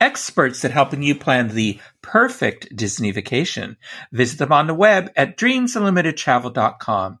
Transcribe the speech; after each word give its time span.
experts 0.00 0.64
at 0.64 0.70
helping 0.70 1.02
you 1.02 1.14
plan 1.14 1.48
the 1.48 1.78
perfect 2.02 2.76
Disney 2.76 3.10
vacation. 3.10 3.76
Visit 4.12 4.38
them 4.38 4.52
on 4.52 4.66
the 4.66 4.74
web 4.74 5.10
at 5.16 5.36
dreamsunlimitedtravel.com. 5.36 7.18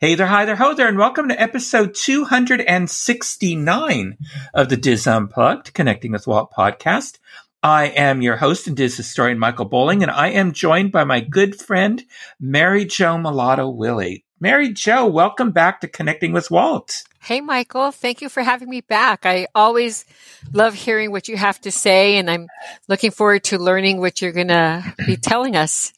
Hey 0.00 0.14
there, 0.14 0.28
hi 0.28 0.44
there, 0.44 0.56
ho 0.56 0.74
there, 0.74 0.86
and 0.86 0.96
welcome 0.96 1.28
to 1.28 1.40
episode 1.40 1.94
269 1.94 4.16
of 4.54 4.68
the 4.68 4.76
DIS 4.76 5.08
Unplugged 5.08 5.74
Connecting 5.74 6.12
with 6.12 6.28
Walt 6.28 6.52
podcast. 6.56 7.18
I 7.64 7.86
am 7.86 8.22
your 8.22 8.36
host 8.36 8.68
and 8.68 8.76
DIS 8.76 8.96
historian 8.96 9.40
Michael 9.40 9.64
Bowling, 9.64 10.02
and 10.02 10.10
I 10.10 10.28
am 10.28 10.52
joined 10.52 10.92
by 10.92 11.04
my 11.04 11.20
good 11.20 11.60
friend 11.60 12.02
Mary 12.40 12.84
Jo 12.84 13.18
Mulatto 13.18 13.68
Willie. 13.68 14.24
Mary 14.38 14.72
Jo, 14.72 15.06
welcome 15.06 15.50
back 15.50 15.80
to 15.80 15.88
Connecting 15.88 16.32
with 16.32 16.50
Walt. 16.50 17.02
Hey, 17.22 17.40
Michael. 17.40 17.92
Thank 17.92 18.20
you 18.20 18.28
for 18.28 18.42
having 18.42 18.68
me 18.68 18.80
back. 18.80 19.26
I 19.26 19.46
always 19.54 20.04
love 20.52 20.74
hearing 20.74 21.12
what 21.12 21.28
you 21.28 21.36
have 21.36 21.60
to 21.60 21.70
say, 21.70 22.16
and 22.16 22.28
I'm 22.28 22.48
looking 22.88 23.12
forward 23.12 23.44
to 23.44 23.58
learning 23.58 24.00
what 24.00 24.20
you're 24.20 24.32
going 24.32 24.48
to 24.48 24.92
be 25.06 25.16
telling 25.22 25.54
us. 25.54 25.92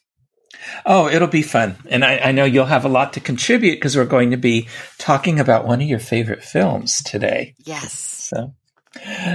Oh, 0.85 1.09
it'll 1.09 1.29
be 1.29 1.41
fun. 1.41 1.77
And 1.89 2.05
I, 2.05 2.19
I 2.19 2.33
know 2.33 2.45
you'll 2.45 2.67
have 2.67 2.85
a 2.85 2.91
lot 2.91 3.15
to 3.15 3.21
contribute 3.21 3.77
because 3.77 3.97
we're 3.97 4.05
going 4.05 4.33
to 4.33 4.37
be 4.37 4.69
talking 4.99 5.41
about 5.41 5.67
one 5.67 5.81
of 5.81 5.89
your 5.89 5.99
favorite 5.99 6.45
films 6.45 7.03
today. 7.03 7.55
Yes. 7.65 7.93
So. 7.95 8.53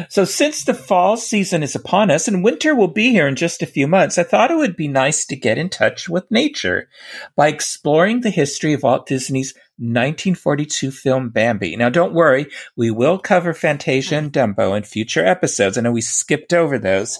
So, 0.09 0.25
since 0.25 0.63
the 0.63 0.73
fall 0.73 1.17
season 1.17 1.63
is 1.63 1.75
upon 1.75 2.11
us 2.11 2.27
and 2.27 2.43
winter 2.43 2.73
will 2.73 2.87
be 2.87 3.11
here 3.11 3.27
in 3.27 3.35
just 3.35 3.61
a 3.61 3.67
few 3.67 3.87
months, 3.87 4.17
I 4.17 4.23
thought 4.23 4.51
it 4.51 4.57
would 4.57 4.75
be 4.75 4.87
nice 4.87 5.25
to 5.25 5.35
get 5.35 5.57
in 5.57 5.69
touch 5.69 6.07
with 6.07 6.31
nature 6.31 6.89
by 7.35 7.49
exploring 7.49 8.21
the 8.21 8.29
history 8.29 8.73
of 8.73 8.83
Walt 8.83 9.05
Disney's 9.05 9.53
1942 9.77 10.91
film 10.91 11.29
Bambi. 11.29 11.75
Now, 11.77 11.89
don't 11.89 12.13
worry, 12.13 12.47
we 12.75 12.91
will 12.91 13.17
cover 13.17 13.53
Fantasia 13.53 14.15
and 14.15 14.31
Dumbo 14.31 14.75
in 14.75 14.83
future 14.83 15.25
episodes. 15.25 15.77
I 15.77 15.81
know 15.81 15.91
we 15.91 16.01
skipped 16.01 16.53
over 16.53 16.77
those, 16.77 17.19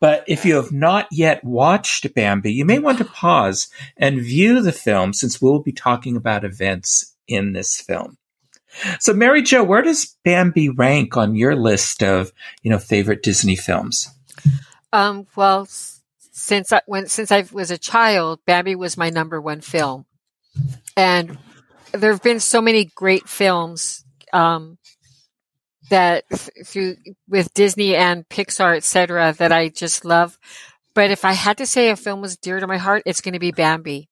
but 0.00 0.24
if 0.26 0.44
you 0.44 0.56
have 0.56 0.72
not 0.72 1.06
yet 1.12 1.44
watched 1.44 2.12
Bambi, 2.14 2.52
you 2.52 2.64
may 2.64 2.80
want 2.80 2.98
to 2.98 3.04
pause 3.04 3.68
and 3.96 4.20
view 4.20 4.62
the 4.62 4.72
film 4.72 5.12
since 5.12 5.40
we'll 5.40 5.60
be 5.60 5.72
talking 5.72 6.16
about 6.16 6.44
events 6.44 7.14
in 7.28 7.52
this 7.52 7.80
film. 7.80 8.18
So, 9.00 9.12
Mary 9.12 9.42
Jo, 9.42 9.62
where 9.62 9.82
does 9.82 10.16
Bambi 10.24 10.68
rank 10.68 11.16
on 11.16 11.34
your 11.34 11.54
list 11.54 12.02
of 12.02 12.32
you 12.62 12.70
know 12.70 12.78
favorite 12.78 13.22
Disney 13.22 13.56
films? 13.56 14.08
Um, 14.92 15.26
well, 15.36 15.66
since 16.32 16.72
I 16.72 16.82
when 16.86 17.06
since 17.06 17.30
I 17.30 17.44
was 17.52 17.70
a 17.70 17.78
child, 17.78 18.40
Bambi 18.46 18.74
was 18.74 18.96
my 18.96 19.10
number 19.10 19.40
one 19.40 19.60
film, 19.60 20.06
and 20.96 21.38
there 21.92 22.12
have 22.12 22.22
been 22.22 22.40
so 22.40 22.60
many 22.60 22.86
great 22.94 23.28
films 23.28 24.04
um, 24.32 24.78
that 25.90 26.24
through 26.64 26.96
with 27.28 27.52
Disney 27.54 27.94
and 27.94 28.28
Pixar, 28.28 28.76
etc., 28.76 29.34
that 29.38 29.52
I 29.52 29.68
just 29.68 30.04
love. 30.04 30.38
But 30.94 31.10
if 31.10 31.24
I 31.24 31.32
had 31.32 31.58
to 31.58 31.66
say 31.66 31.90
a 31.90 31.96
film 31.96 32.20
was 32.20 32.36
dear 32.36 32.60
to 32.60 32.66
my 32.66 32.76
heart, 32.78 33.02
it's 33.06 33.20
going 33.20 33.34
to 33.34 33.38
be 33.38 33.52
Bambi. 33.52 34.08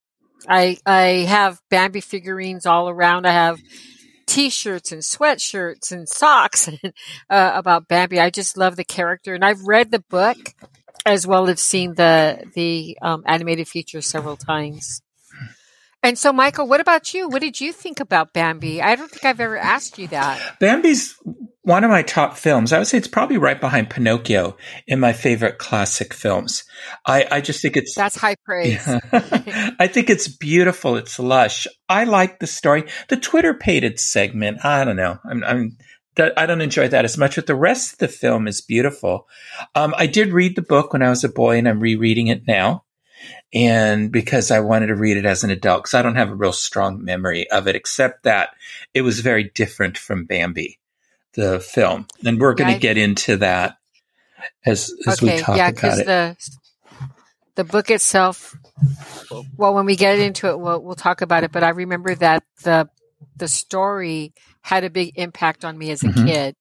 I 0.48 0.78
I 0.86 1.27
have 1.28 1.61
Bambi 1.70 2.00
figurines 2.00 2.67
all 2.67 2.89
around. 2.89 3.27
I 3.27 3.33
have 3.33 3.58
t-shirts 4.30 4.92
and 4.92 5.02
sweatshirts 5.02 5.91
and 5.91 6.08
socks 6.08 6.68
uh, 7.30 7.52
about 7.55 7.89
Bambi. 7.89 8.20
I 8.20 8.30
just 8.30 8.57
love 8.57 8.77
the 8.77 8.85
character, 8.85 9.35
and 9.35 9.45
I've 9.45 9.63
read 9.63 9.91
the 9.91 10.05
book 10.08 10.39
as 11.05 11.27
well 11.27 11.48
as 11.48 11.61
seen 11.61 11.95
the 11.95 12.45
the 12.55 12.96
um, 13.02 13.24
animated 13.27 13.68
feature 13.68 14.01
several 14.01 14.36
times. 14.36 15.02
And 16.02 16.17
so, 16.17 16.33
Michael, 16.33 16.67
what 16.67 16.80
about 16.80 17.13
you? 17.13 17.29
What 17.29 17.42
did 17.42 17.61
you 17.61 17.73
think 17.73 18.01
about 18.01 18.33
Bambi? 18.33 18.80
I 18.80 18.95
don't 18.95 19.11
think 19.11 19.24
I've 19.24 19.41
ever 19.41 19.58
asked 19.58 19.98
you 19.98 20.08
that. 20.08 20.58
Bambi's 20.58 21.14
one 21.63 21.85
of 21.85 21.91
my 21.91 22.03
top 22.03 22.37
films. 22.37 22.73
I 22.73 22.79
would 22.79 22.87
say 22.87 22.98
it's 22.98 23.09
probably 23.09 23.39
right 23.39 23.61
behind 23.61 23.91
Pinocchio 23.91 24.57
in 24.87 25.01
my 25.01 25.13
favorite 25.13 25.59
classic 25.59 26.15
films. 26.15 26.65
I, 27.07 27.27
I 27.31 27.41
just 27.41 27.61
think 27.61 27.77
it's 27.77 27.95
that's 27.95 28.17
high 28.17 28.37
praise. 28.45 28.87
Yeah. 28.87 29.01
I 29.79 29.87
think 29.87 30.11
it's 30.11 30.29
beautiful. 30.29 30.97
It's 30.97 31.19
lush. 31.19 31.67
I 31.89 32.05
like 32.05 32.39
the 32.39 32.47
story. 32.47 32.85
The 33.09 33.17
Twitterpated 33.17 34.01
segment. 34.01 34.65
I 34.65 34.85
don't 34.85 34.97
know. 34.97 35.19
I'm, 35.25 35.45
I'm 35.45 35.77
I 36.37 36.45
don't 36.45 36.61
enjoy 36.61 36.89
that 36.89 37.05
as 37.05 37.17
much, 37.17 37.37
but 37.37 37.47
the 37.47 37.55
rest 37.55 37.95
of 37.95 37.98
the 38.01 38.09
film 38.09 38.47
is 38.47 38.61
beautiful. 38.61 39.29
Um, 39.75 39.95
I 39.97 40.07
did 40.07 40.33
read 40.33 40.57
the 40.57 40.63
book 40.63 40.92
when 40.92 41.03
I 41.03 41.09
was 41.09 41.25
a 41.25 41.31
boy, 41.31 41.57
and 41.57 41.69
I'm 41.69 41.81
rereading 41.81 42.27
it 42.27 42.47
now 42.47 42.85
and 43.53 44.13
because 44.13 44.51
I 44.51 44.61
wanted 44.61 44.89
to 44.89 44.97
read 44.97 45.17
it 45.17 45.25
as 45.25 45.45
an 45.45 45.51
adult, 45.51 45.85
because 45.85 45.95
I 45.95 46.03
don't 46.03 46.17
have 46.17 46.31
a 46.31 46.35
real 46.35 46.53
strong 46.53 47.05
memory 47.05 47.51
of 47.51 47.67
it, 47.67 47.77
except 47.77 48.23
that 48.25 48.51
it 48.95 49.03
was 49.03 49.21
very 49.21 49.51
different 49.55 49.98
from 49.98 50.25
Bambi, 50.25 50.79
the 51.35 51.61
film, 51.61 52.07
and 52.24 52.41
we're 52.41 52.55
going 52.55 52.73
to 52.73 52.80
get 52.80 52.96
into 52.96 53.39
that 53.39 53.77
as 54.64 54.92
as 55.07 55.23
okay, 55.23 55.36
we 55.36 55.41
talk 55.41 55.57
yeah, 55.57 55.68
about 55.68 55.98
it. 55.98 56.07
The, 56.07 56.36
the 57.57 57.64
book 57.64 57.91
itself, 57.91 58.57
well, 59.57 59.74
when 59.74 59.86
we 59.86 59.96
get 59.96 60.18
into 60.18 60.48
it, 60.48 60.58
we'll, 60.58 60.80
we'll 60.80 60.95
talk 60.95 61.20
about 61.20 61.45
it. 61.45 61.52
But 61.52 61.63
I 61.63 61.70
remember 61.70 62.14
that 62.14 62.42
the 62.63 62.89
the 63.36 63.48
story 63.48 64.33
had 64.63 64.85
a 64.85 64.91
big 64.91 65.13
impact 65.17 65.64
on 65.64 65.77
me 65.77 65.91
as 65.91 66.02
a 66.02 66.08
mm-hmm. 66.08 66.27
kid. 66.27 66.57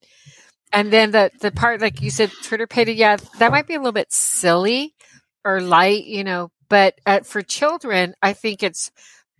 And 0.72 0.92
then 0.92 1.12
the 1.12 1.32
the 1.42 1.52
part, 1.52 1.82
like 1.82 2.02
you 2.02 2.10
said, 2.10 2.30
Twitterpated, 2.44 2.96
yeah, 2.96 3.18
that 3.40 3.52
might 3.52 3.68
be 3.68 3.76
a 3.76 3.80
little 3.80 3.92
bit 3.92 4.12
silly 4.12 4.94
or 5.44 5.62
light, 5.62 6.06
you 6.06 6.24
know, 6.24 6.52
but 6.70 7.00
uh, 7.06 7.22
for 7.22 7.42
children, 7.42 8.14
I 8.22 8.34
think 8.34 8.64
it's 8.64 8.92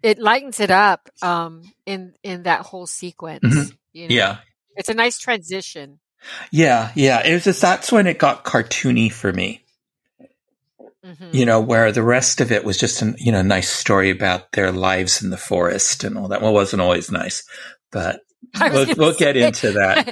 it 0.02 0.18
lightens 0.18 0.60
it 0.60 0.72
up 0.72 1.10
um, 1.22 1.62
in 1.86 2.14
in 2.24 2.44
that 2.44 2.62
whole 2.62 2.88
sequence. 2.88 3.44
Mm-hmm. 3.44 3.70
You 3.94 4.08
know? 4.08 4.16
Yeah, 4.16 4.38
it's 4.76 4.90
a 4.90 4.94
nice 4.94 5.18
transition. 5.18 6.00
Yeah, 6.52 6.92
yeah. 6.96 7.26
It 7.26 7.34
was 7.34 7.44
just 7.46 7.62
that's 7.62 7.92
when 7.92 8.08
it 8.08 8.18
got 8.18 8.44
cartoony 8.44 9.12
for 9.12 9.32
me. 9.32 9.64
Mm-hmm. 11.06 11.30
You 11.32 11.46
know, 11.46 11.62
where 11.62 11.92
the 11.92 12.04
rest 12.04 12.42
of 12.42 12.52
it 12.52 12.66
was 12.66 12.78
just 12.78 13.02
a 13.02 13.16
you 13.18 13.32
know 13.32 13.42
nice 13.42 13.70
story 13.70 14.10
about 14.10 14.52
their 14.52 14.72
lives 14.72 15.24
in 15.24 15.30
the 15.30 15.38
forest 15.38 16.04
and 16.04 16.18
all 16.18 16.28
that. 16.28 16.42
Well, 16.42 16.52
it 16.52 16.56
wasn't 16.56 16.82
always 16.82 17.10
nice, 17.10 17.48
but 17.92 18.20
we'll, 18.60 18.88
we'll 18.98 19.16
get 19.16 19.38
into 19.38 19.72
that. 19.72 20.12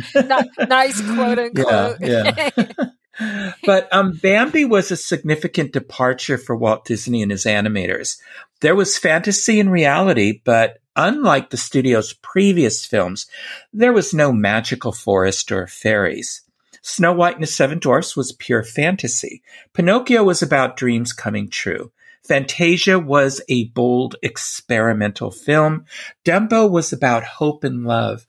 nice 0.69 1.01
quote 1.01 1.39
unquote. 1.39 1.97
Yeah, 1.99 2.49
yeah. 2.55 3.51
but 3.65 3.91
um, 3.91 4.13
Bambi 4.21 4.63
was 4.63 4.89
a 4.89 4.97
significant 4.97 5.73
departure 5.73 6.37
for 6.37 6.55
Walt 6.55 6.85
Disney 6.85 7.21
and 7.21 7.31
his 7.31 7.45
animators. 7.45 8.17
There 8.61 8.75
was 8.75 8.97
fantasy 8.97 9.59
and 9.59 9.71
reality, 9.71 10.41
but 10.45 10.77
unlike 10.97 11.49
the 11.49 11.57
studio's 11.57 12.13
previous 12.13 12.85
films, 12.85 13.27
there 13.71 13.93
was 13.93 14.13
no 14.13 14.33
magical 14.33 14.91
forest 14.91 15.51
or 15.51 15.67
fairies. 15.67 16.41
Snow 16.81 17.13
White 17.13 17.35
and 17.35 17.43
the 17.43 17.47
Seven 17.47 17.79
Dwarfs 17.79 18.15
was 18.15 18.31
pure 18.31 18.63
fantasy. 18.63 19.43
Pinocchio 19.73 20.23
was 20.23 20.41
about 20.41 20.77
dreams 20.77 21.13
coming 21.13 21.49
true. 21.49 21.91
Fantasia 22.23 22.99
was 22.99 23.41
a 23.47 23.65
bold 23.69 24.15
experimental 24.21 25.31
film. 25.31 25.85
Dumbo 26.25 26.69
was 26.69 26.91
about 26.91 27.23
hope 27.23 27.63
and 27.63 27.85
love. 27.85 28.25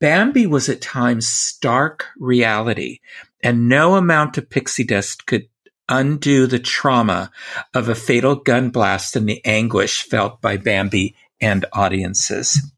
Bambi 0.00 0.46
was 0.46 0.68
at 0.68 0.80
times 0.80 1.28
stark 1.28 2.06
reality 2.18 3.00
and 3.42 3.68
no 3.68 3.96
amount 3.96 4.38
of 4.38 4.50
pixie 4.50 4.84
dust 4.84 5.26
could 5.26 5.48
undo 5.88 6.46
the 6.46 6.58
trauma 6.58 7.30
of 7.74 7.88
a 7.88 7.94
fatal 7.94 8.36
gun 8.36 8.70
blast 8.70 9.16
and 9.16 9.28
the 9.28 9.44
anguish 9.44 10.02
felt 10.02 10.40
by 10.40 10.56
Bambi 10.56 11.14
and 11.40 11.64
audiences. 11.72 12.72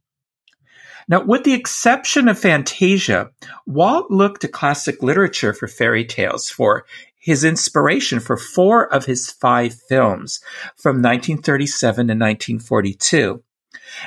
Now, 1.09 1.25
with 1.25 1.45
the 1.45 1.55
exception 1.55 2.29
of 2.29 2.39
Fantasia, 2.39 3.31
Walt 3.67 4.11
looked 4.11 4.43
to 4.43 4.49
classic 4.49 5.03
literature 5.03 5.53
for 5.53 5.67
fairy 5.67 6.05
tales 6.05 6.49
for 6.49 6.85
his 7.19 7.45
inspiration 7.45 8.19
for 8.19 8.37
four 8.37 8.93
of 8.93 9.07
his 9.07 9.31
five 9.31 9.75
films 9.89 10.41
from 10.77 10.97
1937 10.97 12.09
to 12.09 12.13
1942. 12.13 13.43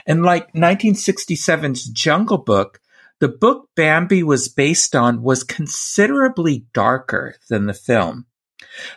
And 0.05 0.23
like 0.23 0.51
1967's 0.53 1.85
Jungle 1.85 2.37
Book, 2.37 2.81
the 3.19 3.29
book 3.29 3.69
Bambi 3.75 4.23
was 4.23 4.49
based 4.49 4.95
on 4.95 5.21
was 5.21 5.43
considerably 5.43 6.65
darker 6.73 7.35
than 7.49 7.65
the 7.65 7.73
film. 7.73 8.25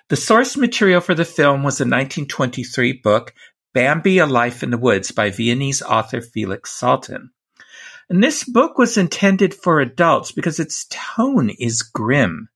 The 0.09 0.17
source 0.17 0.57
material 0.57 1.01
for 1.01 1.15
the 1.15 1.25
film 1.25 1.63
was 1.63 1.81
a 1.81 1.85
1923 1.85 2.95
book, 2.95 3.33
Bambi, 3.79 4.19
A 4.19 4.27
Life 4.27 4.65
in 4.65 4.71
the 4.71 4.77
Woods 4.77 5.13
by 5.13 5.31
Viennese 5.31 5.83
author 5.83 6.21
Felix 6.21 6.77
Salten. 6.77 7.31
And 8.11 8.25
this 8.25 8.43
book 8.43 8.77
was 8.77 8.99
intended 8.99 9.55
for 9.55 9.79
adults 9.79 10.33
because 10.33 10.59
its 10.59 10.87
tone 10.91 11.49
is 11.49 11.83
grim. 11.83 12.49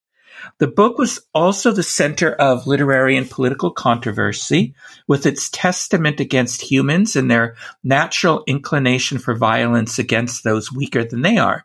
The 0.59 0.67
book 0.67 0.99
was 0.99 1.21
also 1.33 1.71
the 1.71 1.85
center 1.85 2.33
of 2.33 2.67
literary 2.67 3.17
and 3.17 3.31
political 3.31 3.71
controversy, 3.71 4.75
with 5.07 5.25
its 5.25 5.49
testament 5.49 6.19
against 6.19 6.61
humans 6.61 7.15
and 7.15 7.31
their 7.31 7.55
natural 7.85 8.43
inclination 8.49 9.19
for 9.19 9.37
violence 9.37 10.01
against 10.01 10.43
those 10.43 10.73
weaker 10.73 11.05
than 11.05 11.23
they 11.23 11.39
are. 11.39 11.65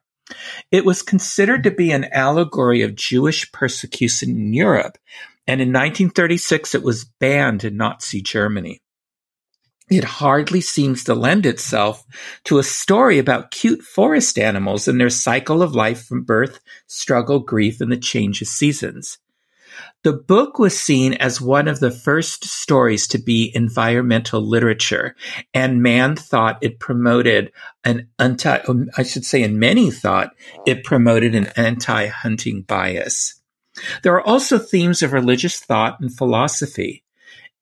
It 0.70 0.86
was 0.86 1.02
considered 1.02 1.64
to 1.64 1.72
be 1.72 1.90
an 1.90 2.06
allegory 2.14 2.84
of 2.84 2.94
Jewish 2.94 3.52
persecution 3.52 4.30
in 4.30 4.54
Europe, 4.54 5.00
and 5.48 5.60
in 5.62 5.70
1936 5.70 6.76
it 6.76 6.84
was 6.84 7.06
banned 7.20 7.64
in 7.64 7.76
Nazi 7.76 8.22
Germany. 8.22 8.84
It 9.90 10.04
hardly 10.04 10.60
seems 10.60 11.06
to 11.06 11.16
lend 11.16 11.46
itself 11.46 12.06
to 12.44 12.60
a 12.60 12.64
story 12.64 13.20
about 13.20 13.52
cute 13.52 13.82
forest 13.82 14.38
animals 14.38 14.88
and 14.88 15.00
their 15.00 15.10
cycle 15.10 15.64
of 15.64 15.76
life 15.76 16.06
from 16.06 16.24
birth, 16.24 16.60
struggle, 16.88 17.40
grief, 17.40 17.80
and 17.80 17.90
the 17.92 17.98
change 17.98 18.42
of 18.42 18.50
seasons. 18.50 19.18
The 20.04 20.14
book 20.14 20.60
was 20.60 20.78
seen 20.78 21.14
as 21.14 21.40
one 21.40 21.68
of 21.68 21.80
the 21.80 21.92
first 21.92 22.46
stories 22.46 23.08
to 23.10 23.18
be 23.18 23.52
environmental 23.54 24.42
literature, 24.42 25.16
and 25.54 25.82
man 25.82 26.16
thought 26.16 26.58
it 26.62 26.80
promoted 26.80 27.52
an 27.84 28.10
anti, 28.20 28.58
um, 28.68 28.90
I 28.98 29.04
should 29.04 29.26
say, 29.26 29.44
and 29.44 29.60
many 29.60 29.92
thought 29.92 30.32
it 30.66 30.84
promoted 30.84 31.36
an 31.36 31.48
anti 31.56 32.08
hunting 32.08 32.64
bias. 32.64 33.42
There 34.04 34.14
are 34.14 34.26
also 34.26 34.58
themes 34.58 35.02
of 35.04 35.14
religious 35.14 35.60
thought 35.60 36.00
and 36.00 36.16
philosophy. 36.16 37.04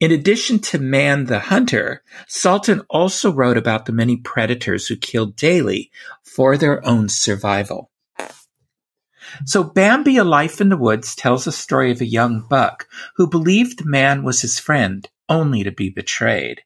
In 0.01 0.11
addition 0.11 0.59
to 0.59 0.77
Man 0.77 1.25
the 1.25 1.39
Hunter, 1.39 2.03
Salten 2.27 2.85
also 2.89 3.31
wrote 3.31 3.57
about 3.57 3.85
the 3.85 3.93
many 3.93 4.17
predators 4.17 4.87
who 4.87 4.97
killed 4.97 5.37
daily 5.37 5.89
for 6.21 6.57
their 6.57 6.85
own 6.85 7.07
survival. 7.07 7.91
So 9.45 9.63
Bambi, 9.63 10.17
A 10.17 10.25
Life 10.25 10.59
in 10.59 10.67
the 10.67 10.77
Woods 10.77 11.15
tells 11.15 11.47
a 11.47 11.51
story 11.51 11.91
of 11.91 12.01
a 12.01 12.05
young 12.05 12.41
buck 12.41 12.87
who 13.15 13.27
believed 13.27 13.85
man 13.85 14.23
was 14.23 14.41
his 14.41 14.59
friend, 14.59 15.09
only 15.29 15.63
to 15.63 15.71
be 15.71 15.89
betrayed. 15.89 16.61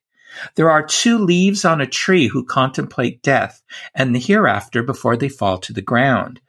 There 0.56 0.70
are 0.70 0.84
two 0.84 1.16
leaves 1.16 1.64
on 1.64 1.80
a 1.80 1.86
tree 1.86 2.26
who 2.28 2.44
contemplate 2.44 3.22
death 3.22 3.62
and 3.94 4.14
the 4.14 4.20
hereafter 4.20 4.82
before 4.82 5.16
they 5.16 5.28
fall 5.28 5.58
to 5.58 5.72
the 5.72 5.82
ground. 5.82 6.40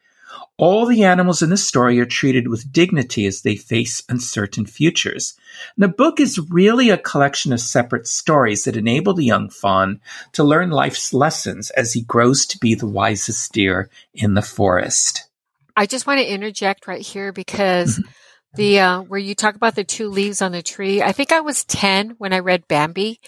All 0.58 0.86
the 0.86 1.04
animals 1.04 1.42
in 1.42 1.50
the 1.50 1.58
story 1.58 2.00
are 2.00 2.06
treated 2.06 2.48
with 2.48 2.72
dignity 2.72 3.26
as 3.26 3.42
they 3.42 3.56
face 3.56 4.04
uncertain 4.10 4.66
futures. 4.66 5.36
And 5.76 5.84
the 5.84 5.96
book 5.96 6.20
is 6.20 6.40
really 6.52 6.90
a 6.90 6.98
collection 6.98 7.52
of 7.52 7.60
separate 7.60 8.08
stories 8.08 8.64
that 8.64 8.78
enable 8.78 9.14
the 9.14 9.26
young 9.26 9.50
fawn 9.50 10.02
to 10.34 10.44
learn 10.44 10.70
life's 10.70 11.14
lessons 11.14 11.72
as 11.72 11.94
he 11.94 12.02
grows 12.02 12.46
to 12.48 12.60
be 12.60 12.76
the 12.76 12.88
wisest 12.88 13.52
deer 13.54 13.90
in 14.14 14.36
the 14.36 14.42
forest. 14.42 15.28
I 15.76 15.86
just 15.86 16.06
want 16.06 16.20
to 16.20 16.32
interject 16.32 16.88
right 16.88 17.02
here 17.02 17.32
because 17.32 17.98
mm-hmm. 17.98 18.12
the 18.56 18.80
uh, 18.80 19.02
where 19.02 19.20
you 19.20 19.34
talk 19.34 19.56
about 19.56 19.76
the 19.76 19.84
two 19.84 20.10
leaves 20.10 20.42
on 20.42 20.52
the 20.52 20.62
tree. 20.62 21.02
I 21.02 21.12
think 21.12 21.32
I 21.32 21.42
was 21.42 21.64
ten 21.64 22.12
when 22.18 22.34
I 22.34 22.40
read 22.40 22.68
Bambi, 22.68 23.20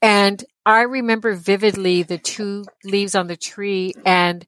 and 0.00 0.42
I 0.64 0.82
remember 0.82 1.34
vividly 1.34 2.02
the 2.02 2.18
two 2.18 2.64
leaves 2.84 3.14
on 3.14 3.26
the 3.26 3.36
tree 3.36 3.92
and 4.04 4.46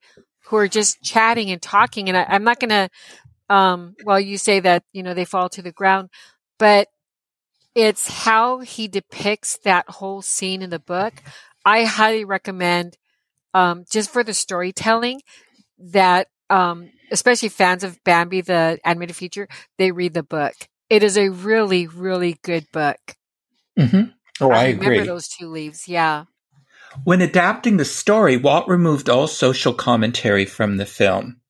who 0.53 0.59
are 0.59 0.69
just 0.69 1.03
chatting 1.03 1.51
and 1.51 1.63
talking. 1.63 2.11
And 2.11 2.17
I, 2.17 2.27
am 2.29 2.45
not 2.45 2.61
going 2.61 2.69
to. 2.69 2.91
Um, 3.49 3.97
well, 4.05 4.21
you 4.21 4.37
say 4.37 4.61
that 4.61 4.85
you 4.93 5.03
know 5.03 5.15
they 5.15 5.25
fall 5.25 5.49
to 5.49 5.63
the 5.63 5.73
ground, 5.73 6.11
but 6.59 6.89
it's 7.75 8.07
how 8.25 8.59
he 8.59 8.87
depicts 8.87 9.57
that 9.65 9.89
whole 9.89 10.21
scene 10.21 10.61
in 10.61 10.69
the 10.69 10.79
book. 10.79 11.15
I 11.65 11.85
highly 11.85 12.27
recommend, 12.27 12.99
um, 13.55 13.85
just 13.91 14.11
for 14.11 14.23
the 14.23 14.35
storytelling, 14.35 15.23
that 15.79 16.29
um, 16.51 16.91
especially 17.11 17.49
fans 17.49 17.83
of 17.83 18.03
Bambi, 18.05 18.43
the 18.43 18.79
animated 18.85 19.17
feature, 19.17 19.49
they 19.79 19.91
read 19.91 20.13
the 20.13 20.23
book. 20.23 20.55
It 20.91 21.03
is 21.03 21.17
a 21.17 21.31
really, 21.31 21.87
really 21.87 22.37
good 22.43 22.67
book. 22.73 22.99
Mm-hmm. 23.79 24.11
Oh, 24.43 24.51
I, 24.51 24.57
I 24.57 24.65
agree. 24.65 24.87
remember 24.87 25.07
those 25.07 25.29
two 25.29 25.49
leaves. 25.49 25.89
Yeah. 25.89 26.25
When 27.05 27.21
adapting 27.21 27.77
the 27.77 27.85
story, 27.85 28.37
Walt 28.37 28.69
removed 28.69 29.09
all 29.09 29.27
social 29.27 29.73
commentary 29.73 30.45
from 30.45 30.77
the 30.77 30.87
film. 30.87 31.41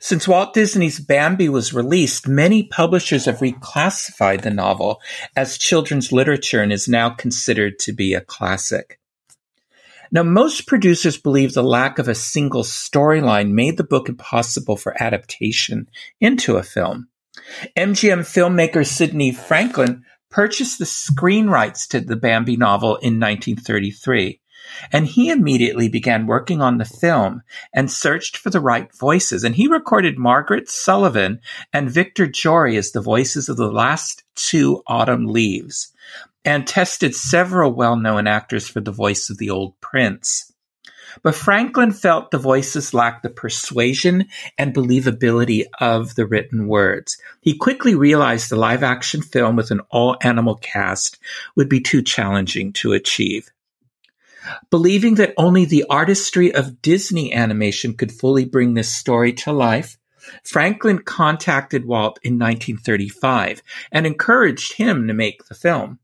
Since 0.00 0.28
Walt 0.28 0.54
Disney's 0.54 1.00
Bambi 1.00 1.48
was 1.48 1.74
released, 1.74 2.28
many 2.28 2.62
publishers 2.62 3.26
have 3.26 3.38
reclassified 3.38 4.42
the 4.42 4.50
novel 4.50 5.00
as 5.34 5.58
children's 5.58 6.12
literature 6.12 6.62
and 6.62 6.72
is 6.72 6.88
now 6.88 7.10
considered 7.10 7.78
to 7.80 7.92
be 7.92 8.14
a 8.14 8.20
classic. 8.20 8.98
Now, 10.12 10.22
most 10.22 10.66
producers 10.66 11.18
believe 11.18 11.52
the 11.52 11.64
lack 11.64 11.98
of 11.98 12.08
a 12.08 12.14
single 12.14 12.62
storyline 12.62 13.50
made 13.50 13.76
the 13.76 13.84
book 13.84 14.08
impossible 14.08 14.76
for 14.76 15.00
adaptation 15.02 15.88
into 16.20 16.56
a 16.56 16.62
film. 16.62 17.08
MGM 17.76 18.20
filmmaker 18.20 18.86
Sidney 18.86 19.32
Franklin 19.32 20.04
purchased 20.30 20.78
the 20.78 20.86
screen 20.86 21.48
rights 21.48 21.86
to 21.88 22.00
the 22.00 22.16
Bambi 22.16 22.56
novel 22.56 22.96
in 22.96 23.20
1933, 23.20 24.40
and 24.92 25.06
he 25.06 25.30
immediately 25.30 25.88
began 25.88 26.26
working 26.26 26.60
on 26.60 26.78
the 26.78 26.84
film 26.84 27.42
and 27.72 27.90
searched 27.90 28.36
for 28.36 28.50
the 28.50 28.60
right 28.60 28.94
voices. 28.94 29.44
And 29.44 29.54
he 29.54 29.68
recorded 29.68 30.18
Margaret 30.18 30.66
Sullavan 30.66 31.40
and 31.72 31.90
Victor 31.90 32.26
Jory 32.26 32.76
as 32.76 32.92
the 32.92 33.00
voices 33.00 33.48
of 33.48 33.56
the 33.56 33.70
last 33.70 34.22
two 34.34 34.82
autumn 34.86 35.26
leaves 35.26 35.92
and 36.44 36.66
tested 36.66 37.14
several 37.14 37.72
well-known 37.72 38.26
actors 38.26 38.68
for 38.68 38.80
the 38.80 38.92
voice 38.92 39.30
of 39.30 39.38
the 39.38 39.50
old 39.50 39.78
prince. 39.80 40.52
But 41.22 41.34
Franklin 41.34 41.92
felt 41.92 42.30
the 42.30 42.38
voices 42.38 42.92
lacked 42.92 43.22
the 43.22 43.30
persuasion 43.30 44.26
and 44.58 44.74
believability 44.74 45.64
of 45.80 46.14
the 46.14 46.26
written 46.26 46.68
words. 46.68 47.16
He 47.40 47.56
quickly 47.56 47.94
realized 47.94 48.50
the 48.50 48.56
live 48.56 48.82
action 48.82 49.22
film 49.22 49.56
with 49.56 49.70
an 49.70 49.80
all 49.90 50.18
animal 50.20 50.56
cast 50.56 51.18
would 51.56 51.70
be 51.70 51.80
too 51.80 52.02
challenging 52.02 52.72
to 52.74 52.92
achieve. 52.92 53.50
Believing 54.70 55.16
that 55.16 55.34
only 55.36 55.64
the 55.64 55.84
artistry 55.88 56.54
of 56.54 56.82
Disney 56.82 57.32
animation 57.32 57.94
could 57.94 58.12
fully 58.12 58.44
bring 58.44 58.74
this 58.74 58.92
story 58.92 59.32
to 59.34 59.52
life, 59.52 59.96
Franklin 60.44 60.98
contacted 60.98 61.84
Walt 61.84 62.18
in 62.22 62.34
1935 62.34 63.62
and 63.92 64.06
encouraged 64.06 64.74
him 64.74 65.06
to 65.06 65.14
make 65.14 65.44
the 65.46 65.54
film. 65.54 65.98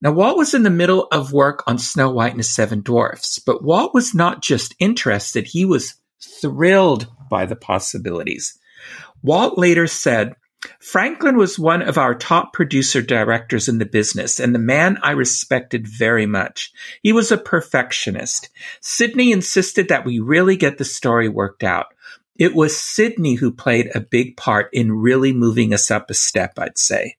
Now, 0.00 0.12
Walt 0.12 0.36
was 0.36 0.54
in 0.54 0.62
the 0.62 0.70
middle 0.70 1.08
of 1.10 1.32
work 1.32 1.64
on 1.66 1.78
Snow 1.78 2.10
White 2.10 2.32
and 2.32 2.40
the 2.40 2.44
Seven 2.44 2.82
Dwarfs, 2.82 3.38
but 3.38 3.64
Walt 3.64 3.94
was 3.94 4.14
not 4.14 4.42
just 4.42 4.74
interested, 4.78 5.46
he 5.46 5.64
was 5.64 5.94
thrilled 6.20 7.08
by 7.30 7.46
the 7.46 7.56
possibilities. 7.56 8.58
Walt 9.22 9.58
later 9.58 9.86
said, 9.86 10.34
Franklin 10.78 11.36
was 11.36 11.58
one 11.58 11.82
of 11.82 11.98
our 11.98 12.14
top 12.14 12.52
producer 12.52 13.02
directors 13.02 13.68
in 13.68 13.78
the 13.78 13.86
business 13.86 14.40
and 14.40 14.54
the 14.54 14.58
man 14.58 14.98
I 15.02 15.12
respected 15.12 15.86
very 15.86 16.26
much. 16.26 16.72
He 17.02 17.12
was 17.12 17.32
a 17.32 17.38
perfectionist. 17.38 18.48
Sidney 18.80 19.32
insisted 19.32 19.88
that 19.88 20.04
we 20.04 20.20
really 20.20 20.56
get 20.56 20.78
the 20.78 20.84
story 20.84 21.28
worked 21.28 21.64
out. 21.64 21.86
It 22.38 22.54
was 22.54 22.76
Sidney 22.76 23.34
who 23.34 23.50
played 23.50 23.90
a 23.94 24.00
big 24.00 24.36
part 24.36 24.68
in 24.72 24.92
really 24.92 25.32
moving 25.32 25.72
us 25.72 25.90
up 25.90 26.10
a 26.10 26.14
step, 26.14 26.58
I'd 26.58 26.78
say. 26.78 27.16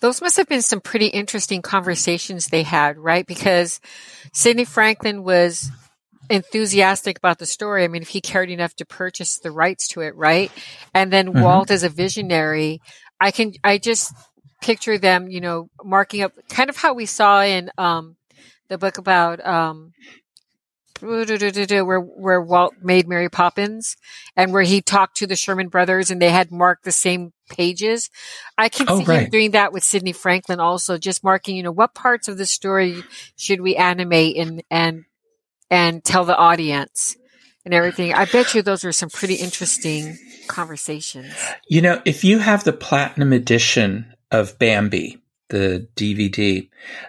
Those 0.00 0.22
must 0.22 0.36
have 0.38 0.48
been 0.48 0.62
some 0.62 0.80
pretty 0.80 1.06
interesting 1.06 1.60
conversations 1.60 2.46
they 2.46 2.62
had, 2.62 2.98
right? 2.98 3.26
Because 3.26 3.80
Sidney 4.32 4.64
Franklin 4.64 5.22
was 5.22 5.70
enthusiastic 6.30 7.18
about 7.18 7.38
the 7.38 7.46
story. 7.46 7.84
I 7.84 7.88
mean, 7.88 8.02
if 8.02 8.08
he 8.08 8.20
cared 8.20 8.50
enough 8.50 8.74
to 8.76 8.86
purchase 8.86 9.38
the 9.38 9.50
rights 9.50 9.88
to 9.88 10.00
it, 10.00 10.14
right? 10.14 10.50
And 10.94 11.12
then 11.12 11.28
mm-hmm. 11.28 11.42
Walt 11.42 11.70
as 11.70 11.82
a 11.82 11.88
visionary, 11.88 12.80
I 13.20 13.32
can, 13.32 13.52
I 13.64 13.78
just 13.78 14.14
picture 14.62 14.96
them, 14.96 15.28
you 15.28 15.40
know, 15.40 15.68
marking 15.84 16.22
up 16.22 16.32
kind 16.48 16.70
of 16.70 16.76
how 16.76 16.94
we 16.94 17.06
saw 17.06 17.42
in, 17.42 17.70
um, 17.76 18.16
the 18.68 18.78
book 18.78 18.98
about, 18.98 19.44
um, 19.44 19.92
where 21.00 22.00
where 22.00 22.42
Walt 22.42 22.74
made 22.82 23.08
Mary 23.08 23.30
Poppins 23.30 23.96
and 24.36 24.52
where 24.52 24.62
he 24.62 24.82
talked 24.82 25.16
to 25.16 25.26
the 25.26 25.34
Sherman 25.34 25.68
brothers 25.68 26.10
and 26.10 26.20
they 26.20 26.28
had 26.28 26.52
marked 26.52 26.84
the 26.84 26.92
same 26.92 27.32
pages. 27.48 28.10
I 28.58 28.68
can 28.68 28.86
oh, 28.88 28.98
see 28.98 29.04
right. 29.04 29.22
him 29.22 29.30
doing 29.30 29.50
that 29.52 29.72
with 29.72 29.82
Sidney 29.82 30.12
Franklin 30.12 30.60
also, 30.60 30.98
just 30.98 31.24
marking, 31.24 31.56
you 31.56 31.62
know, 31.62 31.72
what 31.72 31.94
parts 31.94 32.28
of 32.28 32.36
the 32.36 32.44
story 32.44 33.02
should 33.36 33.62
we 33.62 33.76
animate 33.76 34.36
and 34.36 34.62
and 34.70 35.04
and 35.70 36.02
tell 36.02 36.24
the 36.24 36.36
audience 36.36 37.16
and 37.64 37.74
everything. 37.74 38.12
I 38.14 38.24
bet 38.24 38.54
you 38.54 38.62
those 38.62 38.84
were 38.84 38.92
some 38.92 39.10
pretty 39.10 39.34
interesting 39.34 40.18
conversations. 40.48 41.32
You 41.68 41.82
know, 41.82 42.02
if 42.04 42.24
you 42.24 42.38
have 42.38 42.64
the 42.64 42.72
platinum 42.72 43.32
edition 43.32 44.14
of 44.30 44.58
Bambi, 44.58 45.20
the 45.50 45.86
DVD. 45.96 46.68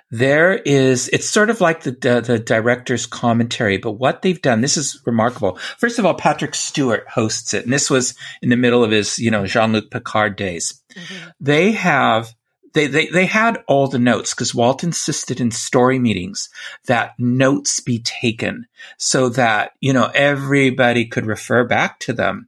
There 0.10 0.56
is, 0.56 1.10
it's 1.10 1.30
sort 1.30 1.50
of 1.50 1.62
like 1.62 1.84
the, 1.84 1.92
the, 1.92 2.22
the 2.22 2.40
director's 2.40 3.06
commentary, 3.06 3.78
but 3.78 3.94
what 3.94 4.22
they've 4.22 4.42
done, 4.42 4.62
this 4.62 4.78
is 4.78 5.02
remarkable. 5.06 5.58
First 5.78 6.00
of 6.00 6.06
all, 6.06 6.16
Patrick 6.16 6.54
Stewart 6.54 7.08
hosts 7.08 7.54
it, 7.54 7.64
and 7.64 7.72
this 7.72 7.90
was 7.90 8.16
in 8.42 8.50
the 8.50 8.58
middle 8.58 8.84
of 8.84 8.92
his, 8.92 9.18
you 9.18 9.32
know, 9.32 9.46
Jean-Luc 9.46 9.90
Picard 9.90 10.36
days. 10.36 10.82
Mm-hmm. 10.94 11.30
They 11.40 11.72
have, 11.72 12.34
they, 12.74 12.88
they, 12.88 13.08
they 13.08 13.26
had 13.26 13.64
all 13.68 13.88
the 13.88 14.00
notes 14.00 14.34
because 14.34 14.56
Walt 14.56 14.84
insisted 14.84 15.40
in 15.40 15.52
story 15.52 16.00
meetings 16.00 16.50
that 16.86 17.14
notes 17.20 17.80
be 17.80 18.00
taken 18.00 18.68
so 18.98 19.30
that, 19.30 19.72
you 19.80 19.94
know, 19.94 20.10
everybody 20.14 21.06
could 21.06 21.26
refer 21.26 21.64
back 21.66 22.00
to 22.02 22.14
them. 22.14 22.48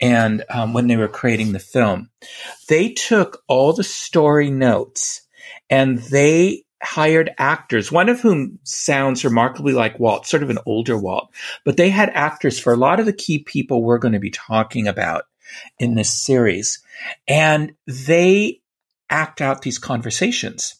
and 0.00 0.44
um, 0.50 0.72
when 0.72 0.86
they 0.86 0.96
were 0.96 1.08
creating 1.08 1.52
the 1.52 1.58
film, 1.58 2.10
they 2.68 2.90
took 2.90 3.42
all 3.48 3.72
the 3.72 3.84
story 3.84 4.50
notes 4.50 5.22
and 5.70 5.98
they 5.98 6.64
hired 6.82 7.30
actors, 7.38 7.92
one 7.92 8.08
of 8.08 8.20
whom 8.20 8.58
sounds 8.64 9.24
remarkably 9.24 9.72
like 9.72 10.00
Walt, 10.00 10.26
sort 10.26 10.42
of 10.42 10.50
an 10.50 10.58
older 10.66 10.98
Walt, 10.98 11.32
but 11.64 11.76
they 11.76 11.90
had 11.90 12.10
actors 12.10 12.58
for 12.58 12.72
a 12.72 12.76
lot 12.76 13.00
of 13.00 13.06
the 13.06 13.12
key 13.12 13.38
people 13.38 13.82
we're 13.82 13.98
going 13.98 14.14
to 14.14 14.18
be 14.18 14.30
talking 14.30 14.88
about 14.88 15.24
in 15.78 15.94
this 15.94 16.12
series. 16.12 16.82
And 17.28 17.74
they 17.86 18.61
act 19.10 19.40
out 19.40 19.62
these 19.62 19.78
conversations. 19.78 20.76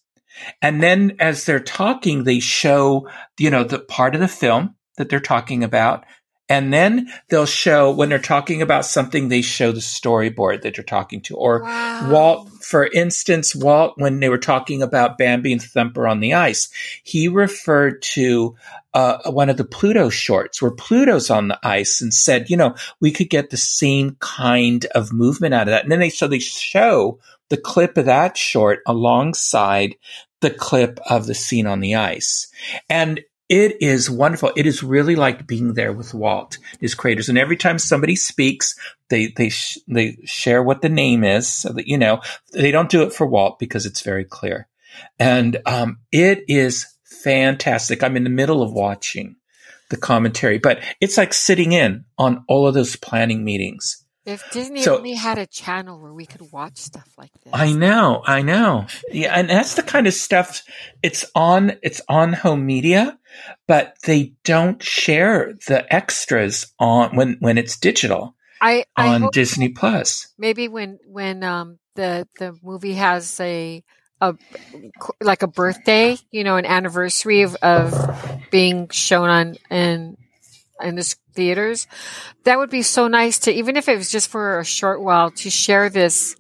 And 0.60 0.82
then 0.82 1.16
as 1.20 1.44
they're 1.44 1.60
talking, 1.60 2.24
they 2.24 2.40
show, 2.40 3.08
you 3.38 3.50
know, 3.50 3.64
the 3.64 3.78
part 3.78 4.14
of 4.14 4.20
the 4.20 4.28
film 4.28 4.74
that 4.96 5.08
they're 5.08 5.20
talking 5.20 5.64
about. 5.64 6.04
And 6.48 6.72
then 6.72 7.08
they'll 7.28 7.46
show 7.46 7.90
when 7.92 8.10
they're 8.10 8.18
talking 8.18 8.60
about 8.60 8.84
something, 8.84 9.28
they 9.28 9.40
show 9.40 9.72
the 9.72 9.80
storyboard 9.80 10.62
that 10.62 10.76
you're 10.76 10.84
talking 10.84 11.22
to. 11.22 11.36
Or 11.36 11.62
wow. 11.62 12.10
Walt, 12.10 12.48
for 12.62 12.86
instance, 12.86 13.54
Walt, 13.54 13.94
when 13.96 14.20
they 14.20 14.28
were 14.28 14.38
talking 14.38 14.82
about 14.82 15.16
Bambi 15.16 15.52
and 15.52 15.62
Thumper 15.62 16.06
on 16.06 16.20
the 16.20 16.34
ice, 16.34 16.68
he 17.04 17.28
referred 17.28 18.02
to 18.02 18.54
uh, 18.92 19.30
one 19.30 19.48
of 19.48 19.56
the 19.56 19.64
Pluto 19.64 20.10
shorts 20.10 20.60
where 20.60 20.72
Pluto's 20.72 21.30
on 21.30 21.48
the 21.48 21.58
ice 21.62 22.02
and 22.02 22.12
said, 22.12 22.50
you 22.50 22.56
know, 22.56 22.74
we 23.00 23.12
could 23.12 23.30
get 23.30 23.48
the 23.48 23.56
same 23.56 24.16
kind 24.20 24.84
of 24.94 25.12
movement 25.12 25.54
out 25.54 25.68
of 25.68 25.72
that. 25.72 25.84
And 25.84 25.92
then 25.92 26.00
they, 26.00 26.10
so 26.10 26.26
they 26.26 26.40
show 26.40 27.18
the 27.52 27.58
clip 27.58 27.98
of 27.98 28.06
that 28.06 28.34
short 28.38 28.80
alongside 28.86 29.94
the 30.40 30.48
clip 30.48 30.98
of 31.10 31.26
the 31.26 31.34
scene 31.34 31.66
on 31.66 31.80
the 31.80 31.94
ice. 31.94 32.50
And 32.88 33.20
it 33.50 33.76
is 33.82 34.08
wonderful. 34.08 34.52
It 34.56 34.64
is 34.64 34.82
really 34.82 35.16
like 35.16 35.46
being 35.46 35.74
there 35.74 35.92
with 35.92 36.14
Walt, 36.14 36.56
his 36.80 36.94
creators. 36.94 37.28
And 37.28 37.36
every 37.36 37.58
time 37.58 37.78
somebody 37.78 38.16
speaks, 38.16 38.74
they 39.10 39.26
they 39.36 39.50
sh- 39.50 39.76
they 39.86 40.16
share 40.24 40.62
what 40.62 40.80
the 40.80 40.88
name 40.88 41.24
is, 41.24 41.46
so 41.46 41.74
that 41.74 41.86
you 41.86 41.98
know 41.98 42.22
they 42.54 42.70
don't 42.70 42.88
do 42.88 43.02
it 43.02 43.12
for 43.12 43.26
Walt 43.26 43.58
because 43.58 43.84
it's 43.84 44.00
very 44.00 44.24
clear. 44.24 44.66
And 45.18 45.58
um, 45.66 45.98
it 46.10 46.44
is 46.48 46.86
fantastic. 47.04 48.02
I'm 48.02 48.16
in 48.16 48.24
the 48.24 48.30
middle 48.30 48.62
of 48.62 48.72
watching 48.72 49.36
the 49.90 49.98
commentary, 49.98 50.56
but 50.56 50.82
it's 51.02 51.18
like 51.18 51.34
sitting 51.34 51.72
in 51.72 52.06
on 52.16 52.46
all 52.48 52.66
of 52.66 52.72
those 52.72 52.96
planning 52.96 53.44
meetings 53.44 54.01
if 54.24 54.48
Disney 54.52 54.82
so, 54.82 54.98
only 54.98 55.14
had 55.14 55.38
a 55.38 55.46
channel 55.46 56.00
where 56.00 56.12
we 56.12 56.26
could 56.26 56.52
watch 56.52 56.78
stuff 56.78 57.08
like 57.18 57.32
this. 57.44 57.52
I 57.52 57.72
know, 57.72 58.22
I 58.24 58.42
know. 58.42 58.86
Yeah, 59.10 59.32
and 59.36 59.50
that's 59.50 59.74
the 59.74 59.82
kind 59.82 60.06
of 60.06 60.14
stuff 60.14 60.62
it's 61.02 61.24
on 61.34 61.72
it's 61.82 62.00
on 62.08 62.32
home 62.32 62.64
media, 62.64 63.18
but 63.66 63.96
they 64.04 64.34
don't 64.44 64.82
share 64.82 65.54
the 65.66 65.92
extras 65.92 66.72
on 66.78 67.16
when 67.16 67.36
when 67.40 67.58
it's 67.58 67.78
digital. 67.78 68.36
I, 68.60 68.84
I 68.96 69.08
on 69.08 69.30
Disney 69.32 69.70
Plus. 69.70 70.28
Maybe 70.38 70.68
when 70.68 70.98
when 71.06 71.42
um 71.42 71.78
the 71.96 72.28
the 72.38 72.56
movie 72.62 72.94
has 72.94 73.40
a 73.40 73.82
a 74.20 74.36
like 75.20 75.42
a 75.42 75.48
birthday, 75.48 76.16
you 76.30 76.44
know, 76.44 76.56
an 76.56 76.64
anniversary 76.64 77.42
of, 77.42 77.56
of 77.56 77.92
being 78.52 78.88
shown 78.90 79.28
on 79.28 79.56
in 79.68 80.16
in 80.80 80.96
the 80.96 81.14
theaters. 81.34 81.86
That 82.44 82.58
would 82.58 82.70
be 82.70 82.82
so 82.82 83.08
nice 83.08 83.38
to, 83.40 83.52
even 83.52 83.76
if 83.76 83.88
it 83.88 83.96
was 83.96 84.10
just 84.10 84.28
for 84.28 84.58
a 84.58 84.64
short 84.64 85.02
while, 85.02 85.30
to 85.30 85.50
share 85.50 85.88
this, 85.88 86.36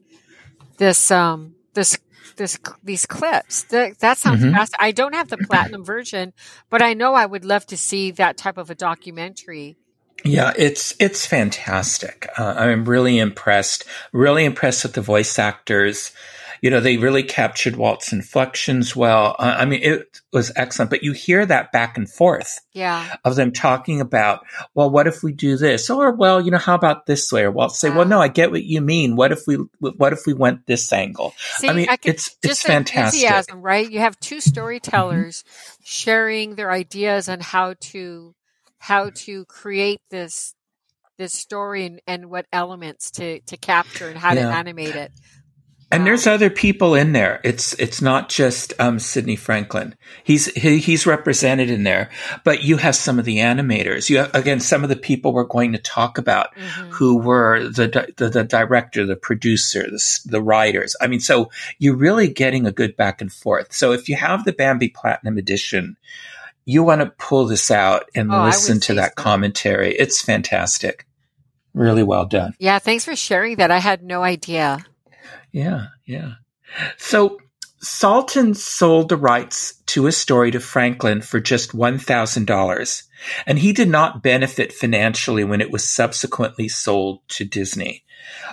this, 0.78 1.10
um, 1.10 1.54
this, 1.74 1.98
this, 2.36 2.58
these 2.82 3.06
clips. 3.06 3.64
That, 3.64 3.98
that 4.00 4.18
sounds 4.18 4.42
mm-hmm. 4.42 4.54
fast. 4.54 4.74
I 4.78 4.92
don't 4.92 5.14
have 5.14 5.28
the 5.28 5.38
platinum 5.38 5.84
version, 5.84 6.32
but 6.70 6.82
I 6.82 6.94
know 6.94 7.14
I 7.14 7.26
would 7.26 7.44
love 7.44 7.66
to 7.66 7.76
see 7.76 8.10
that 8.12 8.36
type 8.36 8.58
of 8.58 8.70
a 8.70 8.74
documentary. 8.74 9.76
Yeah, 10.24 10.52
it's 10.56 10.94
it's 11.00 11.26
fantastic. 11.26 12.28
Uh, 12.38 12.54
I'm 12.56 12.84
really 12.84 13.18
impressed. 13.18 13.84
Really 14.12 14.44
impressed 14.44 14.84
with 14.84 14.92
the 14.92 15.00
voice 15.00 15.36
actors 15.36 16.12
you 16.62 16.70
know, 16.70 16.78
they 16.78 16.96
really 16.96 17.24
captured 17.24 17.74
Walt's 17.74 18.12
inflections 18.12 18.94
well. 18.94 19.34
Uh, 19.36 19.56
I 19.58 19.64
mean, 19.64 19.82
it 19.82 20.20
was 20.32 20.52
excellent, 20.54 20.90
but 20.92 21.02
you 21.02 21.10
hear 21.12 21.44
that 21.44 21.72
back 21.72 21.98
and 21.98 22.08
forth. 22.08 22.60
Yeah. 22.72 23.16
Of 23.24 23.34
them 23.34 23.50
talking 23.50 24.00
about, 24.00 24.46
well, 24.72 24.88
what 24.88 25.08
if 25.08 25.24
we 25.24 25.32
do 25.32 25.56
this? 25.56 25.90
Or, 25.90 26.14
well, 26.14 26.40
you 26.40 26.52
know, 26.52 26.58
how 26.58 26.76
about 26.76 27.04
this 27.04 27.32
way? 27.32 27.42
Or 27.42 27.50
Walt 27.50 27.74
say, 27.74 27.90
well, 27.90 28.06
no, 28.06 28.20
I 28.20 28.28
get 28.28 28.52
what 28.52 28.62
you 28.62 28.80
mean. 28.80 29.16
What 29.16 29.32
if 29.32 29.40
we, 29.48 29.56
what 29.80 30.12
if 30.12 30.20
we 30.24 30.34
went 30.34 30.64
this 30.66 30.92
angle? 30.92 31.34
See, 31.56 31.68
I 31.68 31.72
mean, 31.72 31.88
I 31.90 31.98
it's, 32.04 32.36
it's 32.44 32.62
fantastic. 32.62 33.22
Enthusiasm, 33.22 33.60
right? 33.60 33.90
You 33.90 33.98
have 33.98 34.18
two 34.20 34.40
storytellers 34.40 35.42
mm-hmm. 35.42 35.82
sharing 35.82 36.54
their 36.54 36.70
ideas 36.70 37.28
on 37.28 37.40
how 37.40 37.74
to, 37.80 38.36
how 38.78 39.10
to 39.10 39.44
create 39.46 40.00
this, 40.10 40.54
this 41.18 41.32
story 41.32 41.86
and, 41.86 42.00
and 42.06 42.30
what 42.30 42.46
elements 42.52 43.10
to, 43.12 43.40
to 43.40 43.56
capture 43.56 44.08
and 44.08 44.16
how 44.16 44.32
yeah. 44.32 44.42
to 44.42 44.54
animate 44.54 44.94
it. 44.94 45.10
And 45.92 46.06
there's 46.06 46.26
other 46.26 46.48
people 46.48 46.94
in 46.94 47.12
there. 47.12 47.38
It's 47.44 47.74
it's 47.74 48.00
not 48.00 48.30
just 48.30 48.72
um, 48.80 48.98
Sidney 48.98 49.36
Franklin. 49.36 49.94
He's 50.24 50.46
he, 50.54 50.78
he's 50.78 51.06
represented 51.06 51.68
in 51.68 51.82
there, 51.82 52.10
but 52.44 52.62
you 52.62 52.78
have 52.78 52.96
some 52.96 53.18
of 53.18 53.26
the 53.26 53.36
animators. 53.36 54.08
You 54.08 54.18
have, 54.18 54.34
again 54.34 54.58
some 54.58 54.82
of 54.82 54.88
the 54.88 54.96
people 54.96 55.34
we're 55.34 55.44
going 55.44 55.72
to 55.72 55.78
talk 55.78 56.16
about 56.16 56.54
mm-hmm. 56.54 56.90
who 56.92 57.18
were 57.18 57.68
the, 57.68 58.10
the, 58.16 58.30
the 58.30 58.44
director, 58.44 59.04
the 59.04 59.16
producer, 59.16 59.82
the, 59.82 60.20
the 60.24 60.42
writers. 60.42 60.96
I 60.98 61.08
mean, 61.08 61.20
so 61.20 61.50
you're 61.78 61.94
really 61.96 62.28
getting 62.28 62.66
a 62.66 62.72
good 62.72 62.96
back 62.96 63.20
and 63.20 63.30
forth. 63.30 63.74
So 63.74 63.92
if 63.92 64.08
you 64.08 64.16
have 64.16 64.44
the 64.44 64.54
Bambi 64.54 64.88
Platinum 64.88 65.36
Edition, 65.36 65.98
you 66.64 66.82
want 66.82 67.02
to 67.02 67.10
pull 67.18 67.46
this 67.46 67.70
out 67.70 68.08
and 68.14 68.32
oh, 68.32 68.44
listen 68.44 68.80
to 68.80 68.94
that 68.94 69.12
so. 69.18 69.22
commentary. 69.22 69.94
It's 69.94 70.22
fantastic. 70.22 71.06
Really 71.74 72.02
well 72.02 72.24
done. 72.24 72.54
Yeah, 72.58 72.78
thanks 72.78 73.04
for 73.04 73.14
sharing 73.14 73.56
that. 73.56 73.70
I 73.70 73.78
had 73.78 74.02
no 74.02 74.22
idea. 74.22 74.84
Yeah, 75.52 75.86
yeah. 76.06 76.32
So 76.96 77.38
Salten 77.82 78.56
sold 78.56 79.08
the 79.08 79.16
rights 79.16 79.74
to 79.86 80.04
his 80.04 80.16
story 80.16 80.52
to 80.52 80.60
Franklin 80.60 81.20
for 81.20 81.40
just 81.40 81.76
$1,000, 81.76 83.02
and 83.44 83.58
he 83.58 83.72
did 83.72 83.88
not 83.88 84.22
benefit 84.22 84.72
financially 84.72 85.44
when 85.44 85.60
it 85.60 85.70
was 85.70 85.88
subsequently 85.88 86.68
sold 86.68 87.20
to 87.28 87.44
Disney. 87.44 88.04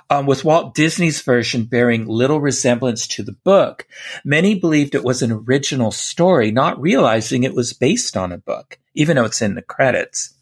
Um, 0.09 0.25
with 0.25 0.43
Walt 0.43 0.73
Disney's 0.73 1.21
version 1.21 1.65
bearing 1.65 2.07
little 2.07 2.41
resemblance 2.41 3.07
to 3.09 3.23
the 3.23 3.37
book, 3.43 3.87
many 4.25 4.55
believed 4.55 4.95
it 4.95 5.03
was 5.03 5.21
an 5.21 5.31
original 5.31 5.91
story, 5.91 6.49
not 6.49 6.81
realizing 6.81 7.43
it 7.43 7.53
was 7.53 7.73
based 7.73 8.17
on 8.17 8.31
a 8.31 8.37
book, 8.37 8.79
even 8.95 9.15
though 9.15 9.25
it's 9.25 9.43
in 9.43 9.53
the 9.53 9.61
credits. 9.61 10.33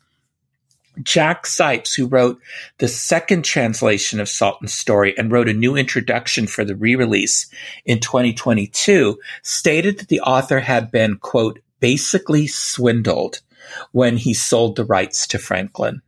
Jack 1.04 1.46
Zipes, 1.46 1.96
who 1.96 2.08
wrote 2.08 2.40
the 2.78 2.88
second 2.88 3.44
translation 3.44 4.20
of 4.20 4.30
Salten's 4.30 4.74
story 4.74 5.18
and 5.18 5.32
wrote 5.32 5.50
a 5.50 5.54
new 5.54 5.76
introduction 5.76 6.48
for 6.48 6.64
the 6.64 6.76
re-release 6.76 7.48
in 7.86 8.00
2022, 8.00 9.20
stated 9.44 10.00
that 10.00 10.08
the 10.08 10.22
author 10.22 10.60
had 10.60 10.92
been, 10.92 11.18
quote, 11.18 11.60
basically 11.80 12.48
swindled 12.48 13.42
when 13.92 14.18
he 14.18 14.34
sold 14.34 14.76
the 14.76 14.86
rights 14.86 15.28
to 15.28 15.38
Franklin. 15.38 16.02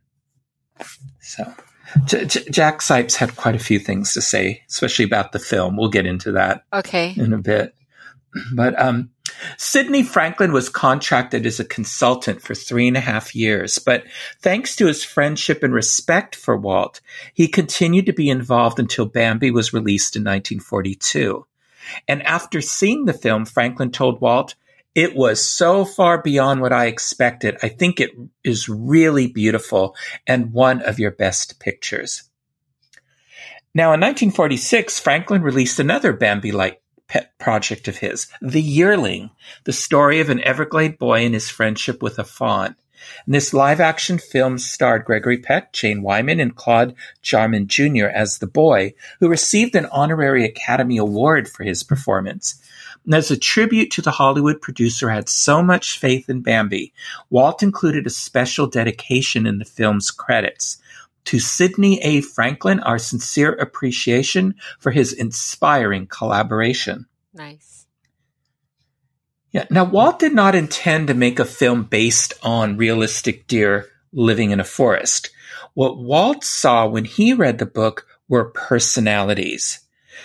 So 1.20 1.52
J- 2.04 2.24
J- 2.24 2.44
Jack 2.50 2.80
Zipes 2.80 3.16
had 3.16 3.36
quite 3.36 3.54
a 3.54 3.60
few 3.60 3.78
things 3.78 4.14
to 4.14 4.20
say, 4.20 4.62
especially 4.68 5.04
about 5.04 5.32
the 5.32 5.38
film. 5.38 5.76
We'll 5.76 5.90
get 5.90 6.06
into 6.06 6.32
that 6.32 6.64
okay 6.72 7.14
in 7.16 7.32
a 7.32 7.38
bit. 7.38 7.74
But 8.52 8.80
um, 8.80 9.10
Sidney 9.56 10.02
Franklin 10.02 10.52
was 10.52 10.68
contracted 10.68 11.46
as 11.46 11.60
a 11.60 11.64
consultant 11.64 12.42
for 12.42 12.54
three 12.54 12.88
and 12.88 12.96
a 12.96 13.00
half 13.00 13.34
years, 13.34 13.78
but 13.78 14.04
thanks 14.40 14.76
to 14.76 14.86
his 14.86 15.04
friendship 15.04 15.62
and 15.62 15.72
respect 15.72 16.36
for 16.36 16.56
Walt, 16.56 17.00
he 17.34 17.48
continued 17.48 18.06
to 18.06 18.12
be 18.12 18.28
involved 18.28 18.78
until 18.78 19.06
Bambi 19.06 19.50
was 19.50 19.72
released 19.72 20.16
in 20.16 20.22
1942. 20.22 21.46
And 22.06 22.22
after 22.22 22.60
seeing 22.60 23.04
the 23.04 23.12
film, 23.12 23.44
Franklin 23.44 23.90
told 23.90 24.20
Walt, 24.20 24.54
it 24.94 25.14
was 25.14 25.44
so 25.44 25.84
far 25.84 26.20
beyond 26.20 26.60
what 26.60 26.72
I 26.72 26.86
expected. 26.86 27.56
I 27.62 27.68
think 27.68 28.00
it 28.00 28.10
is 28.42 28.68
really 28.68 29.28
beautiful 29.28 29.94
and 30.26 30.52
one 30.52 30.82
of 30.82 30.98
your 30.98 31.12
best 31.12 31.60
pictures. 31.60 32.24
Now, 33.72 33.92
in 33.92 34.00
1946, 34.00 34.98
Franklin 34.98 35.42
released 35.42 35.78
another 35.78 36.12
Bambi 36.12 36.50
like 36.50 36.79
pet 37.10 37.36
project 37.38 37.88
of 37.88 37.96
his, 37.96 38.28
The 38.40 38.62
Yearling, 38.62 39.30
the 39.64 39.72
story 39.72 40.20
of 40.20 40.30
an 40.30 40.40
Everglade 40.42 40.96
boy 40.96 41.24
and 41.24 41.34
his 41.34 41.50
friendship 41.50 42.02
with 42.02 42.20
a 42.20 42.24
fawn. 42.24 42.76
And 43.26 43.34
this 43.34 43.52
live 43.52 43.80
action 43.80 44.18
film 44.18 44.58
starred 44.58 45.04
Gregory 45.04 45.38
Peck, 45.38 45.72
Jane 45.72 46.02
Wyman, 46.02 46.38
and 46.38 46.54
Claude 46.54 46.94
Jarman 47.22 47.66
Jr. 47.66 48.06
as 48.06 48.38
the 48.38 48.46
boy, 48.46 48.94
who 49.18 49.28
received 49.28 49.74
an 49.74 49.86
honorary 49.86 50.44
Academy 50.44 50.98
Award 50.98 51.48
for 51.48 51.64
his 51.64 51.82
performance. 51.82 52.62
And 53.04 53.14
as 53.14 53.30
a 53.30 53.36
tribute 53.36 53.90
to 53.92 54.02
the 54.02 54.12
Hollywood 54.12 54.60
producer 54.60 55.08
who 55.08 55.14
had 55.16 55.28
so 55.28 55.64
much 55.64 55.98
faith 55.98 56.28
in 56.30 56.42
Bambi, 56.42 56.92
Walt 57.28 57.62
included 57.62 58.06
a 58.06 58.10
special 58.10 58.68
dedication 58.68 59.46
in 59.46 59.58
the 59.58 59.64
film's 59.64 60.12
credits. 60.12 60.79
To 61.26 61.38
Sidney 61.38 62.00
A. 62.02 62.20
Franklin, 62.22 62.80
our 62.80 62.98
sincere 62.98 63.52
appreciation 63.52 64.54
for 64.78 64.90
his 64.90 65.12
inspiring 65.12 66.06
collaboration. 66.06 67.06
Nice. 67.34 67.86
Yeah. 69.52 69.66
Now, 69.70 69.84
Walt 69.84 70.18
did 70.18 70.34
not 70.34 70.54
intend 70.54 71.08
to 71.08 71.14
make 71.14 71.38
a 71.38 71.44
film 71.44 71.84
based 71.84 72.34
on 72.42 72.76
realistic 72.76 73.46
deer 73.46 73.88
living 74.12 74.50
in 74.50 74.60
a 74.60 74.64
forest. 74.64 75.30
What 75.74 75.98
Walt 75.98 76.44
saw 76.44 76.86
when 76.86 77.04
he 77.04 77.32
read 77.32 77.58
the 77.58 77.66
book 77.66 78.06
were 78.28 78.50
personalities. 78.50 79.80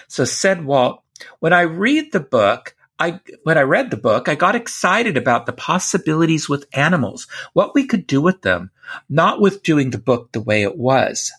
So 0.08 0.26
said 0.26 0.66
Walt, 0.66 1.02
when 1.40 1.54
I 1.54 1.62
read 1.62 2.12
the 2.12 2.20
book, 2.20 2.76
I, 2.98 3.20
when 3.44 3.58
I 3.58 3.62
read 3.62 3.92
the 3.92 3.98
book, 3.98 4.30
I 4.30 4.36
got 4.36 4.56
excited 4.56 5.18
about 5.18 5.46
the 5.46 5.54
possibilities 5.54 6.48
with 6.48 6.68
animals, 6.74 7.28
what 7.54 7.76
we 7.76 7.86
could 7.86 8.08
do 8.08 8.22
with 8.22 8.42
them, 8.42 8.72
not 9.10 9.42
with 9.42 9.64
doing 9.64 9.90
the 9.90 9.98
book 9.98 10.32
the 10.32 10.42
way 10.42 10.64
it 10.64 10.78
was. 10.78 11.32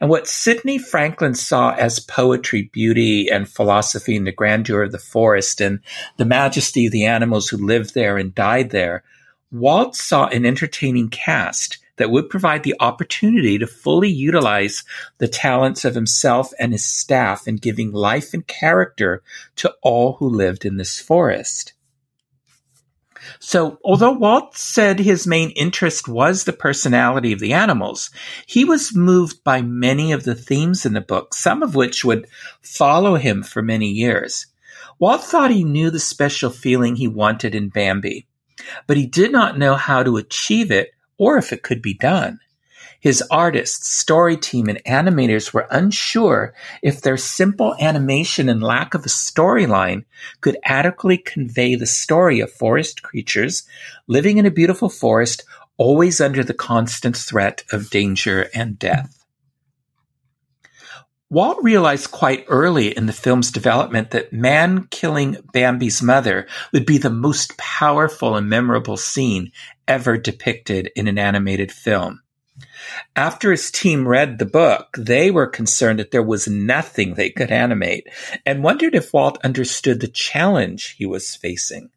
And 0.00 0.10
what 0.10 0.26
Sidney 0.26 0.78
Franklin 0.78 1.34
saw 1.34 1.72
as 1.74 2.00
poetry, 2.00 2.70
beauty, 2.72 3.28
and 3.28 3.48
philosophy 3.48 4.16
in 4.16 4.24
the 4.24 4.32
grandeur 4.32 4.82
of 4.82 4.92
the 4.92 4.98
forest 4.98 5.60
and 5.60 5.80
the 6.16 6.24
majesty 6.24 6.86
of 6.86 6.92
the 6.92 7.06
animals 7.06 7.48
who 7.48 7.56
lived 7.56 7.94
there 7.94 8.16
and 8.16 8.34
died 8.34 8.70
there, 8.70 9.04
Walt 9.52 9.96
saw 9.96 10.26
an 10.26 10.44
entertaining 10.44 11.08
cast 11.08 11.78
that 12.00 12.10
would 12.10 12.30
provide 12.30 12.62
the 12.62 12.74
opportunity 12.80 13.58
to 13.58 13.66
fully 13.66 14.08
utilize 14.08 14.84
the 15.18 15.28
talents 15.28 15.84
of 15.84 15.94
himself 15.94 16.50
and 16.58 16.72
his 16.72 16.82
staff 16.82 17.46
in 17.46 17.56
giving 17.56 17.92
life 17.92 18.32
and 18.32 18.46
character 18.46 19.22
to 19.54 19.70
all 19.82 20.14
who 20.14 20.26
lived 20.26 20.64
in 20.64 20.78
this 20.78 20.98
forest. 20.98 21.74
So, 23.38 23.78
although 23.84 24.12
Walt 24.12 24.56
said 24.56 24.98
his 24.98 25.26
main 25.26 25.50
interest 25.50 26.08
was 26.08 26.44
the 26.44 26.54
personality 26.54 27.34
of 27.34 27.38
the 27.38 27.52
animals, 27.52 28.08
he 28.46 28.64
was 28.64 28.96
moved 28.96 29.44
by 29.44 29.60
many 29.60 30.12
of 30.12 30.24
the 30.24 30.34
themes 30.34 30.86
in 30.86 30.94
the 30.94 31.02
book, 31.02 31.34
some 31.34 31.62
of 31.62 31.74
which 31.74 32.02
would 32.02 32.28
follow 32.62 33.16
him 33.16 33.42
for 33.42 33.60
many 33.60 33.90
years. 33.90 34.46
Walt 34.98 35.22
thought 35.22 35.50
he 35.50 35.64
knew 35.64 35.90
the 35.90 36.00
special 36.00 36.48
feeling 36.48 36.96
he 36.96 37.08
wanted 37.08 37.54
in 37.54 37.68
Bambi, 37.68 38.26
but 38.86 38.96
he 38.96 39.04
did 39.04 39.32
not 39.32 39.58
know 39.58 39.74
how 39.74 40.02
to 40.02 40.16
achieve 40.16 40.70
it 40.70 40.92
or 41.20 41.36
if 41.36 41.52
it 41.52 41.62
could 41.62 41.82
be 41.82 41.92
done. 41.92 42.40
His 42.98 43.22
artists, 43.30 43.90
story 43.90 44.38
team, 44.38 44.68
and 44.68 44.82
animators 44.84 45.52
were 45.52 45.68
unsure 45.70 46.54
if 46.82 47.02
their 47.02 47.18
simple 47.18 47.76
animation 47.78 48.48
and 48.48 48.62
lack 48.62 48.94
of 48.94 49.04
a 49.04 49.08
storyline 49.08 50.04
could 50.40 50.56
adequately 50.64 51.18
convey 51.18 51.74
the 51.74 51.86
story 51.86 52.40
of 52.40 52.50
forest 52.50 53.02
creatures 53.02 53.64
living 54.06 54.38
in 54.38 54.46
a 54.46 54.50
beautiful 54.50 54.88
forest, 54.88 55.44
always 55.76 56.20
under 56.20 56.42
the 56.42 56.54
constant 56.54 57.16
threat 57.16 57.64
of 57.70 57.90
danger 57.90 58.48
and 58.54 58.78
death. 58.78 59.19
Walt 61.32 61.58
realized 61.62 62.10
quite 62.10 62.44
early 62.48 62.88
in 62.96 63.06
the 63.06 63.12
film's 63.12 63.52
development 63.52 64.10
that 64.10 64.32
man 64.32 64.88
killing 64.90 65.36
Bambi's 65.52 66.02
mother 66.02 66.48
would 66.72 66.84
be 66.84 66.98
the 66.98 67.08
most 67.08 67.56
powerful 67.56 68.34
and 68.34 68.48
memorable 68.48 68.96
scene 68.96 69.52
ever 69.86 70.18
depicted 70.18 70.90
in 70.96 71.06
an 71.06 71.18
animated 71.18 71.70
film. 71.70 72.20
After 73.14 73.52
his 73.52 73.70
team 73.70 74.08
read 74.08 74.40
the 74.40 74.44
book, 74.44 74.96
they 74.98 75.30
were 75.30 75.46
concerned 75.46 76.00
that 76.00 76.10
there 76.10 76.22
was 76.22 76.48
nothing 76.48 77.14
they 77.14 77.30
could 77.30 77.52
animate 77.52 78.08
and 78.44 78.64
wondered 78.64 78.96
if 78.96 79.12
Walt 79.14 79.38
understood 79.44 80.00
the 80.00 80.08
challenge 80.08 80.96
he 80.98 81.06
was 81.06 81.36
facing. 81.36 81.90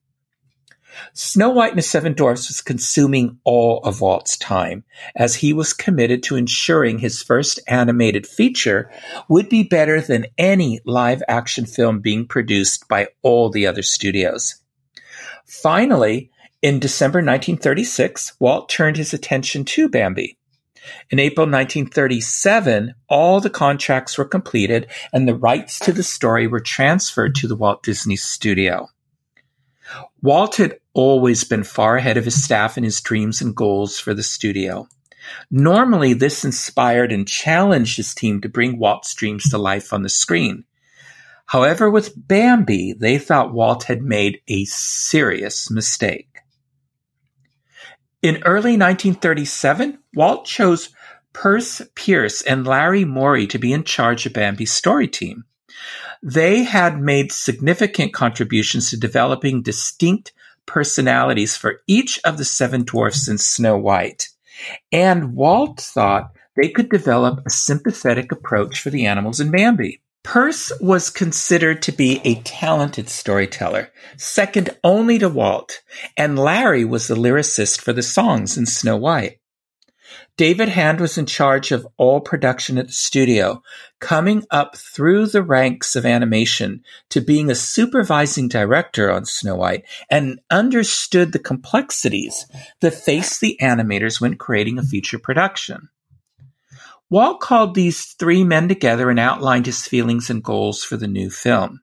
Snow 1.13 1.49
White 1.49 1.71
and 1.71 1.77
the 1.77 1.83
Seven 1.83 2.13
Dwarfs 2.13 2.49
was 2.49 2.61
consuming 2.61 3.37
all 3.43 3.79
of 3.83 4.01
Walt's 4.01 4.37
time, 4.37 4.83
as 5.15 5.35
he 5.35 5.53
was 5.53 5.73
committed 5.73 6.23
to 6.23 6.35
ensuring 6.35 6.99
his 6.99 7.21
first 7.23 7.59
animated 7.67 8.27
feature 8.27 8.91
would 9.27 9.49
be 9.49 9.63
better 9.63 10.01
than 10.01 10.27
any 10.37 10.79
live 10.85 11.23
action 11.27 11.65
film 11.65 11.99
being 11.99 12.27
produced 12.27 12.87
by 12.87 13.07
all 13.21 13.49
the 13.49 13.67
other 13.67 13.83
studios. 13.83 14.55
Finally, 15.45 16.31
in 16.61 16.79
December 16.79 17.19
1936, 17.19 18.33
Walt 18.39 18.69
turned 18.69 18.97
his 18.97 19.13
attention 19.13 19.65
to 19.65 19.89
Bambi. 19.89 20.37
In 21.09 21.19
April 21.19 21.45
1937, 21.45 22.93
all 23.07 23.39
the 23.39 23.49
contracts 23.49 24.17
were 24.17 24.25
completed 24.25 24.87
and 25.13 25.27
the 25.27 25.35
rights 25.35 25.79
to 25.79 25.91
the 25.91 26.03
story 26.03 26.47
were 26.47 26.59
transferred 26.59 27.35
to 27.35 27.47
the 27.47 27.55
Walt 27.55 27.83
Disney 27.83 28.15
Studio. 28.15 28.89
Walt 30.21 30.55
had 30.55 30.79
always 30.93 31.43
been 31.43 31.63
far 31.63 31.97
ahead 31.97 32.17
of 32.17 32.25
his 32.25 32.43
staff 32.43 32.77
in 32.77 32.83
his 32.83 33.01
dreams 33.01 33.41
and 33.41 33.55
goals 33.55 33.99
for 33.99 34.13
the 34.13 34.23
studio. 34.23 34.87
Normally, 35.49 36.13
this 36.13 36.43
inspired 36.43 37.11
and 37.11 37.27
challenged 37.27 37.97
his 37.97 38.13
team 38.13 38.41
to 38.41 38.49
bring 38.49 38.77
Walt's 38.77 39.13
dreams 39.13 39.49
to 39.49 39.57
life 39.57 39.93
on 39.93 40.03
the 40.03 40.09
screen. 40.09 40.65
However, 41.45 41.89
with 41.89 42.13
Bambi, 42.15 42.93
they 42.93 43.17
thought 43.17 43.53
Walt 43.53 43.83
had 43.83 44.01
made 44.01 44.41
a 44.47 44.65
serious 44.65 45.69
mistake. 45.69 46.29
In 48.21 48.41
early 48.43 48.77
1937, 48.77 49.99
Walt 50.15 50.45
chose 50.45 50.89
Percy 51.33 51.85
Pearce 51.95 52.41
and 52.41 52.65
Larry 52.65 53.05
Morey 53.05 53.47
to 53.47 53.57
be 53.57 53.73
in 53.73 53.83
charge 53.83 54.25
of 54.25 54.33
Bambi's 54.33 54.71
story 54.71 55.07
team. 55.07 55.43
They 56.21 56.63
had 56.63 57.01
made 57.01 57.31
significant 57.31 58.13
contributions 58.13 58.89
to 58.89 58.97
developing 58.97 59.61
distinct 59.61 60.33
personalities 60.65 61.57
for 61.57 61.81
each 61.87 62.19
of 62.23 62.37
the 62.37 62.45
seven 62.45 62.83
dwarfs 62.83 63.27
in 63.27 63.37
Snow 63.37 63.77
White. 63.77 64.29
And 64.91 65.35
Walt 65.35 65.81
thought 65.81 66.31
they 66.55 66.69
could 66.69 66.89
develop 66.89 67.45
a 67.45 67.49
sympathetic 67.49 68.31
approach 68.31 68.79
for 68.79 68.89
the 68.89 69.05
animals 69.05 69.39
in 69.39 69.51
Bambi. 69.51 70.01
Percy 70.23 70.73
was 70.79 71.09
considered 71.09 71.81
to 71.81 71.91
be 71.91 72.21
a 72.23 72.35
talented 72.43 73.09
storyteller, 73.09 73.91
second 74.15 74.69
only 74.81 75.19
to 75.19 75.27
Walt, 75.27 75.81
and 76.15 76.39
Larry 76.39 76.85
was 76.85 77.07
the 77.07 77.15
lyricist 77.15 77.81
for 77.81 77.91
the 77.91 78.01
songs 78.01 78.57
in 78.57 78.65
Snow 78.65 78.95
White. 78.95 79.39
David 80.35 80.69
Hand 80.69 80.99
was 80.99 81.17
in 81.17 81.27
charge 81.27 81.71
of 81.71 81.87
all 81.97 82.19
production 82.19 82.79
at 82.79 82.87
the 82.87 82.93
studio, 82.93 83.61
coming 83.99 84.43
up 84.49 84.75
through 84.75 85.27
the 85.27 85.43
ranks 85.43 85.95
of 85.95 86.07
animation 86.07 86.83
to 87.09 87.21
being 87.21 87.51
a 87.51 87.55
supervising 87.55 88.47
director 88.47 89.11
on 89.11 89.25
Snow 89.25 89.55
White 89.55 89.85
and 90.09 90.39
understood 90.49 91.31
the 91.31 91.39
complexities 91.39 92.47
that 92.81 92.95
faced 92.95 93.41
the 93.41 93.57
animators 93.61 94.19
when 94.19 94.35
creating 94.35 94.79
a 94.79 94.83
feature 94.83 95.19
production. 95.19 95.89
Walt 97.11 97.39
called 97.39 97.75
these 97.75 98.15
three 98.17 98.43
men 98.43 98.67
together 98.67 99.11
and 99.11 99.19
outlined 99.19 99.67
his 99.67 99.85
feelings 99.85 100.31
and 100.31 100.43
goals 100.43 100.83
for 100.83 100.97
the 100.97 101.07
new 101.07 101.29
film. 101.29 101.81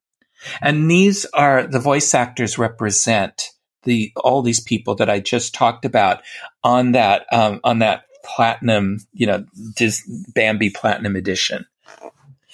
And 0.60 0.90
these 0.90 1.24
are 1.26 1.68
the 1.68 1.78
voice 1.78 2.14
actors 2.14 2.58
represent 2.58 3.50
the 3.84 4.12
all 4.16 4.42
these 4.42 4.60
people 4.60 4.96
that 4.96 5.08
I 5.08 5.20
just 5.20 5.54
talked 5.54 5.84
about 5.84 6.22
on 6.64 6.92
that 6.92 7.26
um, 7.32 7.60
on 7.62 7.78
that 7.78 8.04
platinum, 8.24 8.98
you 9.12 9.26
know, 9.26 9.44
Dis- 9.76 10.08
Bambi 10.34 10.70
Platinum 10.70 11.16
Edition 11.16 11.66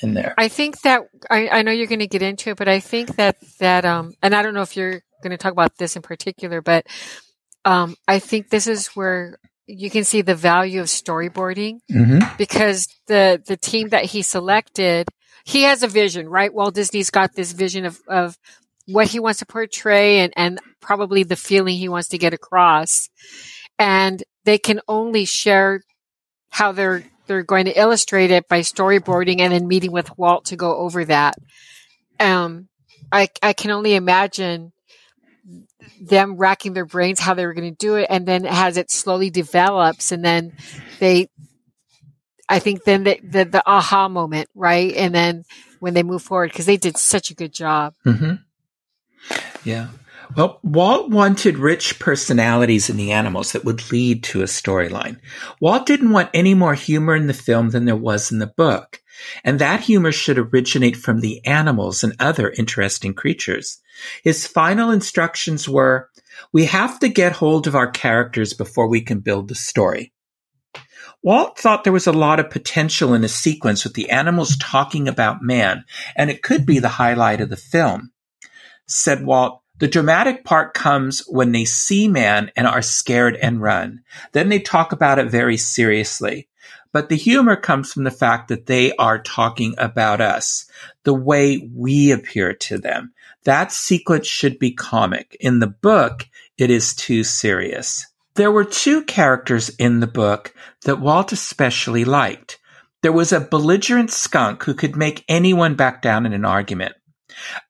in 0.01 0.15
there. 0.15 0.35
I 0.37 0.49
think 0.49 0.81
that 0.83 1.09
I, 1.31 1.49
I 1.49 1.63
know 1.63 1.73
you're 1.73 1.87
going 1.87 2.01
to 2.01 2.07
get 2.07 2.23
into 2.23 2.51
it, 2.51 2.57
but 2.57 2.69
I 2.69 2.81
think 2.81 3.17
that 3.17 3.37
that 3.59 3.85
um, 3.85 4.15
and 4.23 4.35
I 4.35 4.43
don't 4.43 4.55
know 4.55 4.63
if 4.63 4.77
you're 4.77 5.03
going 5.23 5.31
to 5.31 5.39
talk 5.39 5.53
about 5.53 5.77
this 5.79 5.97
in 5.97 6.03
particular, 6.03 6.61
but 6.61 6.87
um, 7.65 7.97
I 8.07 8.19
think 8.19 8.49
this 8.49 8.67
is 8.67 8.89
where 8.89 9.39
you 9.67 9.91
can 9.91 10.05
see 10.05 10.23
the 10.23 10.35
value 10.35 10.81
of 10.81 10.87
storyboarding 10.87 11.81
mm-hmm. 11.91 12.37
because 12.39 12.87
the 13.07 13.43
the 13.47 13.57
team 13.57 13.89
that 13.89 14.05
he 14.05 14.23
selected 14.23 15.09
he 15.45 15.63
has 15.63 15.83
a 15.83 15.89
vision 15.89 16.29
right 16.29 16.55
walt 16.55 16.75
disney's 16.75 17.11
got 17.11 17.35
this 17.35 17.53
vision 17.53 17.85
of 17.85 18.01
of 18.09 18.39
what 18.87 19.09
he 19.09 19.19
wants 19.19 19.41
to 19.41 19.47
portray 19.47 20.21
and 20.21 20.33
and 20.37 20.61
probably 20.81 21.25
the 21.25 21.37
feeling 21.37 21.77
he 21.77 21.89
wants 21.89 22.09
to 22.09 22.19
get 22.19 22.33
across 22.33 23.09
and 23.79 24.23
they 24.47 24.59
can 24.59 24.81
only 24.89 25.27
share 25.27 25.83
how 26.49 26.73
they're 26.73 27.05
they're 27.27 27.43
going 27.43 27.65
to 27.67 27.79
illustrate 27.79 28.31
it 28.31 28.49
by 28.49 28.61
storyboarding 28.61 29.41
and 29.41 29.53
then 29.53 29.67
meeting 29.67 29.93
with 29.93 30.17
walt 30.17 30.47
to 30.47 30.57
go 30.57 30.77
over 30.77 31.05
that. 31.05 31.37
Um 32.19 32.69
i 33.13 33.29
i 33.43 33.53
can 33.53 33.71
only 33.71 33.95
imagine 33.95 34.73
them 36.01 36.37
racking 36.37 36.73
their 36.73 36.87
brains 36.87 37.21
how 37.21 37.35
they 37.35 37.47
were 37.47 37.55
going 37.55 37.71
to 37.71 37.77
do 37.77 37.95
it 37.95 38.07
and 38.11 38.27
then 38.27 38.47
as 38.47 38.77
it 38.77 38.91
slowly 38.91 39.31
develops 39.31 40.11
and 40.11 40.25
then 40.25 40.53
they 40.99 41.29
i 42.49 42.59
think 42.59 42.83
then 42.83 43.05
the, 43.05 43.21
the, 43.23 43.45
the 43.45 43.63
aha 43.65 44.09
moment 44.09 44.49
right? 44.55 44.95
And 44.95 45.15
then 45.15 45.45
when 45.79 45.95
they 45.95 46.03
move 46.03 46.23
forward 46.23 46.51
because 46.51 46.67
they 46.67 46.77
did 46.77 46.97
such 46.97 47.31
a 47.31 47.35
good 47.35 47.53
job. 47.53 47.95
Mm-hmm. 48.05 48.35
yeah 49.65 49.89
well, 50.35 50.61
Walt 50.63 51.11
wanted 51.11 51.59
rich 51.59 51.99
personalities 51.99 52.91
in 52.91 52.97
the 52.97 53.13
animals 53.13 53.53
that 53.53 53.65
would 53.65 53.93
lead 53.93 54.23
to 54.25 54.41
a 54.41 54.47
storyline. 54.47 55.21
Walt 55.61 55.87
didn't 55.87 56.11
want 56.11 56.31
any 56.35 56.55
more 56.55 56.75
humor 56.75 57.15
in 57.15 57.27
the 57.27 57.35
film 57.35 57.71
than 57.71 57.85
there 57.85 57.97
was 57.97 58.33
in 58.33 58.39
the 58.39 58.47
book. 58.47 59.01
And 59.45 59.59
that 59.59 59.81
humor 59.81 60.13
should 60.13 60.39
originate 60.39 60.97
from 60.97 61.21
the 61.21 61.45
animals 61.47 62.05
and 62.05 62.15
other 62.19 62.51
interesting 62.51 63.15
creatures. 63.15 63.81
His 64.23 64.47
final 64.47 64.91
instructions 64.91 65.69
were, 65.69 66.11
we 66.53 66.67
have 66.67 66.99
to 67.01 67.09
get 67.09 67.33
hold 67.33 67.67
of 67.67 67.75
our 67.75 67.91
characters 67.91 68.53
before 68.53 68.89
we 68.89 69.01
can 69.01 69.21
build 69.21 69.49
the 69.49 69.55
story. 69.55 70.13
Walt 71.23 71.59
thought 71.59 71.85
there 71.85 71.93
was 71.93 72.07
a 72.07 72.13
lot 72.13 72.39
of 72.39 72.51
potential 72.51 73.15
in 73.15 73.25
a 73.25 73.29
sequence 73.29 73.85
with 73.85 73.95
the 73.95 74.11
animals 74.11 74.57
talking 74.59 75.09
about 75.09 75.43
man, 75.43 75.85
and 76.15 76.31
it 76.31 76.43
could 76.43 76.67
be 76.67 76.79
the 76.79 76.89
highlight 76.89 77.41
of 77.41 77.49
the 77.49 77.57
film. 77.57 78.13
Said 78.87 79.25
Walt, 79.25 79.63
the 79.79 79.89
dramatic 79.89 80.45
part 80.45 80.75
comes 80.75 81.21
when 81.29 81.53
they 81.53 81.65
see 81.65 82.09
man 82.09 82.51
and 82.57 82.67
are 82.67 82.83
scared 82.83 83.37
and 83.37 83.61
run. 83.61 84.03
Then 84.33 84.49
they 84.49 84.59
talk 84.59 84.93
about 84.93 85.19
it 85.19 85.31
very 85.31 85.57
seriously. 85.57 86.49
but 86.97 87.11
the 87.11 87.15
humor 87.15 87.57
comes 87.57 87.93
from 87.93 88.05
the 88.05 88.11
fact 88.11 88.49
that 88.49 88.65
they 88.65 88.91
are 88.97 89.19
talking 89.19 89.75
about 89.77 90.19
us, 90.23 90.65
the 91.05 91.13
way 91.13 91.69
we 91.75 92.11
appear 92.11 92.55
to 92.55 92.79
them. 92.79 93.13
That 93.45 93.71
sequence 93.71 94.27
should 94.27 94.59
be 94.59 94.71
comic. 94.73 95.37
In 95.39 95.59
the 95.59 95.67
book, 95.67 96.27
it 96.57 96.71
is 96.71 96.95
too 96.95 97.23
serious. 97.23 98.07
There 98.35 98.51
were 98.51 98.65
two 98.65 99.05
characters 99.05 99.69
in 99.69 100.01
the 100.01 100.07
book 100.07 100.55
that 100.85 100.99
Walt 100.99 101.33
especially 101.33 102.07
liked. 102.07 102.59
There 103.03 103.13
was 103.13 103.31
a 103.31 103.41
belligerent 103.41 104.11
skunk 104.11 104.63
who 104.63 104.73
could 104.73 104.97
make 104.97 105.23
anyone 105.29 105.75
back 105.75 106.01
down 106.01 106.25
in 106.25 106.33
an 106.33 106.47
argument. 106.47 106.95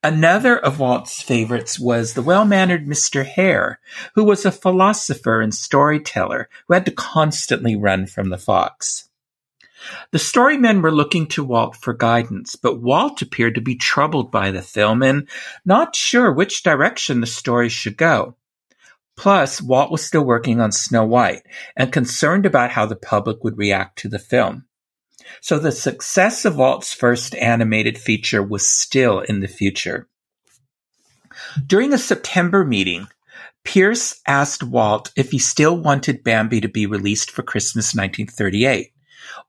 Another 0.02 0.56
of 0.56 0.78
Walt's 0.78 1.20
favorites 1.20 1.78
was 1.78 2.14
the 2.14 2.22
well-mannered 2.22 2.86
Mr. 2.86 3.24
Hare, 3.24 3.80
who 4.14 4.24
was 4.24 4.44
a 4.44 4.52
philosopher 4.52 5.40
and 5.40 5.54
storyteller 5.54 6.48
who 6.66 6.74
had 6.74 6.86
to 6.86 6.92
constantly 6.92 7.76
run 7.76 8.06
from 8.06 8.30
the 8.30 8.38
fox. 8.38 9.08
The 10.10 10.18
storymen 10.18 10.82
were 10.82 10.92
looking 10.92 11.26
to 11.28 11.44
Walt 11.44 11.76
for 11.76 11.94
guidance, 11.94 12.56
but 12.56 12.80
Walt 12.80 13.22
appeared 13.22 13.54
to 13.54 13.60
be 13.60 13.76
troubled 13.76 14.30
by 14.30 14.50
the 14.50 14.62
film 14.62 15.02
and 15.02 15.28
not 15.64 15.94
sure 15.94 16.32
which 16.32 16.62
direction 16.62 17.20
the 17.20 17.26
story 17.26 17.68
should 17.68 17.96
go. 17.96 18.36
Plus, 19.16 19.62
Walt 19.62 19.90
was 19.90 20.04
still 20.04 20.24
working 20.24 20.60
on 20.60 20.72
Snow 20.72 21.04
White 21.04 21.42
and 21.76 21.92
concerned 21.92 22.46
about 22.46 22.72
how 22.72 22.86
the 22.86 22.96
public 22.96 23.42
would 23.44 23.58
react 23.58 23.98
to 24.00 24.08
the 24.08 24.18
film. 24.18 24.66
So 25.40 25.58
the 25.58 25.72
success 25.72 26.44
of 26.44 26.56
Walt's 26.56 26.92
first 26.92 27.34
animated 27.34 27.98
feature 27.98 28.42
was 28.42 28.68
still 28.68 29.20
in 29.20 29.40
the 29.40 29.48
future. 29.48 30.08
During 31.66 31.92
a 31.92 31.98
September 31.98 32.64
meeting, 32.64 33.08
Pearce 33.64 34.20
asked 34.26 34.62
Walt 34.62 35.12
if 35.16 35.32
he 35.32 35.38
still 35.38 35.76
wanted 35.76 36.22
Bambi 36.22 36.60
to 36.60 36.68
be 36.68 36.86
released 36.86 37.30
for 37.30 37.42
Christmas 37.42 37.94
1938. 37.94 38.92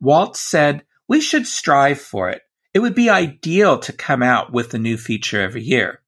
Walt 0.01 0.35
said, 0.35 0.83
We 1.07 1.21
should 1.21 1.47
strive 1.47 2.01
for 2.01 2.29
it. 2.29 2.41
It 2.73 2.79
would 2.79 2.95
be 2.95 3.09
ideal 3.09 3.79
to 3.79 3.93
come 3.93 4.23
out 4.23 4.51
with 4.51 4.73
a 4.73 4.79
new 4.79 4.97
feature 4.97 5.41
every 5.41 5.63
year. 5.63 6.01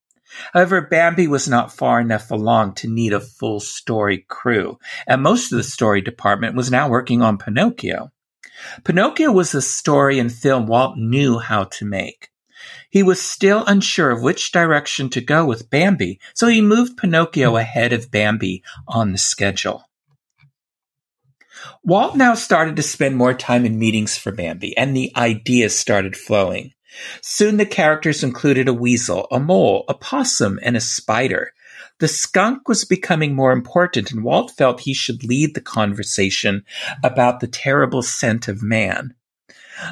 However, 0.54 0.82
Bambi 0.82 1.28
was 1.28 1.48
not 1.48 1.74
far 1.74 2.00
enough 2.00 2.30
along 2.32 2.76
to 2.76 2.88
need 2.88 3.14
a 3.14 3.20
full 3.20 3.60
story 3.60 4.26
crew, 4.28 4.78
and 5.08 5.24
most 5.24 5.52
of 5.52 5.58
the 5.58 5.64
story 5.64 6.02
department 6.02 6.56
was 6.56 6.70
now 6.70 6.90
working 6.90 7.22
on 7.22 7.38
Pinocchio. 7.38 8.12
Pinocchio 8.84 9.32
was 9.32 9.54
a 9.54 9.62
story 9.62 10.20
and 10.20 10.32
film 10.32 10.68
Walt 10.68 10.98
knew 10.98 11.40
how 11.40 11.66
to 11.66 11.86
make. 11.86 12.30
He 12.90 13.04
was 13.04 13.22
still 13.22 13.64
unsure 13.66 14.12
of 14.12 14.22
which 14.22 14.52
direction 14.52 15.10
to 15.12 15.22
go 15.22 15.46
with 15.46 15.70
Bambi, 15.70 16.20
so 16.34 16.48
he 16.48 16.62
moved 16.62 16.98
Pinocchio 16.98 17.56
ahead 17.56 17.94
of 17.94 18.12
Bambi 18.12 18.64
on 18.88 19.12
the 19.12 19.18
schedule. 19.18 19.84
Walt 21.84 22.16
now 22.16 22.34
started 22.34 22.76
to 22.76 22.84
spend 22.84 23.16
more 23.16 23.34
time 23.34 23.66
in 23.66 23.80
meetings 23.80 24.18
for 24.18 24.32
Bambi, 24.32 24.76
and 24.78 24.96
the 24.96 25.12
ideas 25.16 25.78
started 25.78 26.18
flowing. 26.18 26.74
Soon 27.22 27.58
the 27.58 27.66
characters 27.66 28.24
included 28.24 28.68
a 28.68 28.74
weasel, 28.74 29.28
a 29.32 29.40
mole, 29.40 29.86
a 29.88 29.94
possum, 29.94 30.60
and 30.64 30.76
a 30.76 30.82
spider. 30.82 31.54
The 32.00 32.08
skunk 32.08 32.68
was 32.68 32.86
becoming 32.86 33.36
more 33.36 33.52
important, 33.52 34.12
and 34.12 34.24
Walt 34.24 34.52
felt 34.52 34.82
he 34.82 34.94
should 34.94 35.24
lead 35.24 35.54
the 35.54 35.62
conversation 35.62 36.64
about 37.04 37.40
the 37.40 37.48
terrible 37.48 38.02
scent 38.02 38.48
of 38.48 38.64
man. 38.64 39.14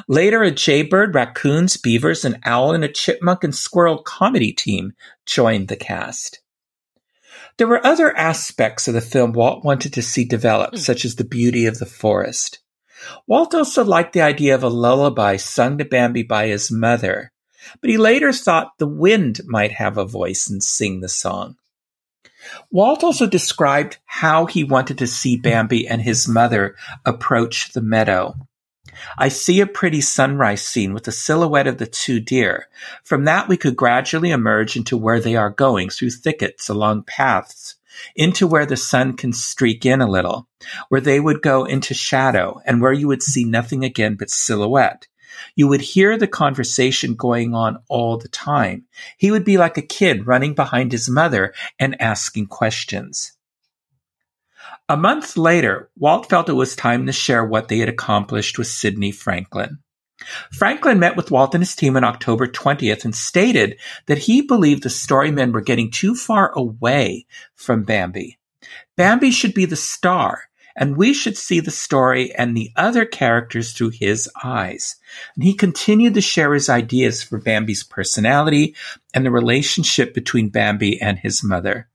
Later, 0.06 0.42
a 0.42 0.50
jaybird, 0.50 1.14
raccoons, 1.14 1.76
beavers, 1.76 2.24
an 2.24 2.40
owl, 2.44 2.72
and 2.74 2.84
a 2.84 2.88
chipmunk 2.88 3.44
and 3.44 3.54
squirrel 3.54 3.98
comedy 3.98 4.52
team 4.52 4.92
joined 5.26 5.68
the 5.68 5.76
cast. 5.76 6.40
There 7.58 7.66
were 7.66 7.84
other 7.84 8.16
aspects 8.16 8.86
of 8.86 8.94
the 8.94 9.00
film 9.00 9.32
Walt 9.32 9.64
wanted 9.64 9.92
to 9.94 10.02
see 10.02 10.24
developed, 10.24 10.76
mm. 10.76 10.78
such 10.78 11.04
as 11.04 11.16
the 11.16 11.24
beauty 11.24 11.66
of 11.66 11.78
the 11.78 11.86
forest. 11.86 12.60
Walt 13.26 13.54
also 13.54 13.84
liked 13.84 14.12
the 14.12 14.22
idea 14.22 14.54
of 14.54 14.62
a 14.62 14.68
lullaby 14.68 15.36
sung 15.36 15.78
to 15.78 15.84
Bambi 15.84 16.22
by 16.22 16.46
his 16.46 16.70
mother, 16.70 17.32
but 17.80 17.90
he 17.90 17.96
later 17.96 18.32
thought 18.32 18.78
the 18.78 18.86
wind 18.86 19.40
might 19.46 19.72
have 19.72 19.98
a 19.98 20.04
voice 20.04 20.48
and 20.48 20.62
sing 20.62 21.00
the 21.00 21.08
song. 21.08 21.56
Walt 22.70 23.02
also 23.02 23.26
described 23.26 23.98
how 24.06 24.46
he 24.46 24.64
wanted 24.64 24.98
to 24.98 25.06
see 25.06 25.36
Bambi 25.36 25.86
and 25.88 26.02
his 26.02 26.28
mother 26.28 26.76
approach 27.04 27.72
the 27.72 27.80
meadow. 27.80 28.34
I 29.16 29.28
see 29.28 29.60
a 29.60 29.66
pretty 29.66 30.00
sunrise 30.00 30.62
scene 30.62 30.92
with 30.92 31.04
the 31.04 31.12
silhouette 31.12 31.66
of 31.66 31.78
the 31.78 31.86
two 31.86 32.20
deer. 32.20 32.68
From 33.04 33.24
that, 33.24 33.48
we 33.48 33.56
could 33.56 33.76
gradually 33.76 34.30
emerge 34.30 34.76
into 34.76 34.96
where 34.96 35.20
they 35.20 35.36
are 35.36 35.50
going 35.50 35.90
through 35.90 36.10
thickets, 36.10 36.68
along 36.68 37.04
paths, 37.04 37.76
into 38.16 38.46
where 38.46 38.66
the 38.66 38.76
sun 38.76 39.16
can 39.16 39.32
streak 39.32 39.86
in 39.86 40.00
a 40.00 40.10
little, 40.10 40.48
where 40.88 41.00
they 41.00 41.20
would 41.20 41.42
go 41.42 41.64
into 41.64 41.94
shadow, 41.94 42.60
and 42.64 42.80
where 42.80 42.92
you 42.92 43.08
would 43.08 43.22
see 43.22 43.44
nothing 43.44 43.84
again 43.84 44.16
but 44.16 44.30
silhouette. 44.30 45.06
You 45.54 45.68
would 45.68 45.80
hear 45.80 46.16
the 46.16 46.26
conversation 46.26 47.14
going 47.14 47.54
on 47.54 47.82
all 47.88 48.16
the 48.16 48.28
time. 48.28 48.86
He 49.16 49.30
would 49.30 49.44
be 49.44 49.58
like 49.58 49.76
a 49.76 49.82
kid 49.82 50.26
running 50.26 50.54
behind 50.54 50.92
his 50.92 51.08
mother 51.08 51.54
and 51.78 52.00
asking 52.00 52.46
questions. 52.46 53.32
A 54.88 54.96
month 54.96 55.36
later, 55.36 55.90
Walt 55.96 56.28
felt 56.28 56.48
it 56.48 56.54
was 56.54 56.74
time 56.74 57.06
to 57.06 57.12
share 57.12 57.44
what 57.44 57.68
they 57.68 57.78
had 57.78 57.88
accomplished 57.88 58.58
with 58.58 58.66
Sidney 58.66 59.12
Franklin. 59.12 59.78
Franklin 60.50 60.98
met 60.98 61.16
with 61.16 61.30
Walt 61.30 61.54
and 61.54 61.62
his 61.62 61.76
team 61.76 61.96
on 61.96 62.04
October 62.04 62.46
20th 62.46 63.04
and 63.04 63.14
stated 63.14 63.78
that 64.06 64.18
he 64.18 64.42
believed 64.42 64.82
the 64.82 64.90
storymen 64.90 65.52
were 65.52 65.60
getting 65.60 65.90
too 65.90 66.14
far 66.14 66.52
away 66.56 67.26
from 67.54 67.84
Bambi. 67.84 68.38
Bambi 68.96 69.30
should 69.30 69.54
be 69.54 69.64
the 69.64 69.76
star, 69.76 70.47
and 70.78 70.96
we 70.96 71.12
should 71.12 71.36
see 71.36 71.58
the 71.58 71.72
story 71.72 72.32
and 72.32 72.56
the 72.56 72.70
other 72.76 73.04
characters 73.04 73.72
through 73.72 73.90
his 73.90 74.30
eyes. 74.44 74.94
And 75.34 75.42
he 75.42 75.52
continued 75.52 76.14
to 76.14 76.20
share 76.20 76.54
his 76.54 76.68
ideas 76.68 77.20
for 77.20 77.36
Bambi's 77.36 77.82
personality 77.82 78.76
and 79.12 79.26
the 79.26 79.32
relationship 79.32 80.14
between 80.14 80.50
Bambi 80.50 81.02
and 81.02 81.18
his 81.18 81.42
mother. 81.42 81.88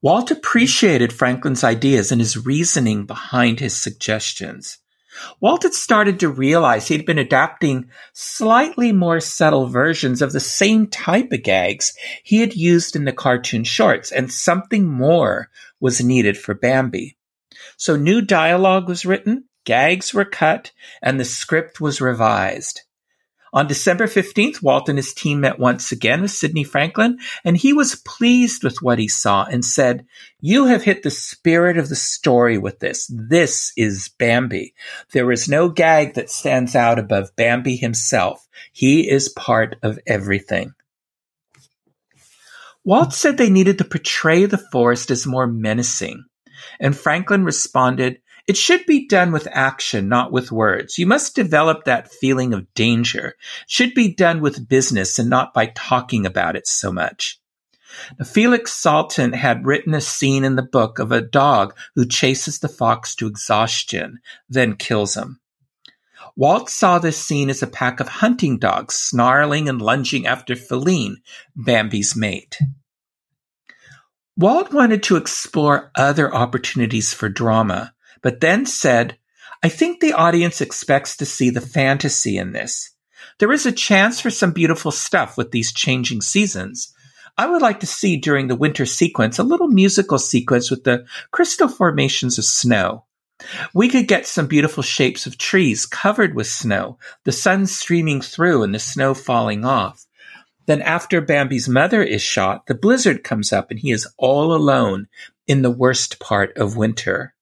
Walt 0.00 0.30
appreciated 0.30 1.12
Franklin's 1.12 1.64
ideas 1.64 2.12
and 2.12 2.20
his 2.20 2.46
reasoning 2.46 3.04
behind 3.04 3.58
his 3.58 3.76
suggestions. 3.76 4.78
Walt 5.40 5.62
had 5.62 5.74
started 5.74 6.20
to 6.20 6.28
realize 6.28 6.88
he'd 6.88 7.06
been 7.06 7.18
adapting 7.18 7.88
slightly 8.12 8.92
more 8.92 9.20
subtle 9.20 9.66
versions 9.66 10.22
of 10.22 10.32
the 10.32 10.40
same 10.40 10.86
type 10.86 11.32
of 11.32 11.42
gags 11.42 11.94
he 12.22 12.40
had 12.40 12.54
used 12.54 12.96
in 12.96 13.04
the 13.04 13.12
cartoon 13.12 13.64
shorts, 13.64 14.10
and 14.12 14.32
something 14.32 14.86
more 14.86 15.50
was 15.80 16.02
needed 16.02 16.36
for 16.36 16.54
Bambi. 16.54 17.16
So 17.76 17.96
new 17.96 18.22
dialogue 18.22 18.88
was 18.88 19.04
written, 19.04 19.44
gags 19.64 20.14
were 20.14 20.24
cut, 20.24 20.72
and 21.02 21.18
the 21.18 21.24
script 21.24 21.80
was 21.80 22.00
revised. 22.00 22.82
On 23.56 23.66
December 23.66 24.06
15th, 24.06 24.60
Walt 24.60 24.90
and 24.90 24.98
his 24.98 25.14
team 25.14 25.40
met 25.40 25.58
once 25.58 25.90
again 25.90 26.20
with 26.20 26.30
Sidney 26.30 26.62
Franklin, 26.62 27.18
and 27.42 27.56
he 27.56 27.72
was 27.72 27.94
pleased 27.94 28.62
with 28.62 28.82
what 28.82 28.98
he 28.98 29.08
saw 29.08 29.46
and 29.46 29.64
said, 29.64 30.04
You 30.42 30.66
have 30.66 30.82
hit 30.82 31.02
the 31.02 31.10
spirit 31.10 31.78
of 31.78 31.88
the 31.88 31.96
story 31.96 32.58
with 32.58 32.80
this. 32.80 33.10
This 33.10 33.72
is 33.74 34.10
Bambi. 34.18 34.74
There 35.14 35.32
is 35.32 35.48
no 35.48 35.70
gag 35.70 36.12
that 36.14 36.28
stands 36.28 36.76
out 36.76 36.98
above 36.98 37.34
Bambi 37.34 37.76
himself. 37.76 38.46
He 38.72 39.08
is 39.08 39.30
part 39.30 39.76
of 39.82 39.98
everything. 40.06 40.74
Walt 42.84 43.14
said 43.14 43.38
they 43.38 43.48
needed 43.48 43.78
to 43.78 43.84
portray 43.84 44.44
the 44.44 44.58
forest 44.58 45.10
as 45.10 45.26
more 45.26 45.46
menacing, 45.46 46.26
and 46.78 46.94
Franklin 46.94 47.42
responded, 47.42 48.20
it 48.46 48.56
should 48.56 48.86
be 48.86 49.08
done 49.08 49.32
with 49.32 49.48
action, 49.50 50.08
not 50.08 50.30
with 50.30 50.52
words. 50.52 50.98
You 50.98 51.06
must 51.06 51.34
develop 51.34 51.84
that 51.84 52.12
feeling 52.12 52.54
of 52.54 52.72
danger. 52.74 53.28
It 53.62 53.70
should 53.70 53.94
be 53.94 54.14
done 54.14 54.40
with 54.40 54.68
business 54.68 55.18
and 55.18 55.28
not 55.28 55.52
by 55.52 55.72
talking 55.74 56.26
about 56.26 56.54
it 56.54 56.66
so 56.66 56.92
much. 56.92 57.40
Now, 58.18 58.24
Felix 58.24 58.72
Salten 58.72 59.34
had 59.34 59.66
written 59.66 59.94
a 59.94 60.00
scene 60.00 60.44
in 60.44 60.56
the 60.56 60.62
book 60.62 60.98
of 60.98 61.12
a 61.12 61.20
dog 61.20 61.74
who 61.94 62.06
chases 62.06 62.58
the 62.58 62.68
fox 62.68 63.14
to 63.16 63.26
exhaustion, 63.26 64.18
then 64.48 64.76
kills 64.76 65.16
him. 65.16 65.40
Walt 66.36 66.68
saw 66.68 66.98
this 66.98 67.16
scene 67.16 67.48
as 67.48 67.62
a 67.62 67.66
pack 67.66 67.98
of 67.98 68.08
hunting 68.08 68.58
dogs 68.58 68.94
snarling 68.94 69.68
and 69.68 69.80
lunging 69.80 70.26
after 70.26 70.54
Faline, 70.54 71.16
Bambi's 71.56 72.14
mate. 72.14 72.58
Walt 74.36 74.72
wanted 74.72 75.02
to 75.04 75.16
explore 75.16 75.90
other 75.94 76.32
opportunities 76.34 77.14
for 77.14 77.30
drama, 77.30 77.94
but 78.26 78.40
then 78.40 78.66
said, 78.66 79.16
I 79.62 79.68
think 79.68 80.00
the 80.00 80.14
audience 80.14 80.60
expects 80.60 81.16
to 81.18 81.24
see 81.24 81.48
the 81.48 81.60
fantasy 81.60 82.38
in 82.38 82.50
this. 82.50 82.90
There 83.38 83.52
is 83.52 83.66
a 83.66 83.70
chance 83.70 84.20
for 84.20 84.30
some 84.30 84.50
beautiful 84.50 84.90
stuff 84.90 85.38
with 85.38 85.52
these 85.52 85.72
changing 85.72 86.22
seasons. 86.22 86.92
I 87.38 87.46
would 87.46 87.62
like 87.62 87.78
to 87.78 87.86
see 87.86 88.16
during 88.16 88.48
the 88.48 88.56
winter 88.56 88.84
sequence 88.84 89.38
a 89.38 89.44
little 89.44 89.68
musical 89.68 90.18
sequence 90.18 90.72
with 90.72 90.82
the 90.82 91.06
crystal 91.30 91.68
formations 91.68 92.36
of 92.36 92.44
snow. 92.44 93.04
We 93.72 93.88
could 93.88 94.08
get 94.08 94.26
some 94.26 94.48
beautiful 94.48 94.82
shapes 94.82 95.28
of 95.28 95.38
trees 95.38 95.86
covered 95.86 96.34
with 96.34 96.48
snow, 96.48 96.98
the 97.22 97.30
sun 97.30 97.66
streaming 97.66 98.22
through 98.22 98.64
and 98.64 98.74
the 98.74 98.80
snow 98.80 99.14
falling 99.14 99.64
off. 99.64 100.04
Then 100.66 100.82
after 100.82 101.20
Bambi's 101.20 101.68
mother 101.68 102.02
is 102.02 102.22
shot, 102.22 102.66
the 102.66 102.74
blizzard 102.74 103.22
comes 103.22 103.52
up 103.52 103.70
and 103.70 103.78
he 103.78 103.92
is 103.92 104.12
all 104.18 104.52
alone 104.52 105.06
in 105.46 105.62
the 105.62 105.70
worst 105.70 106.18
part 106.18 106.56
of 106.56 106.76
winter. 106.76 107.35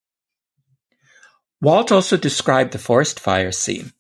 Walt 1.64 1.90
also 1.90 2.18
described 2.18 2.72
the 2.72 2.78
forest 2.78 3.18
fire 3.18 3.50
scene. 3.50 3.94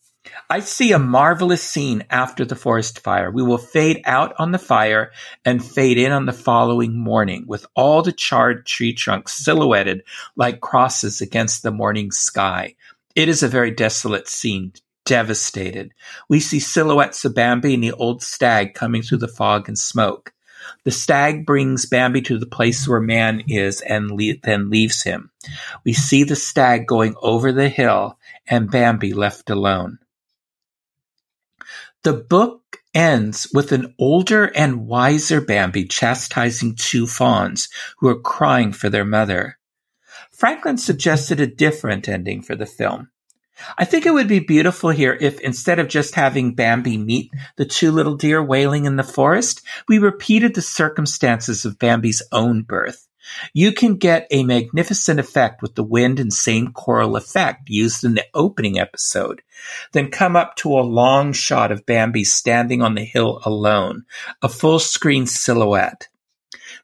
I 0.50 0.60
see 0.60 0.92
a 0.92 0.98
marvelous 0.98 1.62
scene 1.62 2.04
after 2.10 2.44
the 2.44 2.56
forest 2.56 3.00
fire. 3.00 3.30
We 3.30 3.42
will 3.42 3.56
fade 3.56 4.02
out 4.04 4.34
on 4.38 4.52
the 4.52 4.58
fire 4.58 5.12
and 5.46 5.64
fade 5.64 5.96
in 5.96 6.12
on 6.12 6.26
the 6.26 6.34
following 6.34 6.94
morning 6.94 7.46
with 7.46 7.64
all 7.74 8.02
the 8.02 8.12
charred 8.12 8.66
tree 8.66 8.92
trunks 8.92 9.42
silhouetted 9.42 10.02
like 10.36 10.60
crosses 10.60 11.22
against 11.22 11.62
the 11.62 11.70
morning 11.70 12.10
sky. 12.10 12.74
It 13.14 13.30
is 13.30 13.42
a 13.42 13.48
very 13.48 13.70
desolate 13.70 14.28
scene, 14.28 14.74
devastated. 15.06 15.94
We 16.28 16.40
see 16.40 16.60
silhouettes 16.60 17.24
of 17.24 17.34
Bambi 17.34 17.72
and 17.72 17.82
the 17.82 17.92
old 17.92 18.22
stag 18.22 18.74
coming 18.74 19.00
through 19.00 19.18
the 19.18 19.26
fog 19.26 19.68
and 19.68 19.78
smoke. 19.78 20.34
The 20.84 20.90
stag 20.90 21.46
brings 21.46 21.86
Bambi 21.86 22.22
to 22.22 22.38
the 22.38 22.46
place 22.46 22.86
where 22.86 23.00
man 23.00 23.42
is 23.48 23.80
and 23.80 24.10
le- 24.10 24.38
then 24.42 24.70
leaves 24.70 25.02
him. 25.02 25.30
We 25.84 25.92
see 25.92 26.24
the 26.24 26.36
stag 26.36 26.86
going 26.86 27.14
over 27.22 27.52
the 27.52 27.68
hill 27.68 28.18
and 28.46 28.70
Bambi 28.70 29.12
left 29.12 29.50
alone. 29.50 29.98
The 32.02 32.12
book 32.12 32.80
ends 32.94 33.48
with 33.54 33.72
an 33.72 33.94
older 33.98 34.44
and 34.54 34.86
wiser 34.86 35.40
Bambi 35.40 35.86
chastising 35.86 36.74
two 36.76 37.06
fawns 37.06 37.68
who 37.98 38.08
are 38.08 38.20
crying 38.20 38.72
for 38.72 38.90
their 38.90 39.06
mother. 39.06 39.58
Franklin 40.30 40.76
suggested 40.76 41.40
a 41.40 41.46
different 41.46 42.08
ending 42.08 42.42
for 42.42 42.54
the 42.54 42.66
film. 42.66 43.08
I 43.78 43.84
think 43.84 44.04
it 44.04 44.12
would 44.12 44.28
be 44.28 44.40
beautiful 44.40 44.90
here 44.90 45.16
if 45.20 45.40
instead 45.40 45.78
of 45.78 45.88
just 45.88 46.14
having 46.14 46.54
Bambi 46.54 46.98
meet 46.98 47.30
the 47.56 47.64
two 47.64 47.92
little 47.92 48.16
deer 48.16 48.42
wailing 48.42 48.84
in 48.84 48.96
the 48.96 49.02
forest, 49.02 49.62
we 49.88 49.98
repeated 49.98 50.54
the 50.54 50.62
circumstances 50.62 51.64
of 51.64 51.78
Bambi's 51.78 52.22
own 52.32 52.62
birth. 52.62 53.06
You 53.52 53.72
can 53.72 53.96
get 53.96 54.26
a 54.30 54.44
magnificent 54.44 55.18
effect 55.18 55.62
with 55.62 55.74
the 55.74 55.84
wind 55.84 56.20
and 56.20 56.32
same 56.32 56.72
choral 56.72 57.16
effect 57.16 57.70
used 57.70 58.04
in 58.04 58.14
the 58.14 58.26
opening 58.34 58.78
episode. 58.78 59.42
Then 59.92 60.10
come 60.10 60.36
up 60.36 60.56
to 60.56 60.78
a 60.78 60.82
long 60.82 61.32
shot 61.32 61.72
of 61.72 61.86
Bambi 61.86 62.24
standing 62.24 62.82
on 62.82 62.94
the 62.94 63.04
hill 63.04 63.40
alone, 63.44 64.04
a 64.42 64.48
full 64.48 64.78
screen 64.78 65.26
silhouette. 65.26 66.08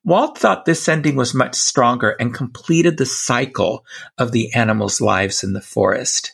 Walt 0.02 0.38
thought 0.38 0.64
this 0.64 0.88
ending 0.88 1.16
was 1.16 1.34
much 1.34 1.54
stronger 1.54 2.10
and 2.18 2.32
completed 2.32 2.96
the 2.96 3.06
cycle 3.06 3.84
of 4.16 4.32
the 4.32 4.54
animals' 4.54 5.00
lives 5.00 5.44
in 5.44 5.52
the 5.52 5.60
forest. 5.60 6.32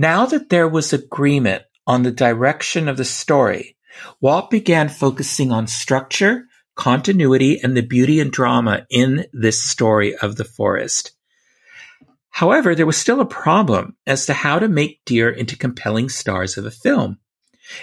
Now 0.00 0.26
that 0.26 0.48
there 0.48 0.68
was 0.68 0.92
agreement 0.92 1.64
on 1.84 2.04
the 2.04 2.12
direction 2.12 2.88
of 2.88 2.96
the 2.96 3.04
story, 3.04 3.76
Walt 4.20 4.48
began 4.48 4.88
focusing 4.88 5.50
on 5.50 5.66
structure, 5.66 6.44
continuity, 6.76 7.58
and 7.60 7.76
the 7.76 7.82
beauty 7.82 8.20
and 8.20 8.30
drama 8.30 8.86
in 8.90 9.26
this 9.32 9.60
story 9.60 10.16
of 10.16 10.36
the 10.36 10.44
forest. 10.44 11.10
However, 12.30 12.76
there 12.76 12.86
was 12.86 12.96
still 12.96 13.20
a 13.20 13.26
problem 13.26 13.96
as 14.06 14.26
to 14.26 14.34
how 14.34 14.60
to 14.60 14.68
make 14.68 15.00
deer 15.04 15.30
into 15.30 15.58
compelling 15.58 16.08
stars 16.08 16.56
of 16.56 16.64
a 16.64 16.70
film. 16.70 17.18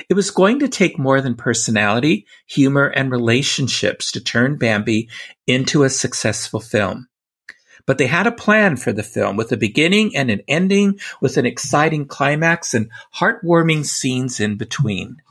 It 0.10 0.14
was 0.14 0.32
going 0.32 0.60
to 0.60 0.70
take 0.70 0.98
more 0.98 1.20
than 1.20 1.36
personality, 1.36 2.28
humor, 2.48 2.86
and 2.86 3.12
relationships 3.12 4.14
to 4.14 4.22
turn 4.22 4.58
Bambi 4.58 5.10
into 5.48 5.84
a 5.84 5.90
successful 5.90 6.62
film. 6.62 7.10
But 7.86 7.98
they 7.98 8.08
had 8.08 8.28
a 8.28 8.32
plan 8.32 8.78
for 8.78 8.92
the 8.92 9.04
film 9.04 9.38
with 9.38 9.52
a 9.52 9.58
beginning 9.58 10.16
and 10.16 10.32
an 10.32 10.42
ending 10.48 11.00
with 11.22 11.38
an 11.38 11.46
exciting 11.46 12.06
climax 12.08 12.74
and 12.74 12.90
heartwarming 13.16 13.86
scenes 13.86 14.40
in 14.40 14.58
between. 14.58 15.22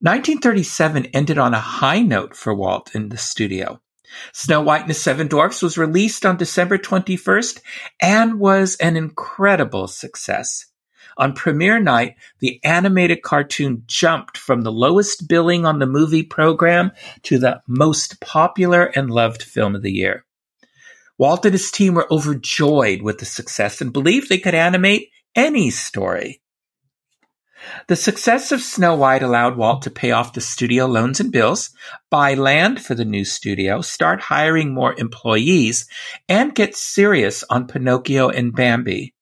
1937 0.00 1.06
ended 1.14 1.38
on 1.38 1.54
a 1.54 1.60
high 1.60 2.00
note 2.00 2.36
for 2.36 2.54
Walt 2.54 2.94
in 2.94 3.08
the 3.08 3.16
studio. 3.16 3.80
Snow 4.32 4.60
White 4.60 4.82
and 4.82 4.90
the 4.90 4.94
Seven 4.94 5.28
Dwarfs 5.28 5.62
was 5.62 5.78
released 5.78 6.26
on 6.26 6.36
December 6.36 6.78
21st 6.78 7.60
and 8.00 8.38
was 8.38 8.76
an 8.76 8.96
incredible 8.96 9.88
success. 9.88 10.66
On 11.16 11.32
premiere 11.32 11.78
night, 11.78 12.16
the 12.40 12.60
animated 12.64 13.22
cartoon 13.22 13.84
jumped 13.86 14.36
from 14.36 14.62
the 14.62 14.72
lowest 14.72 15.28
billing 15.28 15.64
on 15.64 15.78
the 15.78 15.86
movie 15.86 16.24
program 16.24 16.90
to 17.22 17.38
the 17.38 17.62
most 17.66 18.20
popular 18.20 18.84
and 18.84 19.10
loved 19.10 19.42
film 19.42 19.74
of 19.74 19.82
the 19.82 19.92
year. 19.92 20.23
Walt 21.16 21.44
and 21.44 21.54
his 21.54 21.70
team 21.70 21.94
were 21.94 22.12
overjoyed 22.12 23.02
with 23.02 23.18
the 23.18 23.24
success 23.24 23.80
and 23.80 23.92
believed 23.92 24.28
they 24.28 24.38
could 24.38 24.54
animate 24.54 25.10
any 25.36 25.70
story. 25.70 26.40
The 27.86 27.96
success 27.96 28.52
of 28.52 28.60
Snow 28.60 28.94
White 28.96 29.22
allowed 29.22 29.56
Walt 29.56 29.82
to 29.82 29.90
pay 29.90 30.10
off 30.10 30.32
the 30.32 30.40
studio 30.40 30.86
loans 30.86 31.20
and 31.20 31.32
bills, 31.32 31.70
buy 32.10 32.34
land 32.34 32.84
for 32.84 32.94
the 32.94 33.04
new 33.04 33.24
studio, 33.24 33.80
start 33.80 34.20
hiring 34.20 34.74
more 34.74 34.94
employees, 34.98 35.86
and 36.28 36.54
get 36.54 36.74
serious 36.74 37.42
on 37.48 37.66
Pinocchio 37.66 38.28
and 38.28 38.54
Bambi. 38.54 39.14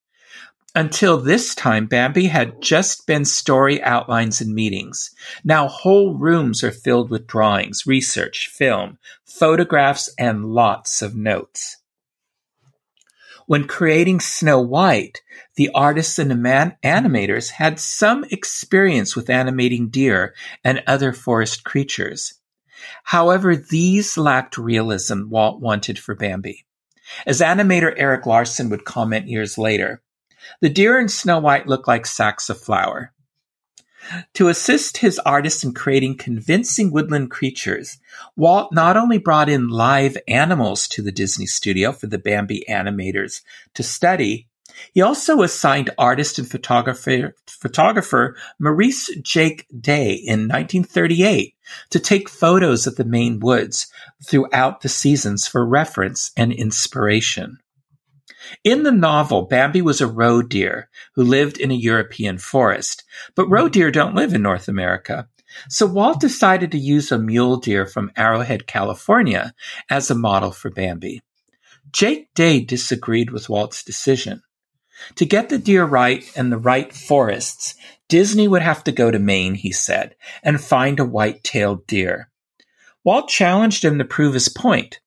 Until 0.74 1.18
this 1.18 1.54
time, 1.54 1.86
Bambi 1.86 2.26
had 2.26 2.62
just 2.62 3.06
been 3.06 3.26
story 3.26 3.82
outlines 3.82 4.40
and 4.40 4.54
meetings. 4.54 5.10
Now 5.44 5.68
whole 5.68 6.14
rooms 6.14 6.64
are 6.64 6.72
filled 6.72 7.10
with 7.10 7.26
drawings, 7.26 7.86
research, 7.86 8.48
film, 8.50 8.98
photographs, 9.26 10.08
and 10.18 10.46
lots 10.46 11.02
of 11.02 11.14
notes. 11.14 11.76
When 13.46 13.66
creating 13.66 14.20
Snow 14.20 14.60
White, 14.60 15.20
the 15.56 15.70
artists 15.74 16.18
and 16.18 16.30
animators 16.32 17.50
had 17.50 17.80
some 17.80 18.24
experience 18.30 19.16
with 19.16 19.30
animating 19.30 19.88
deer 19.88 20.34
and 20.64 20.82
other 20.86 21.12
forest 21.12 21.64
creatures. 21.64 22.34
However, 23.04 23.56
these 23.56 24.16
lacked 24.16 24.58
realism 24.58 25.28
Walt 25.28 25.60
wanted 25.60 25.98
for 25.98 26.14
Bambi. 26.14 26.66
As 27.26 27.40
animator 27.40 27.92
Eric 27.96 28.26
Larson 28.26 28.70
would 28.70 28.84
comment 28.84 29.28
years 29.28 29.58
later, 29.58 30.02
the 30.60 30.68
deer 30.68 30.98
in 30.98 31.08
Snow 31.08 31.38
White 31.38 31.66
look 31.66 31.86
like 31.86 32.06
sacks 32.06 32.48
of 32.48 32.60
flour. 32.60 33.11
To 34.34 34.48
assist 34.48 34.98
his 34.98 35.18
artists 35.20 35.64
in 35.64 35.74
creating 35.74 36.18
convincing 36.18 36.90
woodland 36.90 37.30
creatures, 37.30 37.98
Walt 38.36 38.72
not 38.72 38.96
only 38.96 39.18
brought 39.18 39.48
in 39.48 39.68
live 39.68 40.16
animals 40.26 40.88
to 40.88 41.02
the 41.02 41.12
Disney 41.12 41.46
studio 41.46 41.92
for 41.92 42.06
the 42.06 42.18
Bambi 42.18 42.64
animators 42.68 43.42
to 43.74 43.82
study, 43.82 44.48
he 44.92 45.02
also 45.02 45.42
assigned 45.42 45.90
artist 45.98 46.38
and 46.38 46.50
photographer, 46.50 47.34
photographer 47.46 48.36
Maurice 48.58 49.10
Jake 49.22 49.66
Day 49.78 50.12
in 50.12 50.48
1938 50.48 51.54
to 51.90 52.00
take 52.00 52.28
photos 52.28 52.86
of 52.86 52.96
the 52.96 53.04
Maine 53.04 53.38
woods 53.40 53.86
throughout 54.24 54.80
the 54.80 54.88
seasons 54.88 55.46
for 55.46 55.66
reference 55.66 56.32
and 56.36 56.52
inspiration. 56.52 57.58
In 58.64 58.82
the 58.82 58.92
novel, 58.92 59.42
Bambi 59.42 59.82
was 59.82 60.00
a 60.00 60.06
roe 60.06 60.42
deer 60.42 60.88
who 61.14 61.22
lived 61.22 61.58
in 61.58 61.70
a 61.70 61.74
European 61.74 62.38
forest, 62.38 63.04
but 63.34 63.48
roe 63.48 63.68
deer 63.68 63.90
don't 63.90 64.14
live 64.14 64.34
in 64.34 64.42
North 64.42 64.68
America. 64.68 65.28
So 65.68 65.86
Walt 65.86 66.20
decided 66.20 66.72
to 66.72 66.78
use 66.78 67.12
a 67.12 67.18
mule 67.18 67.58
deer 67.58 67.84
from 67.86 68.10
Arrowhead, 68.16 68.66
California 68.66 69.54
as 69.90 70.10
a 70.10 70.14
model 70.14 70.50
for 70.50 70.70
Bambi. 70.70 71.22
Jake 71.92 72.32
Day 72.34 72.60
disagreed 72.60 73.30
with 73.30 73.50
Walt's 73.50 73.84
decision. 73.84 74.42
To 75.16 75.26
get 75.26 75.48
the 75.48 75.58
deer 75.58 75.84
right 75.84 76.24
and 76.36 76.50
the 76.50 76.58
right 76.58 76.92
forests, 76.92 77.74
Disney 78.08 78.48
would 78.48 78.62
have 78.62 78.84
to 78.84 78.92
go 78.92 79.10
to 79.10 79.18
Maine, 79.18 79.54
he 79.54 79.72
said, 79.72 80.16
and 80.42 80.60
find 80.60 81.00
a 81.00 81.04
white-tailed 81.04 81.86
deer. 81.86 82.30
Walt 83.04 83.28
challenged 83.28 83.84
him 83.84 83.98
to 83.98 84.04
prove 84.04 84.32
his 84.32 84.48
point. 84.48 85.00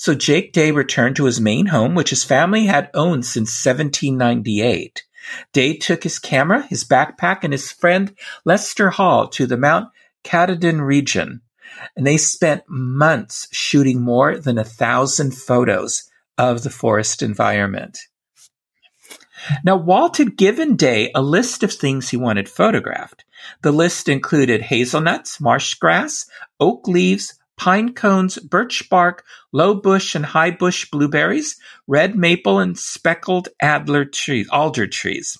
So 0.00 0.14
Jake 0.14 0.54
Day 0.54 0.70
returned 0.70 1.16
to 1.16 1.26
his 1.26 1.42
Maine 1.42 1.66
home, 1.66 1.94
which 1.94 2.08
his 2.08 2.24
family 2.24 2.64
had 2.64 2.88
owned 2.94 3.26
since 3.26 3.50
1798. 3.62 5.04
Day 5.52 5.76
took 5.76 6.04
his 6.04 6.18
camera, 6.18 6.62
his 6.62 6.84
backpack, 6.84 7.44
and 7.44 7.52
his 7.52 7.70
friend 7.70 8.16
Lester 8.46 8.88
Hall 8.88 9.28
to 9.28 9.46
the 9.46 9.58
Mount 9.58 9.90
Katahdin 10.24 10.80
region, 10.80 11.42
and 11.94 12.06
they 12.06 12.16
spent 12.16 12.62
months 12.66 13.46
shooting 13.52 14.00
more 14.00 14.38
than 14.38 14.56
a 14.56 14.64
thousand 14.64 15.34
photos 15.34 16.08
of 16.38 16.62
the 16.62 16.70
forest 16.70 17.20
environment. 17.20 17.98
Now, 19.62 19.76
Walt 19.76 20.16
had 20.16 20.38
given 20.38 20.76
Day 20.76 21.10
a 21.14 21.20
list 21.20 21.62
of 21.62 21.74
things 21.74 22.08
he 22.08 22.16
wanted 22.16 22.48
photographed. 22.48 23.26
The 23.60 23.72
list 23.72 24.08
included 24.08 24.62
hazelnuts, 24.62 25.42
marsh 25.42 25.74
grass, 25.74 26.24
oak 26.58 26.88
leaves, 26.88 27.34
pine 27.60 27.92
cones, 27.92 28.38
birch 28.38 28.88
bark, 28.88 29.22
low 29.52 29.74
bush 29.74 30.14
and 30.14 30.24
high 30.24 30.50
bush 30.50 30.90
blueberries, 30.90 31.56
red 31.86 32.16
maple 32.16 32.58
and 32.58 32.78
speckled 32.78 33.50
adler 33.60 34.06
trees, 34.06 34.48
alder 34.50 34.86
trees. 34.86 35.38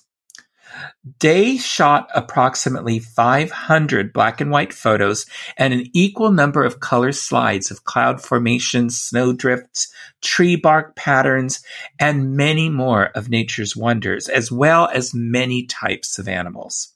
Day 1.17 1.57
shot 1.57 2.09
approximately 2.13 2.99
500 2.99 4.13
black 4.13 4.39
and 4.39 4.51
white 4.51 4.71
photos 4.71 5.25
and 5.57 5.73
an 5.73 5.87
equal 5.93 6.31
number 6.31 6.63
of 6.63 6.79
color 6.79 7.11
slides 7.11 7.71
of 7.71 7.85
cloud 7.85 8.21
formations, 8.21 8.99
snowdrifts, 8.99 9.91
tree 10.21 10.55
bark 10.55 10.95
patterns, 10.95 11.63
and 11.99 12.35
many 12.37 12.69
more 12.69 13.05
of 13.15 13.29
nature's 13.29 13.75
wonders, 13.75 14.29
as 14.29 14.51
well 14.51 14.87
as 14.93 15.11
many 15.11 15.65
types 15.65 16.19
of 16.19 16.27
animals. 16.27 16.90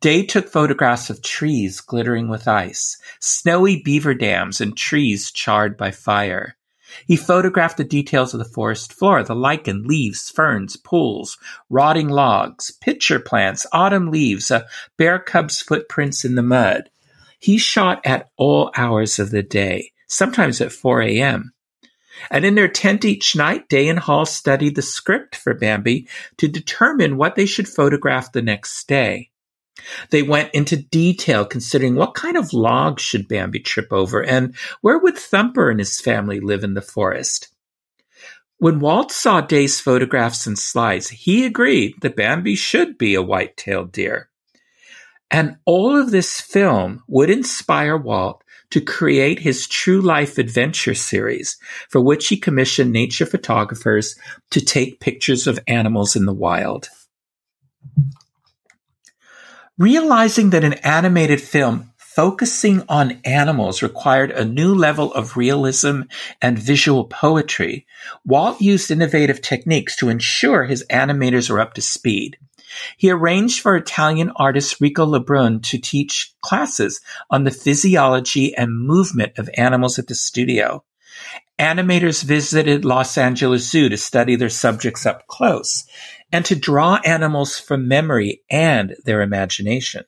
Day 0.00 0.24
took 0.24 0.48
photographs 0.48 1.10
of 1.10 1.22
trees 1.22 1.80
glittering 1.80 2.28
with 2.28 2.46
ice, 2.46 2.98
snowy 3.20 3.82
beaver 3.82 4.14
dams, 4.14 4.60
and 4.60 4.76
trees 4.76 5.30
charred 5.30 5.76
by 5.76 5.90
fire. 5.90 6.56
He 7.06 7.16
photographed 7.16 7.76
the 7.76 7.84
details 7.84 8.34
of 8.34 8.38
the 8.38 8.44
forest 8.44 8.92
floor, 8.92 9.22
the 9.22 9.34
lichen, 9.34 9.84
leaves, 9.84 10.30
ferns, 10.30 10.76
pools, 10.76 11.38
rotting 11.68 12.08
logs, 12.08 12.70
pitcher 12.70 13.18
plants, 13.18 13.66
autumn 13.72 14.10
leaves, 14.10 14.50
a 14.50 14.66
bear 14.96 15.18
cub's 15.18 15.60
footprints 15.60 16.24
in 16.24 16.34
the 16.34 16.42
mud. 16.42 16.90
He 17.38 17.58
shot 17.58 18.00
at 18.04 18.30
all 18.36 18.70
hours 18.76 19.18
of 19.18 19.30
the 19.30 19.42
day, 19.42 19.92
sometimes 20.06 20.60
at 20.60 20.72
4 20.72 21.02
a.m. 21.02 21.52
And 22.30 22.44
in 22.44 22.54
their 22.54 22.68
tent 22.68 23.04
each 23.04 23.34
night, 23.34 23.68
Day 23.68 23.88
and 23.88 23.98
Hall 23.98 24.24
studied 24.24 24.76
the 24.76 24.82
script 24.82 25.34
for 25.34 25.52
Bambi 25.52 26.08
to 26.38 26.48
determine 26.48 27.16
what 27.16 27.34
they 27.34 27.46
should 27.46 27.68
photograph 27.68 28.32
the 28.32 28.42
next 28.42 28.86
day. 28.86 29.30
They 30.10 30.22
went 30.22 30.54
into 30.54 30.76
detail 30.76 31.44
considering 31.44 31.94
what 31.94 32.14
kind 32.14 32.36
of 32.36 32.52
logs 32.52 33.02
should 33.02 33.28
Bambi 33.28 33.60
trip 33.60 33.92
over 33.92 34.22
and 34.22 34.54
where 34.80 34.98
would 34.98 35.18
Thumper 35.18 35.70
and 35.70 35.80
his 35.80 36.00
family 36.00 36.40
live 36.40 36.64
in 36.64 36.74
the 36.74 36.82
forest. 36.82 37.48
When 38.58 38.78
Walt 38.78 39.10
saw 39.10 39.40
Day's 39.40 39.80
photographs 39.80 40.46
and 40.46 40.58
slides, 40.58 41.08
he 41.08 41.44
agreed 41.44 41.94
that 42.02 42.16
Bambi 42.16 42.54
should 42.54 42.96
be 42.96 43.14
a 43.14 43.22
white-tailed 43.22 43.92
deer. 43.92 44.30
And 45.30 45.56
all 45.64 46.00
of 46.00 46.12
this 46.12 46.40
film 46.40 47.02
would 47.08 47.28
inspire 47.28 47.96
Walt 47.96 48.44
to 48.70 48.80
create 48.80 49.40
his 49.40 49.66
true 49.66 50.00
life 50.00 50.38
adventure 50.38 50.94
series, 50.94 51.58
for 51.88 52.00
which 52.00 52.28
he 52.28 52.36
commissioned 52.36 52.92
nature 52.92 53.26
photographers 53.26 54.16
to 54.50 54.60
take 54.60 55.00
pictures 55.00 55.46
of 55.46 55.58
animals 55.66 56.16
in 56.16 56.24
the 56.24 56.32
wild. 56.32 56.88
Realizing 59.76 60.50
that 60.50 60.62
an 60.62 60.74
animated 60.74 61.40
film 61.40 61.90
focusing 61.98 62.84
on 62.88 63.20
animals 63.24 63.82
required 63.82 64.30
a 64.30 64.44
new 64.44 64.72
level 64.72 65.12
of 65.14 65.36
realism 65.36 66.02
and 66.40 66.56
visual 66.56 67.06
poetry, 67.06 67.84
Walt 68.24 68.60
used 68.60 68.92
innovative 68.92 69.42
techniques 69.42 69.96
to 69.96 70.10
ensure 70.10 70.62
his 70.62 70.86
animators 70.90 71.50
were 71.50 71.58
up 71.58 71.74
to 71.74 71.82
speed. 71.82 72.36
He 72.96 73.10
arranged 73.10 73.62
for 73.62 73.74
Italian 73.74 74.30
artist 74.36 74.80
Rico 74.80 75.04
Lebrun 75.04 75.60
to 75.62 75.78
teach 75.78 76.32
classes 76.40 77.00
on 77.28 77.42
the 77.42 77.50
physiology 77.50 78.56
and 78.56 78.86
movement 78.86 79.36
of 79.38 79.50
animals 79.54 79.98
at 79.98 80.06
the 80.06 80.14
studio. 80.14 80.84
Animators 81.58 82.22
visited 82.22 82.84
Los 82.84 83.18
Angeles 83.18 83.68
Zoo 83.68 83.88
to 83.88 83.96
study 83.96 84.36
their 84.36 84.50
subjects 84.50 85.04
up 85.04 85.26
close 85.26 85.84
and 86.34 86.44
to 86.44 86.56
draw 86.56 86.98
animals 87.04 87.60
from 87.60 87.86
memory 87.86 88.42
and 88.50 88.96
their 89.04 89.22
imagination. 89.22 90.02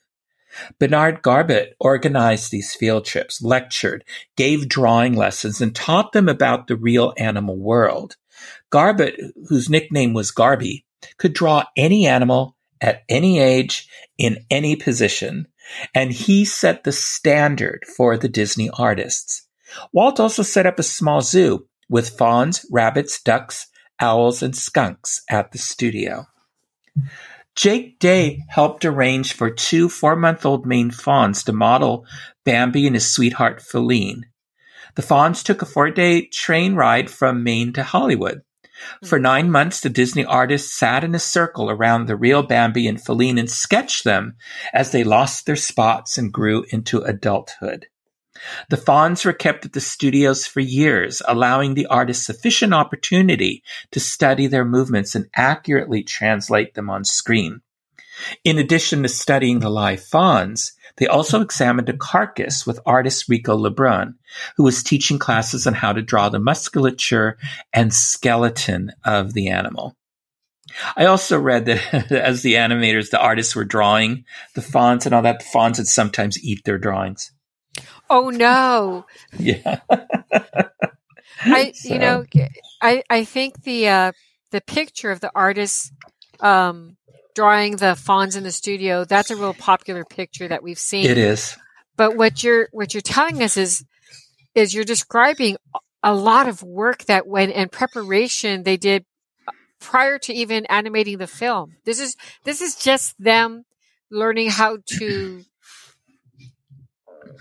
Bernard 0.81 1.23
Garbutt 1.23 1.75
organized 1.79 2.51
these 2.51 2.75
field 2.75 3.05
trips, 3.05 3.41
lectured, 3.41 4.03
gave 4.37 4.69
drawing 4.69 5.15
lessons, 5.15 5.61
and 5.61 5.73
taught 5.73 6.11
them 6.11 6.29
about 6.29 6.67
the 6.67 6.75
real 6.75 7.15
animal 7.17 7.57
world. 7.57 8.17
Garbutt, 8.73 9.15
whose 9.49 9.71
nickname 9.71 10.15
was 10.15 10.33
Garby, 10.33 10.85
could 11.17 11.33
draw 11.33 11.63
any 11.77 12.09
animal 12.09 12.57
at 12.81 13.05
any 13.09 13.39
age 13.39 13.89
in 14.19 14.45
any 14.51 14.75
position, 14.75 15.47
and 15.95 16.11
he 16.11 16.45
set 16.45 16.83
the 16.83 16.91
standard 16.91 17.85
for 17.97 18.17
the 18.17 18.29
Disney 18.29 18.69
artists. 18.77 19.47
Walt 19.93 20.19
also 20.19 20.43
set 20.43 20.67
up 20.67 20.81
a 20.81 20.83
small 20.83 21.21
zoo 21.21 21.69
with 21.89 22.19
fawns, 22.19 22.67
rabbits, 22.73 23.23
ducks, 23.23 23.69
owls, 24.01 24.43
and 24.43 24.57
skunks 24.57 25.23
at 25.31 25.53
the 25.53 25.59
studio. 25.59 26.27
Jake 27.55 27.99
Day 27.99 28.43
helped 28.49 28.85
arrange 28.85 29.33
for 29.33 29.51
two 29.51 29.89
four-month-old 29.89 30.67
Maine 30.67 30.91
fawns 30.91 31.43
to 31.45 31.53
model 31.53 32.07
Bambi 32.45 32.87
and 32.87 32.95
his 32.95 33.11
sweetheart 33.11 33.61
Faline. 33.61 34.25
The 34.95 35.03
fawns 35.03 35.43
took 35.43 35.63
a 35.63 35.67
four-day 35.67 36.27
train 36.27 36.75
ride 36.75 37.11
from 37.11 37.43
Maine 37.43 37.73
to 37.75 37.83
Hollywood. 37.83 38.43
For 39.05 39.19
hmm. 39.19 39.23
nine 39.23 39.51
months, 39.51 39.81
the 39.81 39.89
Disney 39.89 40.25
artists 40.25 40.75
sat 40.75 41.03
in 41.03 41.15
a 41.15 41.19
circle 41.19 41.71
around 41.71 42.07
the 42.07 42.17
real 42.17 42.43
Bambi 42.43 42.87
and 42.87 42.99
Faline 42.99 43.39
and 43.39 43.51
sketched 43.51 44.05
them 44.05 44.37
as 44.75 44.91
they 44.91 45.03
lost 45.05 45.47
their 45.47 45.57
spots 45.57 46.19
and 46.19 46.33
grew 46.33 46.65
into 46.71 47.01
adulthood. 47.01 47.87
The 48.69 48.77
fawns 48.77 49.25
were 49.25 49.33
kept 49.33 49.65
at 49.65 49.73
the 49.73 49.81
studios 49.81 50.47
for 50.47 50.61
years, 50.61 51.23
allowing 51.27 51.75
the 51.75 51.87
artists 51.87 52.27
sufficient 52.27 52.75
opportunity 52.75 53.63
to 53.93 54.01
study 54.01 54.47
their 54.47 54.65
movements 54.65 55.15
and 55.15 55.27
accurately 55.35 56.03
translate 56.03 56.75
them 56.75 56.91
on 56.91 57.05
screen. 57.05 57.61
In 58.45 58.59
addition 58.59 59.03
to 59.03 59.09
studying 59.09 59.61
the 59.61 59.69
live 59.69 60.03
fawns, 60.03 60.73
they 60.97 61.07
also 61.07 61.43
examined 61.43 61.89
a 61.89 61.97
carcass 61.97 62.67
with 62.67 62.81
artist 62.87 63.29
Rico 63.29 63.57
Lebrun, 63.57 64.15
who 64.57 64.65
was 64.65 64.83
teaching 64.83 65.19
classes 65.19 65.67
on 65.67 65.75
how 65.75 65.93
to 65.93 66.03
draw 66.03 66.29
the 66.29 66.39
musculature 66.39 67.37
and 67.73 67.93
skeleton 67.93 68.93
of 69.05 69.35
the 69.35 69.49
animal. 69.49 69.95
I 70.97 71.07
also 71.07 71.39
read 71.39 71.67
that 71.67 72.11
as 72.11 72.43
the 72.43 72.55
animators, 72.55 73.11
the 73.11 73.21
artists 73.21 73.55
were 73.55 73.65
drawing 73.65 74.25
the 74.55 74.63
fawns 74.63 75.07
and 75.07 75.15
all 75.15 75.23
that, 75.23 75.41
the 75.41 75.45
fawns 75.45 75.79
would 75.79 75.87
sometimes 75.87 76.43
eat 76.43 76.65
their 76.65 76.79
drawings. 76.79 77.31
Oh 78.09 78.31
no! 78.31 79.07
Yeah. 79.39 79.81
I 81.41 81.73
so. 81.75 81.93
you 81.93 81.99
know 81.99 82.25
I 82.81 83.03
I 83.11 83.25
think 83.25 83.63
the 83.63 83.89
uh, 83.89 84.13
the 84.51 84.61
picture 84.61 85.11
of 85.11 85.21
the 85.21 85.31
artist 85.35 85.93
um, 86.41 86.97
drawing 87.35 87.77
the 87.77 87.95
fawns 87.95 88.37
in 88.37 88.45
the 88.45 88.53
studio, 88.53 89.05
that's 89.05 89.31
a 89.31 89.37
real 89.37 89.55
popular 89.55 90.05
picture 90.05 90.49
that 90.49 90.63
we've 90.63 90.79
seen. 90.79 91.07
It 91.07 91.19
is. 91.19 91.57
But 91.97 92.17
what 92.17 92.43
you're 92.43 92.69
what 92.73 92.95
you're 92.95 93.01
telling 93.01 93.43
us 93.43 93.57
is 93.57 93.85
is 94.55 94.75
you're 94.75 94.85
describing 94.85 95.57
a 96.03 96.15
lot 96.15 96.49
of 96.49 96.63
work 96.63 97.05
that 97.05 97.27
went 97.27 97.53
in 97.53 97.69
preparation 97.69 98.63
they 98.63 98.77
did 98.77 99.05
prior 99.81 100.19
to 100.19 100.33
even 100.33 100.67
animating 100.67 101.19
the 101.19 101.27
film. 101.27 101.77
This 101.85 102.01
is 102.01 102.17
this 102.45 102.61
is 102.61 102.77
just 102.77 103.15
them 103.23 103.65
learning 104.11 104.51
how 104.51 104.79
to 104.99 105.45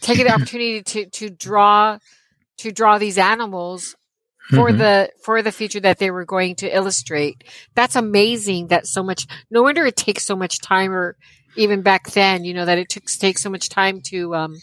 take 0.02 0.17
the 0.17 0.30
opportunity 0.34 0.82
to 0.82 1.06
to 1.10 1.30
draw 1.30 1.98
to 2.58 2.71
draw 2.71 2.98
these 2.98 3.17
animals 3.17 3.95
for 4.50 4.69
mm-hmm. 4.69 4.78
the 4.78 5.10
for 5.24 5.41
the 5.41 5.52
feature 5.52 5.80
that 5.80 5.98
they 5.98 6.12
were 6.12 6.26
going 6.26 6.56
to 6.56 6.76
illustrate. 6.76 7.43
That's 7.74 7.95
amazing. 7.95 8.67
That 8.67 8.88
so 8.88 9.04
much. 9.04 9.28
No 9.50 9.63
wonder 9.63 9.86
it 9.86 9.95
takes 9.95 10.24
so 10.24 10.36
much 10.36 10.60
time, 10.60 10.91
or 10.91 11.17
even 11.56 11.82
back 11.82 12.12
then, 12.12 12.43
you 12.45 12.54
know, 12.54 12.65
that 12.65 12.78
it 12.78 12.89
took 12.89 13.06
takes 13.06 13.41
so 13.41 13.50
much 13.50 13.69
time 13.69 14.02
to 14.08 14.36
um 14.36 14.56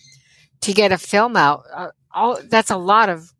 to 0.62 0.72
get 0.72 0.92
a 0.92 0.98
film 0.98 1.36
out. 1.36 1.64
Uh, 1.74 1.88
all 2.14 2.38
that's 2.48 2.70
a 2.70 2.76
lot 2.76 3.08
of 3.08 3.32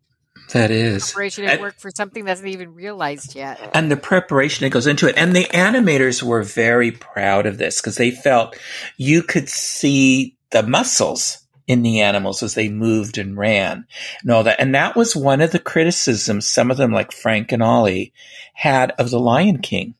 that 0.52 0.70
is 0.70 1.12
preparation 1.12 1.44
and, 1.44 1.52
and 1.52 1.62
work 1.62 1.78
for 1.78 1.90
something 1.90 2.24
that's 2.24 2.40
not 2.40 2.48
even 2.48 2.74
realized 2.74 3.34
yet. 3.34 3.70
And 3.74 3.90
the 3.90 3.96
preparation 3.96 4.64
that 4.64 4.70
goes 4.70 4.86
into 4.86 5.08
it. 5.08 5.16
And 5.16 5.34
the 5.34 5.44
animators 5.44 6.22
were 6.22 6.42
very 6.42 6.90
proud 6.90 7.46
of 7.46 7.58
this 7.58 7.80
because 7.80 7.96
they 7.96 8.10
felt 8.10 8.58
you 8.96 9.22
could 9.22 9.48
see 9.48 10.36
the 10.50 10.62
muscles 10.62 11.38
in 11.66 11.82
the 11.82 12.00
animals 12.00 12.42
as 12.42 12.54
they 12.54 12.68
moved 12.68 13.18
and 13.18 13.36
ran 13.36 13.86
and 14.22 14.30
all 14.30 14.42
that. 14.44 14.60
And 14.60 14.74
that 14.74 14.96
was 14.96 15.16
one 15.16 15.40
of 15.40 15.52
the 15.52 15.58
criticisms 15.58 16.46
some 16.46 16.70
of 16.70 16.76
them, 16.76 16.92
like 16.92 17.12
Frank 17.12 17.52
and 17.52 17.62
Ollie, 17.62 18.12
had 18.54 18.92
of 18.92 19.10
the 19.10 19.20
Lion 19.20 19.58
King. 19.58 19.94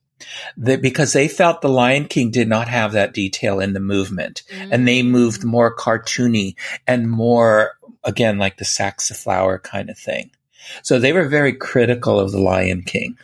That 0.57 0.81
because 0.81 1.13
they 1.13 1.27
felt 1.27 1.63
the 1.63 1.69
Lion 1.69 2.07
King 2.07 2.31
did 2.31 2.49
not 2.49 2.69
have 2.69 2.93
that 2.93 3.13
detail 3.13 3.59
in 3.59 3.73
the 3.73 3.81
movement, 3.81 4.45
mm-hmm. 4.49 4.73
and 4.73 4.87
they 4.87 5.03
moved 5.03 5.43
mm. 5.43 5.47
more 5.47 5.75
cartoony 5.75 6.55
and 6.87 7.11
more 7.11 7.77
again 8.05 8.39
like 8.39 8.57
the 8.57 8.65
saxiflower 8.65 9.61
kind 9.61 9.91
of 9.91 9.99
thing. 9.99 10.31
So 10.83 11.01
they 11.01 11.13
were 11.13 11.27
very 11.27 11.53
critical 11.55 12.21
of 12.21 12.31
the 12.31 12.41
Lion 12.41 12.83
King. 12.83 13.19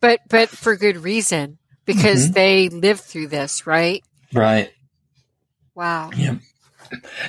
But 0.00 0.20
but 0.28 0.48
for 0.48 0.74
good 0.74 0.96
reason 0.96 1.58
because 1.84 2.24
mm-hmm. 2.24 2.32
they 2.32 2.68
lived 2.68 3.00
through 3.00 3.28
this, 3.28 3.66
right? 3.66 4.02
Right. 4.32 4.72
Wow. 5.74 6.10
Yeah. 6.16 6.36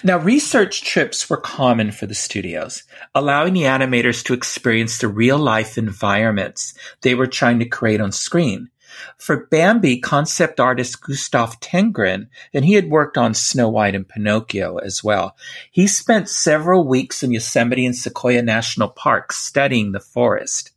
Now, 0.04 0.17
research 0.17 0.84
trips 0.84 1.30
were 1.30 1.38
common 1.38 1.91
for 1.91 2.06
the 2.06 2.15
studios, 2.15 2.84
allowing 3.15 3.54
the 3.54 3.63
animators 3.63 4.23
to 4.26 4.34
experience 4.34 4.97
the 4.97 5.08
real 5.08 5.38
life 5.38 5.78
environments 5.78 6.73
they 7.02 7.15
were 7.15 7.28
trying 7.28 7.60
to 7.60 7.65
create 7.65 8.02
on 8.02 8.12
screen. 8.12 8.69
For 9.17 9.47
Bambi, 9.47 9.99
concept 9.99 10.59
artist 10.59 11.01
Gustaf 11.01 11.59
Tenggren, 11.59 12.28
and 12.53 12.64
he 12.64 12.74
had 12.74 12.89
worked 12.89 13.18
on 13.18 13.34
Snow 13.34 13.70
White 13.70 13.95
and 13.95 14.07
Pinocchio 14.07 14.78
as 14.78 15.03
well. 15.03 15.36
He 15.72 15.88
spent 15.88 16.30
several 16.30 16.88
weeks 16.88 17.24
in 17.24 17.32
Yosemite 17.32 17.86
and 17.86 17.95
Sequoia 17.95 18.43
National 18.43 18.89
Parks 18.89 19.38
studying 19.38 19.91
the 19.91 19.99
forest. 19.99 20.72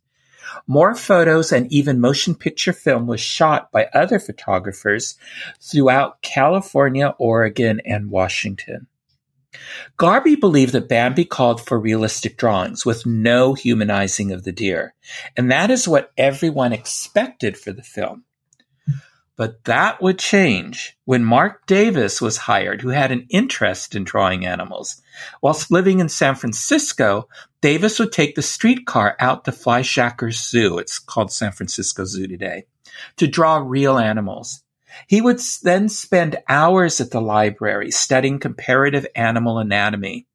More 0.67 0.95
photos 0.95 1.51
and 1.51 1.71
even 1.71 1.99
motion 1.99 2.35
picture 2.35 2.73
film 2.73 3.07
was 3.07 3.19
shot 3.21 3.71
by 3.71 3.85
other 3.93 4.19
photographers 4.19 5.17
throughout 5.61 6.21
California, 6.21 7.15
Oregon, 7.17 7.81
and 7.85 8.09
Washington. 8.09 8.87
Garby 9.97 10.35
believed 10.35 10.73
that 10.73 10.89
Bambi 10.89 11.25
called 11.25 11.65
for 11.65 11.79
realistic 11.79 12.37
drawings 12.37 12.85
with 12.85 13.05
no 13.05 13.53
humanizing 13.53 14.31
of 14.31 14.43
the 14.43 14.51
deer, 14.51 14.93
and 15.35 15.51
that 15.51 15.71
is 15.71 15.87
what 15.87 16.11
everyone 16.17 16.73
expected 16.73 17.57
for 17.57 17.71
the 17.71 17.83
film. 17.83 18.23
But 19.37 19.63
that 19.65 20.01
would 20.01 20.17
change 20.17 20.97
when 21.05 21.23
Marc 21.23 21.67
Davis 21.67 22.19
was 22.19 22.37
hired, 22.37 22.81
who 22.81 22.89
had 22.89 23.11
an 23.11 23.27
interest 23.29 23.93
in 23.93 24.03
drawing 24.03 24.47
animals. 24.47 24.99
Whilst 25.43 25.71
living 25.71 25.99
in 25.99 26.09
San 26.09 26.33
Francisco, 26.33 27.29
Davis 27.61 27.99
would 27.99 28.11
take 28.11 28.33
the 28.33 28.41
streetcar 28.41 29.15
out 29.19 29.45
to 29.45 29.51
Fleischhacker's 29.51 30.43
Zoo, 30.43 30.79
it's 30.79 30.97
called 30.97 31.31
San 31.31 31.51
Francisco 31.51 32.03
Zoo 32.03 32.27
today, 32.27 32.65
to 33.17 33.27
draw 33.27 33.57
real 33.57 33.99
animals. 33.99 34.63
He 35.05 35.21
would 35.21 35.39
then 35.61 35.87
spend 35.87 36.37
hours 36.49 36.99
at 36.99 37.11
the 37.11 37.21
library 37.21 37.91
studying 37.91 38.39
comparative 38.39 39.05
animal 39.15 39.59
anatomy. 39.59 40.25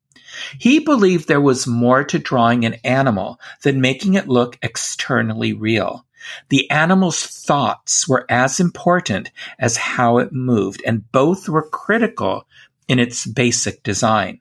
He 0.59 0.78
believed 0.78 1.26
there 1.26 1.40
was 1.40 1.66
more 1.66 2.05
to 2.05 2.18
drawing 2.18 2.64
an 2.64 2.74
animal 2.84 3.40
than 3.62 3.80
making 3.80 4.14
it 4.14 4.28
look 4.28 4.59
externally 4.62 5.53
real. 5.53 6.07
The 6.48 6.70
animal's 6.70 7.20
thoughts 7.20 8.08
were 8.08 8.26
as 8.28 8.60
important 8.60 9.30
as 9.58 9.76
how 9.76 10.18
it 10.18 10.32
moved, 10.32 10.82
and 10.86 11.10
both 11.12 11.48
were 11.48 11.68
critical 11.68 12.46
in 12.88 12.98
its 12.98 13.26
basic 13.26 13.82
design. 13.82 14.40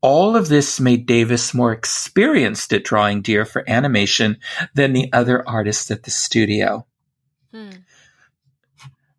All 0.00 0.36
of 0.36 0.48
this 0.48 0.78
made 0.78 1.06
Davis 1.06 1.54
more 1.54 1.72
experienced 1.72 2.72
at 2.72 2.84
drawing 2.84 3.22
deer 3.22 3.44
for 3.44 3.68
animation 3.68 4.38
than 4.74 4.92
the 4.92 5.12
other 5.12 5.46
artists 5.48 5.90
at 5.90 6.04
the 6.04 6.10
studio. 6.10 6.86
Hmm. 7.52 7.70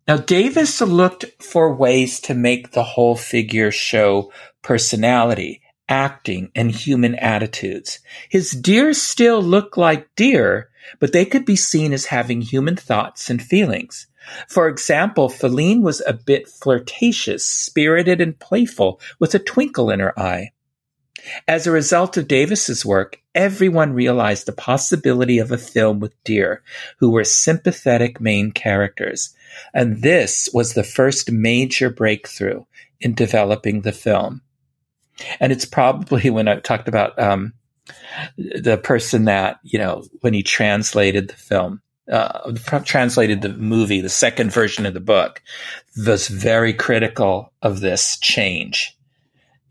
Now, 0.06 0.16
Davis 0.16 0.80
looked 0.80 1.26
for 1.42 1.74
ways 1.74 2.20
to 2.20 2.34
make 2.34 2.70
the 2.70 2.82
whole 2.82 3.16
figure 3.16 3.70
show 3.70 4.32
personality, 4.62 5.60
acting, 5.88 6.50
and 6.54 6.70
human 6.70 7.14
attitudes. 7.16 8.00
His 8.28 8.50
deer 8.50 8.92
still 8.92 9.42
look 9.42 9.76
like 9.76 10.14
deer, 10.16 10.70
but 11.00 11.12
they 11.12 11.24
could 11.24 11.44
be 11.44 11.56
seen 11.56 11.92
as 11.92 12.06
having 12.06 12.40
human 12.40 12.76
thoughts 12.76 13.30
and 13.30 13.42
feelings. 13.42 14.06
For 14.48 14.68
example, 14.68 15.28
Faline 15.28 15.80
was 15.80 16.02
a 16.06 16.12
bit 16.12 16.48
flirtatious, 16.48 17.46
spirited, 17.46 18.20
and 18.20 18.38
playful, 18.38 19.00
with 19.18 19.34
a 19.34 19.38
twinkle 19.38 19.90
in 19.90 20.00
her 20.00 20.18
eye. 20.18 20.52
As 21.46 21.66
a 21.66 21.72
result 21.72 22.16
of 22.16 22.28
Davis's 22.28 22.84
work, 22.84 23.20
everyone 23.34 23.92
realized 23.92 24.46
the 24.46 24.52
possibility 24.52 25.38
of 25.38 25.50
a 25.50 25.58
film 25.58 25.98
with 25.98 26.22
deer, 26.24 26.62
who 26.98 27.10
were 27.10 27.24
sympathetic 27.24 28.20
main 28.20 28.52
characters. 28.52 29.34
And 29.74 30.02
this 30.02 30.48
was 30.52 30.74
the 30.74 30.84
first 30.84 31.32
major 31.32 31.90
breakthrough 31.90 32.64
in 33.00 33.14
developing 33.14 33.80
the 33.80 33.92
film. 33.92 34.42
And 35.40 35.52
it's 35.52 35.64
probably 35.64 36.30
when 36.30 36.48
I 36.48 36.60
talked 36.60 36.88
about 36.88 37.18
um, 37.18 37.52
the 38.36 38.78
person 38.78 39.24
that 39.24 39.58
you 39.62 39.78
know 39.78 40.04
when 40.20 40.34
he 40.34 40.42
translated 40.42 41.28
the 41.28 41.34
film 41.34 41.80
uh, 42.10 42.52
translated 42.84 43.42
the 43.42 43.50
movie 43.50 44.00
the 44.00 44.08
second 44.08 44.52
version 44.52 44.86
of 44.86 44.94
the 44.94 45.00
book 45.00 45.42
was 46.06 46.28
very 46.28 46.72
critical 46.72 47.52
of 47.62 47.80
this 47.80 48.18
change 48.18 48.96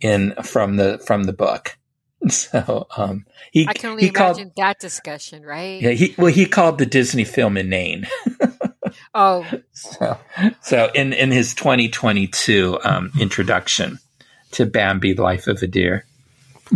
in 0.01 0.33
from 0.43 0.77
the 0.77 0.99
from 1.05 1.23
the 1.23 1.33
book 1.33 1.77
so 2.29 2.87
um, 2.97 3.25
he 3.51 3.67
I 3.67 3.73
can 3.73 3.91
only 3.91 4.03
he 4.03 4.09
imagine 4.09 4.45
called, 4.45 4.53
that 4.57 4.79
discussion, 4.79 5.45
right? 5.45 5.79
Yeah, 5.79 5.91
he 5.91 6.15
well 6.17 6.33
he 6.33 6.47
called 6.47 6.79
the 6.79 6.85
Disney 6.87 7.23
film 7.23 7.57
inane. 7.57 8.07
oh, 9.13 9.45
so 9.71 10.17
so 10.61 10.89
in 10.95 11.13
in 11.13 11.29
his 11.29 11.53
2022 11.53 12.79
um, 12.83 13.11
introduction 13.19 13.99
to 14.51 14.65
Bambi: 14.65 15.13
Life 15.13 15.47
of 15.47 15.61
a 15.61 15.67
Deer, 15.67 16.05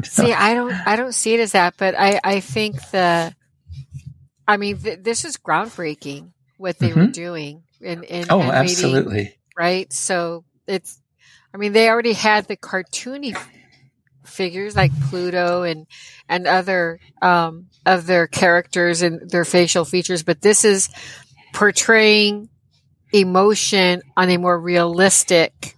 See, 0.03 0.33
I 0.33 0.53
don't, 0.53 0.71
I 0.71 0.95
don't 0.95 1.13
see 1.13 1.33
it 1.33 1.39
as 1.39 1.51
that, 1.51 1.75
but 1.77 1.95
I, 1.97 2.19
I 2.23 2.39
think 2.39 2.75
the, 2.91 3.35
I 4.47 4.57
mean, 4.57 4.77
th- 4.77 4.99
this 5.01 5.25
is 5.25 5.37
groundbreaking 5.37 6.31
what 6.57 6.77
they 6.79 6.89
mm-hmm. 6.89 6.99
were 6.99 7.07
doing, 7.07 7.63
and, 7.83 8.05
and 8.05 8.27
oh, 8.29 8.41
absolutely, 8.41 9.35
right. 9.57 9.91
So 9.91 10.45
it's, 10.67 10.99
I 11.53 11.57
mean, 11.57 11.73
they 11.73 11.89
already 11.89 12.13
had 12.13 12.47
the 12.47 12.55
cartoony 12.55 13.37
figures 14.23 14.75
like 14.75 14.91
Pluto 15.09 15.63
and 15.63 15.87
and 16.29 16.47
other 16.47 16.99
um, 17.21 17.67
their 17.85 18.27
characters 18.27 19.01
and 19.01 19.29
their 19.29 19.45
facial 19.45 19.83
features, 19.83 20.23
but 20.23 20.41
this 20.41 20.63
is 20.63 20.89
portraying 21.53 22.49
emotion 23.11 24.01
on 24.15 24.29
a 24.29 24.37
more 24.37 24.57
realistic 24.57 25.75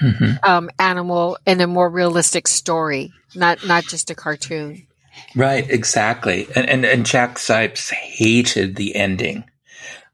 mm-hmm. 0.00 0.32
um, 0.42 0.70
animal 0.78 1.38
in 1.46 1.60
a 1.60 1.66
more 1.66 1.88
realistic 1.88 2.48
story 2.48 3.12
not 3.36 3.64
not 3.64 3.84
just 3.84 4.10
a 4.10 4.14
cartoon. 4.14 4.86
Right, 5.34 5.68
exactly. 5.68 6.48
And 6.56 6.68
and, 6.68 6.84
and 6.84 7.06
Jack 7.06 7.36
Zipes 7.36 7.90
hated 7.92 8.76
the 8.76 8.96
ending 8.96 9.44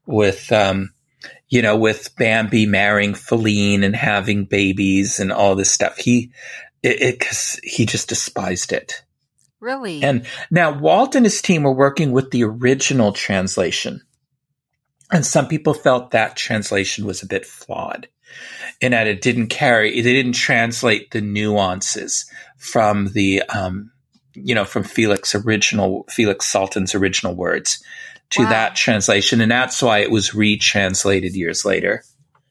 with 0.05 0.51
um 0.51 0.93
you 1.49 1.61
know, 1.61 1.77
with 1.77 2.15
Bambi 2.15 2.65
marrying 2.65 3.13
Faline 3.13 3.83
and 3.83 3.95
having 3.95 4.45
babies 4.45 5.19
and 5.19 5.31
all 5.31 5.55
this 5.55 5.71
stuff. 5.71 5.97
He 5.97 6.31
it, 6.81 7.01
it 7.01 7.19
cause 7.19 7.59
he 7.63 7.85
just 7.85 8.09
despised 8.09 8.73
it. 8.73 9.03
Really? 9.59 10.03
And 10.03 10.25
now 10.51 10.77
Walt 10.77 11.15
and 11.15 11.25
his 11.25 11.41
team 11.41 11.63
were 11.63 11.73
working 11.73 12.11
with 12.11 12.31
the 12.31 12.43
original 12.43 13.13
translation. 13.13 14.01
And 15.11 15.25
some 15.25 15.47
people 15.47 15.73
felt 15.73 16.11
that 16.11 16.35
translation 16.35 17.05
was 17.05 17.21
a 17.21 17.27
bit 17.27 17.45
flawed 17.45 18.07
in 18.83 18.91
that 18.91 19.07
it 19.07 19.21
didn't 19.21 19.47
carry, 19.47 20.01
they 20.01 20.11
didn't 20.11 20.33
translate 20.33 21.11
the 21.11 21.21
nuances 21.21 22.29
from 22.57 23.07
the, 23.13 23.41
um, 23.43 23.93
you 24.33 24.53
know, 24.53 24.65
from 24.65 24.83
Felix 24.83 25.33
original, 25.33 26.05
Felix 26.09 26.45
Salten's 26.45 26.93
original 26.93 27.33
words 27.33 27.81
to 28.31 28.43
wow. 28.43 28.49
that 28.49 28.75
translation. 28.75 29.39
And 29.39 29.49
that's 29.49 29.81
why 29.81 29.99
it 29.99 30.11
was 30.11 30.31
retranslated 30.31 31.33
years 31.33 31.63
later 31.63 32.03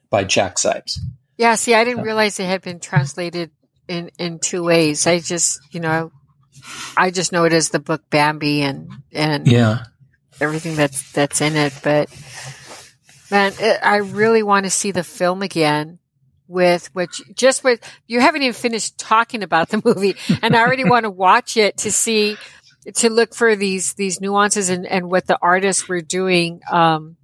by 0.08 0.24
Jack 0.24 0.56
Zipes. 0.56 0.98
Yeah. 1.36 1.54
See, 1.56 1.74
I 1.74 1.84
didn't 1.84 2.04
realize 2.04 2.40
it 2.40 2.46
had 2.46 2.62
been 2.62 2.80
translated 2.80 3.50
in, 3.86 4.10
in 4.18 4.38
two 4.38 4.64
ways. 4.64 5.06
I 5.06 5.18
just, 5.18 5.60
you 5.70 5.80
know, 5.80 6.12
I 6.96 7.10
just 7.10 7.30
know 7.30 7.44
it 7.44 7.52
as 7.52 7.68
the 7.68 7.78
book 7.78 8.08
Bambi 8.08 8.62
and, 8.62 8.90
and 9.12 9.46
yeah, 9.46 9.84
everything 10.40 10.76
that's, 10.76 11.12
that's 11.12 11.42
in 11.42 11.56
it. 11.56 11.74
But 11.82 12.08
man, 13.30 13.52
it, 13.58 13.80
I 13.82 13.96
really 13.96 14.42
want 14.42 14.64
to 14.64 14.70
see 14.70 14.92
the 14.92 15.04
film 15.04 15.42
again 15.42 15.98
with 16.48 16.90
which 16.94 17.22
just 17.34 17.64
with 17.64 17.80
you 18.06 18.20
haven't 18.20 18.42
even 18.42 18.52
finished 18.52 18.98
talking 18.98 19.42
about 19.42 19.68
the 19.68 19.80
movie 19.84 20.16
and 20.42 20.54
I 20.54 20.60
already 20.60 20.84
want 20.84 21.04
to 21.04 21.10
watch 21.26 21.56
it 21.56 21.78
to 21.78 21.92
see 21.92 22.36
to 22.94 23.10
look 23.10 23.34
for 23.34 23.54
these 23.56 23.94
these 23.94 24.20
nuances 24.20 24.68
and, 24.68 24.86
and 24.86 25.10
what 25.10 25.26
the 25.26 25.38
artists 25.40 25.88
were 25.88 26.00
doing 26.00 26.60
um, 26.70 27.16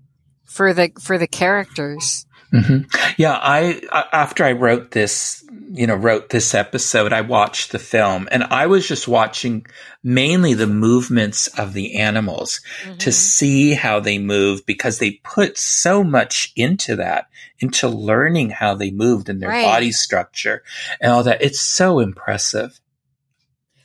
for 0.45 0.73
the 0.73 0.93
for 1.01 1.19
the 1.19 1.27
characters. 1.27 2.27
Mm-hmm. 2.53 2.89
Yeah, 3.17 3.39
I 3.41 3.83
after 4.13 4.45
I 4.45 4.53
wrote 4.53 4.91
this, 4.91 5.45
you 5.71 5.87
know, 5.87 5.95
wrote 5.95 6.31
this 6.31 6.55
episode, 6.55 7.13
I 7.13 7.21
watched 7.21 7.73
the 7.73 7.79
film 7.79 8.29
and 8.31 8.45
I 8.45 8.67
was 8.67 8.87
just 8.87 9.07
watching 9.07 9.67
mainly 10.03 10.55
the 10.55 10.67
movements 10.67 11.47
of 11.59 11.73
the 11.73 11.97
animals 11.97 12.61
mm-hmm. 12.83 12.99
to 12.99 13.13
see 13.13 13.75
how 13.75 14.01
they 14.01 14.19
move 14.19 14.65
because 14.67 14.99
they 14.99 15.21
put 15.23 15.59
so 15.59 16.03
much 16.03 16.53
into 16.57 16.97
that, 16.97 17.27
into 17.59 17.89
learning 17.89 18.51
how 18.51 18.75
they 18.75 18.91
moved 18.91 19.29
and 19.29 19.43
their 19.43 19.51
right. 19.51 19.65
body 19.65 19.93
structure 19.93 20.63
and 21.01 21.13
all 21.13 21.23
that. 21.25 21.43
It's 21.43 21.61
so 21.61 21.99
impressive. 21.99 22.81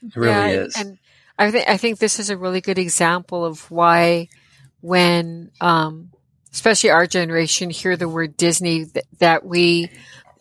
It 0.02 0.16
really 0.16 0.32
yeah, 0.32 0.62
is. 0.62 0.76
And 0.78 0.98
I 1.38 1.52
think 1.52 1.70
I 1.70 1.78
think 1.78 2.00
this 2.00 2.20
is 2.20 2.30
a 2.30 2.38
really 2.38 2.62
good 2.62 2.78
example 2.78 3.46
of 3.46 3.70
why 3.72 4.30
when 4.82 5.52
um 5.60 6.12
especially 6.54 6.92
our 6.92 7.08
generation, 7.08 7.70
hear 7.70 7.98
the 7.98 8.08
word 8.08 8.38
Disney 8.38 8.86
th- 8.86 9.06
that 9.20 9.44
we 9.44 9.90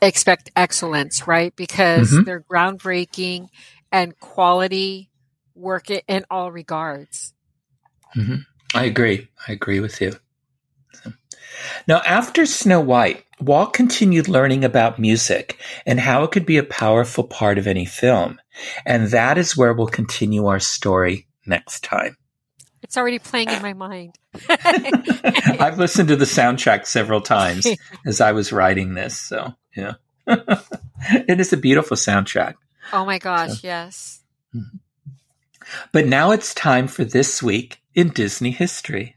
expect 0.02 0.50
excellence, 0.56 1.26
right? 1.26 1.54
Because 1.56 2.10
mm-hmm. 2.10 2.24
they're 2.24 2.40
groundbreaking 2.40 3.48
and 3.90 4.18
quality 4.18 5.10
work 5.54 5.90
in 5.90 6.24
all 6.30 6.50
regards. 6.50 7.32
Mm-hmm. 8.16 8.36
I 8.74 8.84
agree. 8.84 9.28
I 9.46 9.52
agree 9.52 9.80
with 9.80 10.00
you. 10.00 10.14
Now, 11.86 12.00
after 12.06 12.46
Snow 12.46 12.80
White, 12.80 13.24
Walt 13.40 13.72
continued 13.72 14.28
learning 14.28 14.64
about 14.64 14.98
music 14.98 15.58
and 15.86 16.00
how 16.00 16.22
it 16.24 16.30
could 16.30 16.46
be 16.46 16.58
a 16.58 16.64
powerful 16.64 17.24
part 17.24 17.58
of 17.58 17.66
any 17.66 17.84
film. 17.84 18.40
And 18.86 19.08
that 19.08 19.38
is 19.38 19.56
where 19.56 19.72
we'll 19.72 19.86
continue 19.86 20.46
our 20.46 20.60
story 20.60 21.26
next 21.46 21.84
time. 21.84 22.16
It's 22.92 22.98
already 22.98 23.20
playing 23.20 23.48
in 23.48 23.62
my 23.62 23.72
mind. 23.72 24.18
I've 24.50 25.78
listened 25.78 26.10
to 26.10 26.16
the 26.16 26.26
soundtrack 26.26 26.84
several 26.84 27.22
times 27.22 27.66
as 28.06 28.20
I 28.20 28.32
was 28.32 28.52
writing 28.52 28.92
this. 28.92 29.18
So, 29.18 29.54
yeah. 29.74 29.94
it 30.26 31.40
is 31.40 31.54
a 31.54 31.56
beautiful 31.56 31.96
soundtrack. 31.96 32.56
Oh 32.92 33.06
my 33.06 33.18
gosh, 33.18 33.62
so. 33.62 33.66
yes. 33.66 34.20
Mm-hmm. 34.54 34.76
But 35.92 36.06
now 36.06 36.32
it's 36.32 36.52
time 36.52 36.86
for 36.86 37.02
this 37.02 37.42
week 37.42 37.80
in 37.94 38.10
Disney 38.10 38.50
history. 38.50 39.16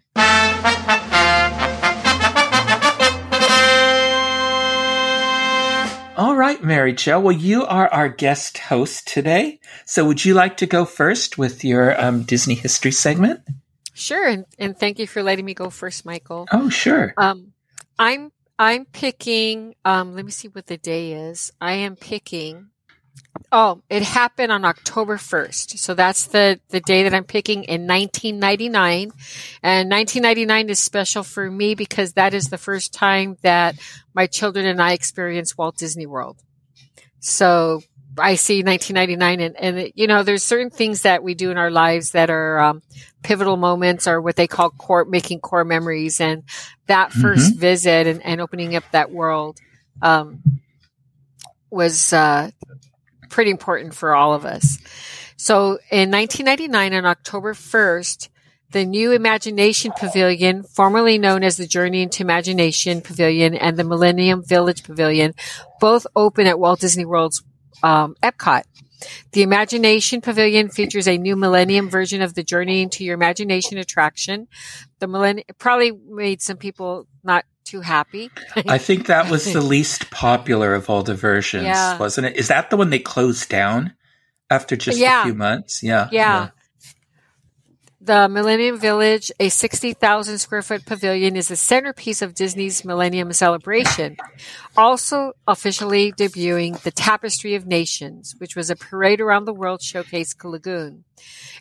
All 6.15 6.37
right, 6.37 6.63
Mary 6.63 6.93
Jo. 6.93 7.19
Well, 7.19 7.35
you 7.35 7.65
are 7.65 7.89
our 7.89 8.07
guest 8.07 8.57
host 8.57 9.05
today. 9.05 9.59
So 9.83 10.05
would 10.05 10.23
you 10.23 10.33
like 10.33 10.55
to 10.57 10.65
go 10.65 10.85
first 10.85 11.37
with 11.37 11.65
your 11.65 12.01
um, 12.01 12.23
Disney 12.23 12.55
history 12.55 12.93
segment? 12.93 13.41
Sure. 13.95 14.27
And, 14.27 14.45
and 14.59 14.77
thank 14.77 14.99
you 14.99 15.07
for 15.07 15.23
letting 15.23 15.45
me 15.45 15.53
go 15.53 15.69
first, 15.69 16.05
Michael. 16.05 16.47
Oh, 16.51 16.69
sure. 16.69 17.13
Um, 17.17 17.53
I'm 17.97 18.31
I'm 18.59 18.85
picking. 18.85 19.75
Um, 19.85 20.15
let 20.15 20.25
me 20.25 20.31
see 20.31 20.49
what 20.49 20.67
the 20.67 20.77
day 20.77 21.13
is. 21.13 21.51
I 21.61 21.73
am 21.73 21.95
picking. 21.95 22.67
Oh, 23.51 23.81
it 23.89 24.03
happened 24.03 24.51
on 24.51 24.65
October 24.65 25.17
1st. 25.17 25.77
So 25.77 25.93
that's 25.93 26.27
the, 26.27 26.59
the 26.69 26.81
day 26.81 27.03
that 27.03 27.13
I'm 27.13 27.23
picking 27.23 27.63
in 27.63 27.87
1999. 27.87 29.11
And 29.63 29.89
1999 29.89 30.69
is 30.69 30.79
special 30.79 31.23
for 31.23 31.49
me 31.49 31.75
because 31.75 32.13
that 32.13 32.33
is 32.33 32.49
the 32.49 32.57
first 32.57 32.93
time 32.93 33.37
that 33.43 33.75
my 34.13 34.27
children 34.27 34.65
and 34.65 34.81
I 34.81 34.91
experienced 34.91 35.57
Walt 35.57 35.77
Disney 35.77 36.05
World. 36.05 36.41
So 37.19 37.81
I 38.17 38.35
see 38.35 38.63
1999 38.63 39.39
and, 39.41 39.55
and 39.57 39.91
you 39.95 40.07
know, 40.07 40.23
there's 40.23 40.43
certain 40.43 40.69
things 40.69 41.01
that 41.01 41.23
we 41.23 41.33
do 41.33 41.51
in 41.51 41.57
our 41.57 41.71
lives 41.71 42.11
that 42.11 42.29
are 42.29 42.59
um, 42.59 42.81
pivotal 43.23 43.57
moments 43.57 44.07
or 44.07 44.21
what 44.21 44.35
they 44.35 44.47
call 44.47 44.69
core, 44.69 45.05
making 45.05 45.39
core 45.39 45.65
memories. 45.65 46.21
And 46.21 46.43
that 46.87 47.11
1st 47.11 47.35
mm-hmm. 47.35 47.59
visit 47.59 48.07
and, 48.07 48.23
and, 48.23 48.41
opening 48.41 48.75
up 48.75 48.83
that 48.91 49.11
world 49.11 49.59
um, 50.01 50.41
was 51.69 52.13
uh, 52.13 52.51
pretty 53.29 53.51
important 53.51 53.93
for 53.93 54.15
all 54.15 54.33
of 54.33 54.45
us. 54.45 54.77
So 55.37 55.79
in 55.91 56.11
1999, 56.11 56.93
on 56.93 57.05
October 57.05 57.53
1st, 57.53 58.29
the 58.71 58.85
new 58.85 59.11
Imagination 59.11 59.91
Pavilion, 59.97 60.63
formerly 60.63 61.17
known 61.17 61.43
as 61.43 61.57
the 61.57 61.67
Journey 61.67 62.01
into 62.01 62.23
Imagination 62.23 63.01
Pavilion 63.01 63.55
and 63.55 63.77
the 63.77 63.83
Millennium 63.83 64.43
Village 64.43 64.83
Pavilion, 64.83 65.33
both 65.79 66.07
open 66.15 66.47
at 66.47 66.59
Walt 66.59 66.81
Disney 66.81 67.05
World's 67.05 67.43
um, 67.83 68.15
Epcot. 68.23 68.63
The 69.33 69.43
Imagination 69.43 70.21
Pavilion 70.21 70.69
features 70.69 71.07
a 71.07 71.17
new 71.17 71.35
Millennium 71.35 71.89
version 71.89 72.21
of 72.21 72.33
the 72.33 72.43
Journey 72.43 72.81
into 72.81 73.03
Your 73.03 73.13
Imagination 73.13 73.77
attraction. 73.77 74.47
The 74.99 75.07
Millennium 75.07 75.45
probably 75.57 75.91
made 75.91 76.41
some 76.41 76.57
people 76.57 77.07
not 77.23 77.45
too 77.65 77.81
happy. 77.81 78.31
I 78.67 78.77
think 78.77 79.07
that 79.07 79.29
was 79.29 79.51
the 79.51 79.61
least 79.61 80.09
popular 80.11 80.73
of 80.73 80.89
all 80.89 81.03
the 81.03 81.15
versions, 81.15 81.65
yeah. 81.65 81.97
wasn't 81.97 82.27
it? 82.27 82.37
Is 82.37 82.47
that 82.47 82.69
the 82.69 82.77
one 82.77 82.89
they 82.89 82.99
closed 82.99 83.49
down 83.49 83.93
after 84.49 84.75
just 84.75 84.97
yeah. 84.97 85.21
a 85.21 85.23
few 85.25 85.33
months? 85.33 85.83
Yeah. 85.83 86.07
Yeah. 86.11 86.21
yeah. 86.43 86.49
The 88.05 88.29
Millennium 88.29 88.77
Village, 88.77 89.31
a 89.39 89.49
60,000 89.49 90.37
square 90.37 90.61
foot 90.61 90.85
pavilion, 90.85 91.35
is 91.35 91.47
the 91.47 91.55
centerpiece 91.55 92.21
of 92.21 92.35
Disney's 92.35 92.85
Millennium 92.85 93.33
Celebration. 93.33 94.15
Also 94.77 95.33
officially 95.47 96.11
debuting 96.11 96.79
the 96.83 96.91
Tapestry 96.91 97.55
of 97.55 97.65
Nations, 97.65 98.35
which 98.37 98.55
was 98.55 98.69
a 98.69 98.75
parade 98.75 99.21
around 99.21 99.45
the 99.45 99.55
world 99.55 99.81
showcase 99.81 100.35
Lagoon, 100.43 101.03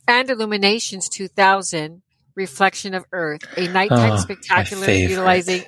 and 0.07 0.29
Illuminations 0.29 1.09
2000, 1.09 2.03
Reflection 2.35 2.93
of 2.93 3.07
Earth, 3.11 3.41
a 3.57 3.67
nighttime 3.69 4.13
oh, 4.13 4.17
spectacular 4.19 4.91
utilizing 4.91 5.65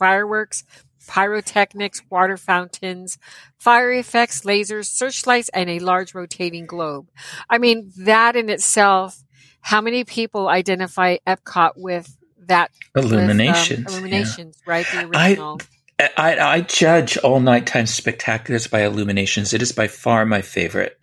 fireworks, 0.00 0.64
pyrotechnics, 1.06 2.02
water 2.10 2.36
fountains, 2.36 3.18
fire 3.56 3.92
effects, 3.92 4.40
lasers, 4.40 4.86
searchlights, 4.86 5.48
and 5.50 5.70
a 5.70 5.78
large 5.78 6.12
rotating 6.12 6.66
globe. 6.66 7.08
I 7.48 7.58
mean, 7.58 7.92
that 7.98 8.34
in 8.34 8.50
itself 8.50 9.22
how 9.62 9.80
many 9.80 10.04
people 10.04 10.48
identify 10.48 11.16
Epcot 11.26 11.72
with 11.76 12.14
that 12.46 12.70
illuminations? 12.94 13.86
With, 13.86 13.88
um, 13.88 13.92
illuminations, 13.94 14.62
yeah. 14.66 14.72
right? 14.72 14.86
The 14.92 15.06
original. 15.06 15.60
I, 15.98 16.10
I, 16.16 16.54
I 16.54 16.60
judge 16.60 17.16
all 17.18 17.40
nighttime 17.40 17.86
spectaculars 17.86 18.70
by 18.70 18.82
illuminations. 18.82 19.54
It 19.54 19.62
is 19.62 19.72
by 19.72 19.86
far 19.88 20.26
my 20.26 20.42
favorite. 20.42 20.98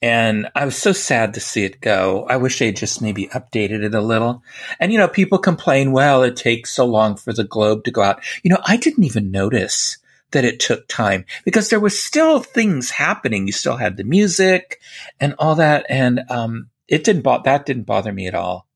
And 0.00 0.48
I 0.54 0.64
was 0.64 0.76
so 0.76 0.92
sad 0.92 1.34
to 1.34 1.40
see 1.40 1.64
it 1.64 1.80
go. 1.80 2.24
I 2.28 2.36
wish 2.36 2.58
they'd 2.58 2.76
just 2.76 3.02
maybe 3.02 3.26
updated 3.28 3.82
it 3.82 3.94
a 3.94 4.00
little. 4.00 4.44
And, 4.78 4.92
you 4.92 4.98
know, 4.98 5.08
people 5.08 5.38
complain, 5.38 5.90
well, 5.90 6.22
it 6.22 6.36
takes 6.36 6.70
so 6.70 6.84
long 6.84 7.16
for 7.16 7.32
the 7.32 7.42
globe 7.42 7.84
to 7.84 7.90
go 7.90 8.02
out. 8.02 8.22
You 8.44 8.50
know, 8.50 8.60
I 8.64 8.76
didn't 8.76 9.02
even 9.04 9.32
notice 9.32 9.98
that 10.30 10.44
it 10.44 10.60
took 10.60 10.86
time 10.86 11.24
because 11.44 11.70
there 11.70 11.80
was 11.80 11.98
still 11.98 12.38
things 12.38 12.90
happening. 12.90 13.46
You 13.46 13.52
still 13.52 13.76
had 13.76 13.96
the 13.96 14.04
music 14.04 14.78
and 15.18 15.34
all 15.38 15.56
that. 15.56 15.86
And, 15.88 16.20
um, 16.28 16.68
it 16.88 17.04
didn't 17.04 17.22
bo- 17.22 17.42
that 17.44 17.66
didn't 17.66 17.84
bother 17.84 18.12
me 18.12 18.26
at 18.26 18.34
all. 18.34 18.66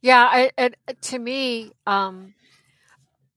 Yeah, 0.00 0.28
I, 0.30 0.50
it, 0.58 0.76
to 1.02 1.18
me, 1.18 1.70
um, 1.86 2.34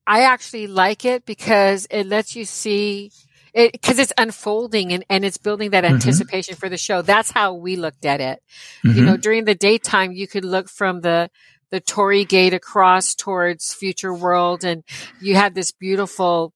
I 0.08 0.22
actually 0.22 0.68
like 0.68 1.06
it 1.06 1.26
because 1.26 1.88
it 1.90 2.08
lets 2.08 2.36
you 2.36 2.46
see 2.46 3.12
it 3.54 3.72
because 3.72 4.00
it's 4.00 4.14
unfolding 4.18 4.92
and, 4.92 5.06
and 5.10 5.24
it's 5.24 5.38
building 5.38 5.72
that 5.72 5.84
mm-hmm. 5.84 5.96
anticipation 5.96 6.54
mm-hmm. 6.54 6.60
for 6.60 6.70
the 6.70 6.78
show. 6.78 7.02
That's 7.02 7.32
how 7.32 7.54
we 7.54 7.76
looked 7.76 8.06
at 8.06 8.22
it. 8.22 8.44
Mm-hmm. 8.86 8.98
You 8.98 9.06
know, 9.06 9.18
during 9.18 9.46
the 9.46 9.56
daytime, 9.56 10.12
you 10.12 10.28
could 10.28 10.46
look 10.46 10.70
from 10.70 11.02
the 11.02 11.30
the 11.72 11.80
Torii 11.80 12.26
Gate 12.26 12.54
across 12.54 13.16
towards 13.16 13.74
Future 13.74 14.14
World, 14.14 14.64
and 14.64 14.84
you 15.20 15.36
had 15.36 15.56
this 15.56 15.72
beautiful 15.72 16.54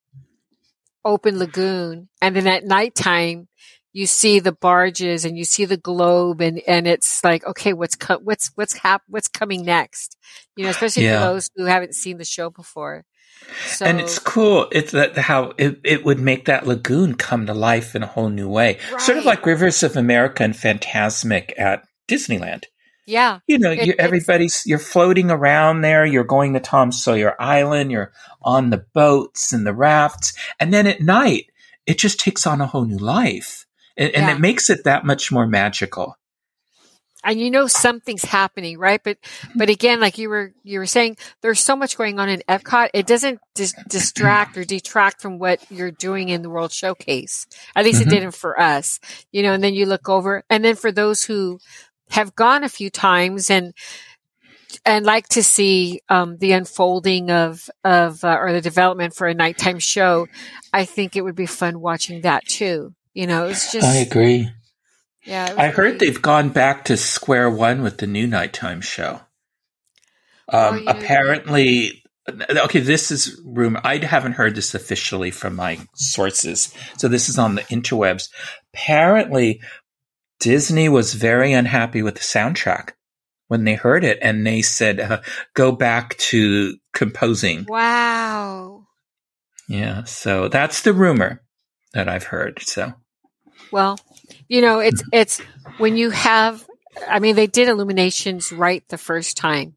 open 1.03 1.39
lagoon. 1.39 2.09
And 2.21 2.35
then 2.35 2.47
at 2.47 2.65
nighttime, 2.65 3.47
you 3.91 4.05
see 4.05 4.39
the 4.39 4.51
barges 4.51 5.25
and 5.25 5.37
you 5.37 5.43
see 5.43 5.65
the 5.65 5.77
globe 5.77 6.41
and, 6.41 6.61
and 6.67 6.87
it's 6.87 7.23
like, 7.23 7.45
okay, 7.45 7.73
what's, 7.73 7.95
co- 7.95 8.19
what's, 8.19 8.51
what's 8.55 8.77
hap- 8.77 9.03
what's 9.07 9.27
coming 9.27 9.65
next? 9.65 10.17
You 10.55 10.65
know, 10.65 10.69
especially 10.69 11.05
yeah. 11.05 11.19
for 11.19 11.33
those 11.33 11.49
who 11.55 11.65
haven't 11.65 11.95
seen 11.95 12.17
the 12.17 12.25
show 12.25 12.49
before. 12.49 13.05
So, 13.65 13.85
and 13.85 13.99
it's 13.99 14.19
cool. 14.19 14.67
It's 14.71 14.91
that 14.91 15.17
how 15.17 15.53
it, 15.57 15.79
it 15.83 16.05
would 16.05 16.19
make 16.19 16.45
that 16.45 16.67
lagoon 16.67 17.15
come 17.15 17.45
to 17.45 17.53
life 17.53 17.95
in 17.95 18.03
a 18.03 18.07
whole 18.07 18.29
new 18.29 18.49
way. 18.49 18.79
Right. 18.91 19.01
Sort 19.01 19.17
of 19.17 19.25
like 19.25 19.45
Rivers 19.45 19.81
of 19.81 19.95
America 19.95 20.43
and 20.43 20.53
Fantasmic 20.53 21.57
at 21.57 21.83
Disneyland. 22.07 22.65
Yeah. 23.07 23.39
You 23.47 23.57
know, 23.57 23.71
it, 23.71 23.87
you're, 23.87 23.95
everybody's, 23.97 24.65
you're 24.67 24.77
floating 24.77 25.31
around 25.31 25.81
there. 25.81 26.05
You're 26.05 26.25
going 26.25 26.53
to 26.53 26.59
Tom 26.59 26.91
Sawyer 26.91 27.33
Island. 27.41 27.91
You're 27.91 28.11
on 28.41 28.69
the 28.69 28.85
boats 28.93 29.53
and 29.53 29.65
the 29.65 29.73
rafts. 29.73 30.33
And 30.59 30.73
then 30.73 30.85
at 30.85 31.01
night, 31.01 31.45
it 31.87 31.97
just 31.97 32.19
takes 32.19 32.45
on 32.45 32.61
a 32.61 32.67
whole 32.67 32.85
new 32.85 32.99
life 32.99 33.65
and, 33.99 34.11
yeah. 34.11 34.19
and 34.19 34.29
it 34.29 34.41
makes 34.41 34.71
it 34.71 34.85
that 34.85 35.05
much 35.05 35.31
more 35.31 35.45
magical 35.45 36.15
and 37.23 37.39
you 37.39 37.51
know 37.51 37.67
something's 37.67 38.23
happening, 38.23 38.77
right? 38.77 39.01
But 39.03 39.17
but 39.55 39.69
again, 39.69 39.99
like 39.99 40.17
you 40.17 40.29
were 40.29 40.53
you 40.63 40.79
were 40.79 40.85
saying, 40.85 41.17
there's 41.41 41.59
so 41.59 41.75
much 41.75 41.97
going 41.97 42.19
on 42.19 42.29
in 42.29 42.41
Epcot. 42.47 42.89
It 42.93 43.07
doesn't 43.07 43.39
dis- 43.55 43.75
distract 43.89 44.57
or 44.57 44.63
detract 44.63 45.21
from 45.21 45.37
what 45.37 45.59
you're 45.69 45.91
doing 45.91 46.29
in 46.29 46.41
the 46.41 46.49
World 46.49 46.71
Showcase. 46.71 47.45
At 47.75 47.85
least 47.85 48.01
mm-hmm. 48.01 48.09
it 48.09 48.13
didn't 48.13 48.35
for 48.35 48.59
us, 48.59 48.99
you 49.31 49.43
know. 49.43 49.53
And 49.53 49.63
then 49.63 49.73
you 49.73 49.85
look 49.85 50.07
over, 50.07 50.43
and 50.49 50.63
then 50.63 50.75
for 50.75 50.91
those 50.91 51.23
who 51.23 51.59
have 52.09 52.35
gone 52.35 52.63
a 52.63 52.69
few 52.69 52.89
times 52.89 53.49
and 53.49 53.73
and 54.85 55.05
like 55.05 55.27
to 55.29 55.43
see 55.43 55.99
um, 56.09 56.37
the 56.37 56.53
unfolding 56.53 57.31
of 57.31 57.69
of 57.83 58.23
uh, 58.23 58.37
or 58.39 58.53
the 58.53 58.61
development 58.61 59.13
for 59.13 59.27
a 59.27 59.33
nighttime 59.33 59.79
show, 59.79 60.27
I 60.71 60.85
think 60.85 61.15
it 61.15 61.23
would 61.23 61.35
be 61.35 61.47
fun 61.47 61.81
watching 61.81 62.21
that 62.21 62.45
too. 62.45 62.93
You 63.19 63.27
know, 63.27 63.47
it's 63.47 63.73
just. 63.73 63.85
I 63.85 63.95
agree. 63.97 64.49
Yeah. 65.25 65.53
I 65.57 65.67
heard 65.67 65.99
they've 65.99 66.21
gone 66.21 66.51
back 66.51 66.85
to 66.85 66.95
square 66.95 67.49
one 67.49 67.81
with 67.81 67.97
the 67.97 68.07
new 68.07 68.25
nighttime 68.25 68.79
show. 68.79 69.19
Um, 70.47 70.87
apparently, 70.87 72.01
okay, 72.49 72.79
this 72.79 73.11
is 73.11 73.37
rumor. 73.43 73.81
I 73.83 73.97
haven't 73.97 74.35
heard 74.35 74.55
this 74.55 74.73
officially 74.73 75.31
from 75.31 75.57
my 75.57 75.79
sources. 75.95 76.73
So 76.97 77.09
this 77.09 77.27
is 77.27 77.37
on 77.37 77.55
the 77.55 77.63
interwebs. 77.63 78.29
Apparently, 78.73 79.59
Disney 80.39 80.87
was 80.87 81.13
very 81.13 81.51
unhappy 81.51 82.01
with 82.01 82.13
the 82.15 82.21
soundtrack 82.21 82.91
when 83.49 83.65
they 83.65 83.75
heard 83.75 84.05
it 84.05 84.19
and 84.21 84.47
they 84.47 84.61
said, 84.61 84.97
uh, 85.01 85.19
go 85.55 85.73
back 85.73 86.15
to 86.19 86.77
composing. 86.93 87.65
Wow. 87.67 88.85
Yeah. 89.67 90.05
So 90.05 90.47
that's 90.47 90.83
the 90.83 90.93
rumor 90.93 91.43
that 91.91 92.07
I've 92.07 92.23
heard. 92.23 92.61
So, 92.61 92.93
well, 93.71 93.99
you 94.47 94.61
know, 94.61 94.79
it's 94.79 95.03
it's 95.11 95.39
when 95.77 95.97
you 95.97 96.09
have. 96.09 96.65
I 97.07 97.19
mean, 97.19 97.35
they 97.35 97.47
did 97.47 97.67
illuminations 97.67 98.51
right 98.51 98.83
the 98.89 98.97
first 98.97 99.37
time, 99.37 99.75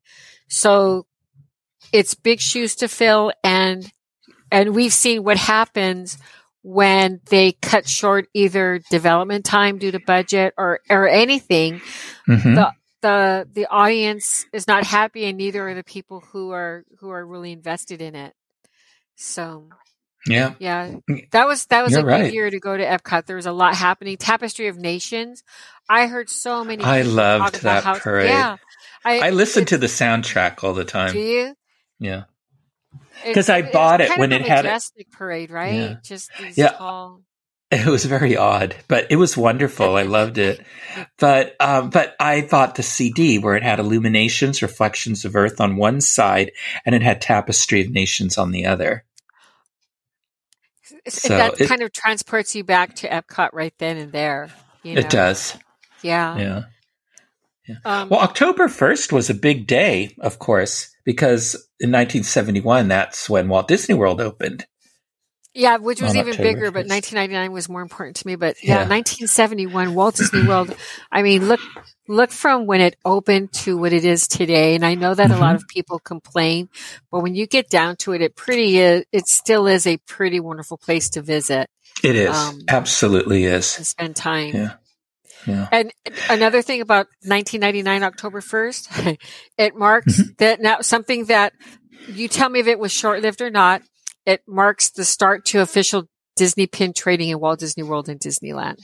so 0.48 1.06
it's 1.92 2.14
big 2.14 2.40
shoes 2.40 2.74
to 2.76 2.88
fill, 2.88 3.32
and 3.44 3.90
and 4.50 4.74
we've 4.74 4.92
seen 4.92 5.24
what 5.24 5.36
happens 5.36 6.18
when 6.62 7.20
they 7.26 7.52
cut 7.52 7.88
short 7.88 8.28
either 8.34 8.80
development 8.90 9.44
time 9.44 9.78
due 9.78 9.90
to 9.90 10.00
budget 10.00 10.54
or 10.56 10.80
or 10.88 11.08
anything. 11.08 11.80
Mm-hmm. 12.28 12.54
The 12.54 12.72
the 13.02 13.48
the 13.52 13.66
audience 13.66 14.46
is 14.52 14.66
not 14.66 14.84
happy, 14.84 15.24
and 15.24 15.36
neither 15.36 15.68
are 15.68 15.74
the 15.74 15.84
people 15.84 16.20
who 16.32 16.52
are 16.52 16.84
who 17.00 17.10
are 17.10 17.26
really 17.26 17.52
invested 17.52 18.00
in 18.00 18.14
it. 18.14 18.34
So 19.16 19.68
yeah. 20.26 20.54
Yeah. 20.58 20.94
That 21.32 21.46
was 21.46 21.66
that 21.66 21.82
was 21.82 21.92
You're 21.92 22.02
a 22.02 22.04
right. 22.04 22.24
good 22.24 22.34
year 22.34 22.50
to 22.50 22.60
go 22.60 22.76
to 22.76 22.84
Epcot. 22.84 23.26
There 23.26 23.36
was 23.36 23.46
a 23.46 23.52
lot 23.52 23.74
happening. 23.74 24.16
Tapestry 24.16 24.68
of 24.68 24.78
Nations. 24.78 25.42
I 25.88 26.06
heard 26.06 26.30
so 26.30 26.64
many 26.64 26.84
I 26.84 27.02
loved 27.02 27.62
that 27.62 27.84
how, 27.84 27.98
parade. 27.98 28.28
Yeah. 28.28 28.56
I, 29.04 29.28
I 29.28 29.30
listened 29.30 29.68
to 29.68 29.78
the 29.78 29.86
soundtrack 29.88 30.62
all 30.62 30.74
the 30.74 30.84
time. 30.84 31.12
Do 31.12 31.18
you? 31.18 31.54
Yeah. 31.98 32.24
Because 33.24 33.48
I 33.48 33.62
bought 33.62 34.00
it 34.00 34.16
when 34.18 34.32
it 34.32 34.42
had 34.42 34.60
a 34.60 34.68
majestic 34.68 35.10
parade, 35.10 35.50
right? 35.50 35.74
Yeah. 35.74 35.94
Just 36.02 36.30
yeah. 36.54 36.70
Tall... 36.70 37.20
It 37.70 37.86
was 37.86 38.04
very 38.04 38.36
odd, 38.36 38.76
but 38.86 39.06
it 39.10 39.16
was 39.16 39.34
wonderful. 39.36 39.96
I 39.96 40.02
loved 40.02 40.38
it. 40.38 40.64
But 41.18 41.56
um, 41.58 41.88
but 41.88 42.14
I 42.20 42.42
bought 42.42 42.74
the 42.74 42.82
CD 42.82 43.38
where 43.38 43.54
it 43.54 43.62
had 43.62 43.78
illuminations, 43.78 44.60
reflections 44.60 45.24
of 45.24 45.34
Earth 45.34 45.58
on 45.58 45.76
one 45.76 46.02
side, 46.02 46.52
and 46.84 46.94
it 46.94 47.00
had 47.00 47.22
Tapestry 47.22 47.80
of 47.80 47.90
Nations 47.90 48.36
on 48.36 48.50
the 48.50 48.66
other. 48.66 49.06
So 51.08 51.28
that 51.28 51.60
it, 51.60 51.68
kind 51.68 51.82
of 51.82 51.92
transports 51.92 52.54
you 52.54 52.64
back 52.64 52.94
to 52.96 53.08
Epcot 53.08 53.50
right 53.52 53.74
then 53.78 53.96
and 53.96 54.12
there. 54.12 54.50
You 54.82 54.94
know? 54.94 55.00
It 55.00 55.10
does. 55.10 55.56
Yeah. 56.02 56.38
Yeah. 56.38 56.62
yeah. 57.68 57.76
Um, 57.84 58.08
well, 58.08 58.20
October 58.20 58.68
1st 58.68 59.12
was 59.12 59.30
a 59.30 59.34
big 59.34 59.66
day, 59.66 60.14
of 60.20 60.38
course, 60.38 60.94
because 61.04 61.54
in 61.80 61.90
1971, 61.90 62.88
that's 62.88 63.28
when 63.28 63.48
Walt 63.48 63.68
Disney 63.68 63.94
World 63.94 64.20
opened. 64.20 64.66
Yeah, 65.54 65.76
which 65.76 66.00
was 66.00 66.16
even 66.16 66.30
October 66.30 66.48
bigger, 66.48 66.70
but 66.70 66.86
1999 66.86 67.52
was 67.52 67.68
more 67.68 67.82
important 67.82 68.16
to 68.16 68.26
me. 68.26 68.36
But 68.36 68.56
yeah, 68.62 68.76
yeah, 68.76 68.88
1971 68.88 69.94
Walt 69.94 70.16
Disney 70.16 70.46
World. 70.46 70.74
I 71.10 71.22
mean, 71.22 71.46
look, 71.46 71.60
look 72.08 72.30
from 72.30 72.66
when 72.66 72.80
it 72.80 72.96
opened 73.04 73.52
to 73.52 73.76
what 73.76 73.92
it 73.92 74.06
is 74.06 74.26
today. 74.28 74.74
And 74.74 74.84
I 74.84 74.94
know 74.94 75.14
that 75.14 75.28
mm-hmm. 75.28 75.36
a 75.36 75.40
lot 75.40 75.56
mm-hmm. 75.56 75.64
of 75.64 75.68
people 75.68 75.98
complain, 75.98 76.70
but 77.10 77.20
when 77.20 77.34
you 77.34 77.46
get 77.46 77.68
down 77.68 77.96
to 77.96 78.12
it, 78.12 78.22
it 78.22 78.34
pretty 78.34 78.78
is, 78.78 79.04
it 79.12 79.26
still 79.26 79.66
is 79.66 79.86
a 79.86 79.98
pretty 79.98 80.40
wonderful 80.40 80.78
place 80.78 81.10
to 81.10 81.22
visit. 81.22 81.68
It 82.02 82.16
is 82.16 82.34
um, 82.34 82.60
absolutely 82.68 83.44
is 83.44 83.66
spend 83.66 84.16
time. 84.16 84.54
Yeah. 84.54 84.72
Yeah. 85.46 85.68
And 85.72 85.92
another 86.30 86.62
thing 86.62 86.80
about 86.80 87.08
1999 87.24 88.04
October 88.04 88.40
1st, 88.40 89.18
it 89.58 89.76
marks 89.76 90.20
mm-hmm. 90.20 90.30
that 90.38 90.60
now 90.60 90.80
something 90.80 91.26
that 91.26 91.52
you 92.08 92.28
tell 92.28 92.48
me 92.48 92.60
if 92.60 92.66
it 92.68 92.78
was 92.78 92.92
short 92.92 93.22
lived 93.22 93.42
or 93.42 93.50
not 93.50 93.82
it 94.26 94.42
marks 94.46 94.90
the 94.90 95.04
start 95.04 95.44
to 95.46 95.60
official 95.60 96.08
Disney 96.36 96.66
pin 96.66 96.92
trading 96.92 97.28
in 97.28 97.40
Walt 97.40 97.60
Disney 97.60 97.82
World 97.82 98.08
and 98.08 98.20
Disneyland. 98.20 98.78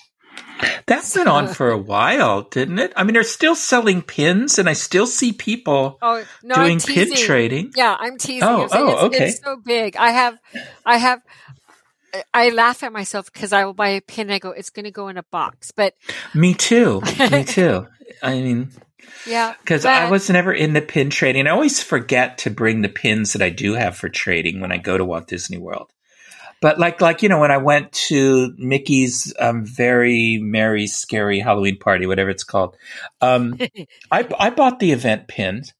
That's 0.87 1.15
been 1.15 1.29
on 1.29 1.49
for 1.49 1.71
a 1.71 1.79
while, 1.79 2.43
didn't 2.43 2.79
it? 2.79 2.93
I 2.97 3.05
mean, 3.05 3.15
they're 3.15 3.23
still 3.23 3.55
selling 3.55 4.03
pins, 4.03 4.59
and 4.59 4.69
I 4.69 4.73
still 4.73 5.07
see 5.07 5.33
people 5.33 5.99
oh, 6.01 6.25
no, 6.43 6.55
doing 6.55 6.81
pin 6.81 7.15
trading. 7.15 7.73
Yeah, 7.77 7.97
I'm 7.99 8.17
teasing. 8.17 8.49
Oh, 8.49 8.69
oh 8.71 9.07
it's, 9.07 9.17
okay. 9.17 9.29
It's 9.29 9.41
so 9.43 9.57
big. 9.57 9.97
I 9.97 10.11
have, 10.11 10.39
I 10.87 10.97
have, 10.97 11.21
I 12.33 12.51
laugh 12.51 12.83
at 12.83 12.93
myself 12.93 13.31
because 13.33 13.53
I 13.53 13.65
will 13.65 13.75
buy 13.75 13.91
a 13.91 14.01
pin. 14.01 14.29
And 14.29 14.35
I 14.35 14.39
go, 14.39 14.51
it's 14.51 14.71
going 14.71 14.85
to 14.85 14.91
go 14.91 15.09
in 15.09 15.19
a 15.19 15.23
box. 15.25 15.71
But 15.71 15.95
me 16.35 16.55
too. 16.55 17.03
me 17.31 17.45
too. 17.45 17.87
I 18.23 18.41
mean, 18.41 18.71
yeah. 19.27 19.55
Because 19.61 19.85
I 19.85 20.11
was 20.11 20.29
never 20.31 20.53
in 20.53 20.73
the 20.73 20.81
pin 20.81 21.11
trading. 21.11 21.47
I 21.47 21.51
always 21.51 21.83
forget 21.83 22.39
to 22.39 22.51
bring 22.51 22.83
the 22.83 22.89
pins 22.89 23.33
that 23.33 23.43
I 23.43 23.51
do 23.51 23.75
have 23.75 23.97
for 23.97 24.09
trading 24.09 24.61
when 24.61 24.73
I 24.73 24.79
go 24.79 24.97
to 24.97 25.05
Walt 25.05 25.27
Disney 25.27 25.59
World. 25.59 25.93
But 26.61 26.79
like, 26.79 27.01
like, 27.01 27.23
you 27.23 27.29
know, 27.29 27.39
when 27.39 27.53
I 27.53 27.59
went 27.59 27.93
to 27.93 28.53
Mickey's 28.59 29.33
um, 29.39 29.65
very 29.65 30.39
merry, 30.43 30.89
scary 30.89 31.39
Halloween 31.39 31.79
party, 31.79 32.07
whatever 32.07 32.31
it's 32.31 32.45
called, 32.45 32.77
um, 33.21 33.59
I, 34.11 34.29
I 34.39 34.51
bought 34.51 34.81
the 34.81 34.93
event 34.93 35.29
pins. 35.29 35.73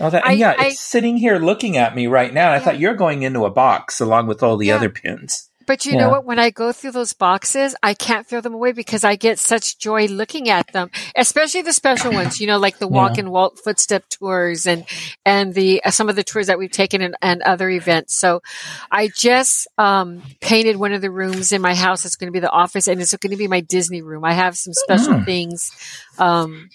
Oh, 0.00 0.08
that, 0.08 0.26
I, 0.26 0.32
yeah, 0.32 0.54
I, 0.58 0.68
it's 0.68 0.80
sitting 0.80 1.16
here 1.16 1.38
looking 1.38 1.76
at 1.76 1.94
me 1.94 2.06
right 2.06 2.32
now. 2.32 2.46
And 2.46 2.54
I 2.54 2.64
thought 2.64 2.80
you're 2.80 2.94
going 2.94 3.22
into 3.22 3.44
a 3.44 3.50
box 3.50 4.00
along 4.00 4.26
with 4.26 4.42
all 4.42 4.56
the 4.56 4.68
yeah. 4.68 4.76
other 4.76 4.88
pins. 4.88 5.50
But 5.66 5.86
you 5.86 5.92
yeah. 5.92 6.00
know 6.00 6.10
what? 6.10 6.24
When 6.24 6.38
I 6.38 6.50
go 6.50 6.72
through 6.72 6.92
those 6.92 7.12
boxes, 7.12 7.74
I 7.82 7.94
can't 7.94 8.26
throw 8.26 8.40
them 8.40 8.54
away 8.54 8.72
because 8.72 9.04
I 9.04 9.16
get 9.16 9.38
such 9.38 9.78
joy 9.78 10.06
looking 10.06 10.48
at 10.48 10.72
them, 10.72 10.90
especially 11.16 11.62
the 11.62 11.72
special 11.72 12.12
ones, 12.14 12.40
you 12.40 12.46
know, 12.46 12.58
like 12.58 12.78
the 12.78 12.88
walk 12.88 13.18
and 13.18 13.30
Walt 13.30 13.58
footstep 13.62 14.08
tours 14.08 14.66
and, 14.66 14.84
and 15.24 15.54
the, 15.54 15.82
uh, 15.84 15.90
some 15.90 16.08
of 16.08 16.16
the 16.16 16.24
tours 16.24 16.46
that 16.48 16.58
we've 16.58 16.70
taken 16.70 17.02
and, 17.02 17.16
and 17.22 17.42
other 17.42 17.68
events. 17.68 18.16
So 18.16 18.42
I 18.90 19.08
just, 19.08 19.68
um, 19.78 20.22
painted 20.40 20.76
one 20.76 20.92
of 20.92 21.02
the 21.02 21.10
rooms 21.10 21.52
in 21.52 21.62
my 21.62 21.74
house. 21.74 22.04
It's 22.04 22.16
going 22.16 22.28
to 22.28 22.32
be 22.32 22.40
the 22.40 22.50
office 22.50 22.88
and 22.88 23.00
it's 23.00 23.14
going 23.16 23.30
to 23.30 23.36
be 23.36 23.48
my 23.48 23.60
Disney 23.60 24.02
room. 24.02 24.24
I 24.24 24.32
have 24.32 24.56
some 24.56 24.74
special 24.74 25.14
mm. 25.14 25.24
things, 25.24 25.70
um, 26.18 26.68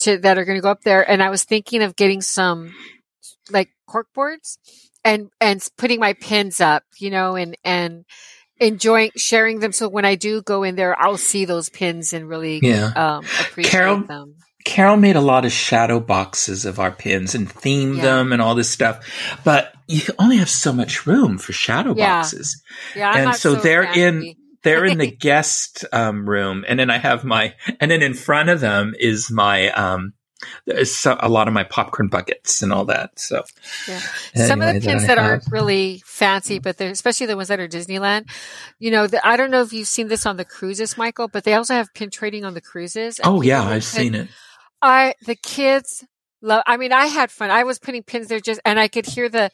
to, 0.00 0.18
that 0.18 0.38
are 0.38 0.44
going 0.44 0.58
to 0.58 0.62
go 0.62 0.70
up 0.70 0.82
there. 0.82 1.08
And 1.08 1.22
I 1.22 1.30
was 1.30 1.44
thinking 1.44 1.82
of 1.82 1.96
getting 1.96 2.20
some 2.20 2.74
like 3.50 3.70
cork 3.86 4.08
boards 4.14 4.58
and 5.06 5.30
and 5.40 5.66
putting 5.78 6.00
my 6.00 6.12
pins 6.14 6.60
up, 6.60 6.82
you 6.98 7.10
know, 7.10 7.36
and 7.36 7.56
and 7.64 8.04
enjoying 8.58 9.12
sharing 9.16 9.60
them. 9.60 9.72
So 9.72 9.88
when 9.88 10.04
I 10.04 10.16
do 10.16 10.42
go 10.42 10.64
in 10.64 10.74
there, 10.74 11.00
I'll 11.00 11.16
see 11.16 11.44
those 11.44 11.68
pins 11.68 12.12
and 12.12 12.28
really 12.28 12.60
yeah. 12.62 12.92
um, 12.96 13.24
appreciate 13.40 13.70
Carol, 13.70 14.02
them. 14.02 14.34
Carol 14.64 14.96
made 14.96 15.16
a 15.16 15.20
lot 15.20 15.44
of 15.44 15.52
shadow 15.52 16.00
boxes 16.00 16.64
of 16.64 16.80
our 16.80 16.90
pins 16.90 17.34
and 17.34 17.48
themed 17.48 17.98
yeah. 17.98 18.02
them 18.02 18.32
and 18.32 18.42
all 18.42 18.56
this 18.56 18.68
stuff, 18.68 19.38
but 19.44 19.72
you 19.86 20.02
only 20.18 20.38
have 20.38 20.50
so 20.50 20.72
much 20.72 21.06
room 21.06 21.38
for 21.38 21.52
shadow 21.52 21.94
yeah. 21.96 22.20
boxes. 22.22 22.60
Yeah, 22.96 23.10
I'm 23.10 23.28
and 23.28 23.36
so, 23.36 23.54
so 23.54 23.60
they're 23.60 23.84
in 23.84 24.34
they're 24.64 24.84
in 24.84 24.98
the 24.98 25.10
guest 25.16 25.84
um, 25.92 26.28
room, 26.28 26.64
and 26.66 26.80
then 26.80 26.90
I 26.90 26.98
have 26.98 27.24
my 27.24 27.54
and 27.78 27.90
then 27.90 28.02
in 28.02 28.14
front 28.14 28.48
of 28.48 28.58
them 28.58 28.94
is 28.98 29.30
my 29.30 29.70
um, 29.70 30.14
so, 30.84 31.16
a 31.20 31.28
lot 31.28 31.48
of 31.48 31.54
my 31.54 31.64
popcorn 31.64 32.08
buckets 32.08 32.62
and 32.62 32.72
all 32.72 32.84
that. 32.86 33.18
So, 33.18 33.42
yeah. 33.88 34.00
Anyway, 34.34 34.48
some 34.48 34.62
of 34.62 34.74
the 34.74 34.80
pins 34.80 35.02
that, 35.02 35.16
that 35.16 35.18
aren't 35.18 35.50
really 35.50 36.02
fancy, 36.04 36.58
but 36.58 36.76
they're 36.76 36.90
especially 36.90 37.26
the 37.26 37.36
ones 37.36 37.48
that 37.48 37.60
are 37.60 37.68
Disneyland. 37.68 38.28
You 38.78 38.90
know, 38.90 39.06
the, 39.06 39.26
I 39.26 39.36
don't 39.36 39.50
know 39.50 39.62
if 39.62 39.72
you've 39.72 39.88
seen 39.88 40.08
this 40.08 40.26
on 40.26 40.36
the 40.36 40.44
cruises, 40.44 40.98
Michael, 40.98 41.28
but 41.28 41.44
they 41.44 41.54
also 41.54 41.74
have 41.74 41.92
pin 41.94 42.10
trading 42.10 42.44
on 42.44 42.54
the 42.54 42.60
cruises. 42.60 43.20
Oh 43.24 43.42
yeah, 43.42 43.62
I've 43.62 43.84
seen 43.84 44.14
it. 44.14 44.28
I 44.82 45.14
the 45.24 45.36
kids 45.36 46.04
love. 46.42 46.62
I 46.66 46.76
mean, 46.76 46.92
I 46.92 47.06
had 47.06 47.30
fun. 47.30 47.50
I 47.50 47.64
was 47.64 47.78
putting 47.78 48.02
pins 48.02 48.28
there 48.28 48.40
just, 48.40 48.60
and 48.64 48.78
I 48.78 48.88
could 48.88 49.06
hear 49.06 49.28
the 49.28 49.50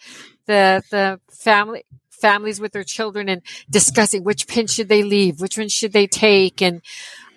the 0.46 0.82
the 0.90 1.20
family 1.30 1.84
families 2.10 2.60
with 2.60 2.72
their 2.72 2.84
children 2.84 3.28
and 3.28 3.42
discussing 3.68 4.22
which 4.22 4.46
pin 4.46 4.66
should 4.66 4.88
they 4.88 5.02
leave, 5.02 5.40
which 5.40 5.58
one 5.58 5.68
should 5.68 5.92
they 5.92 6.06
take, 6.06 6.62
and 6.62 6.82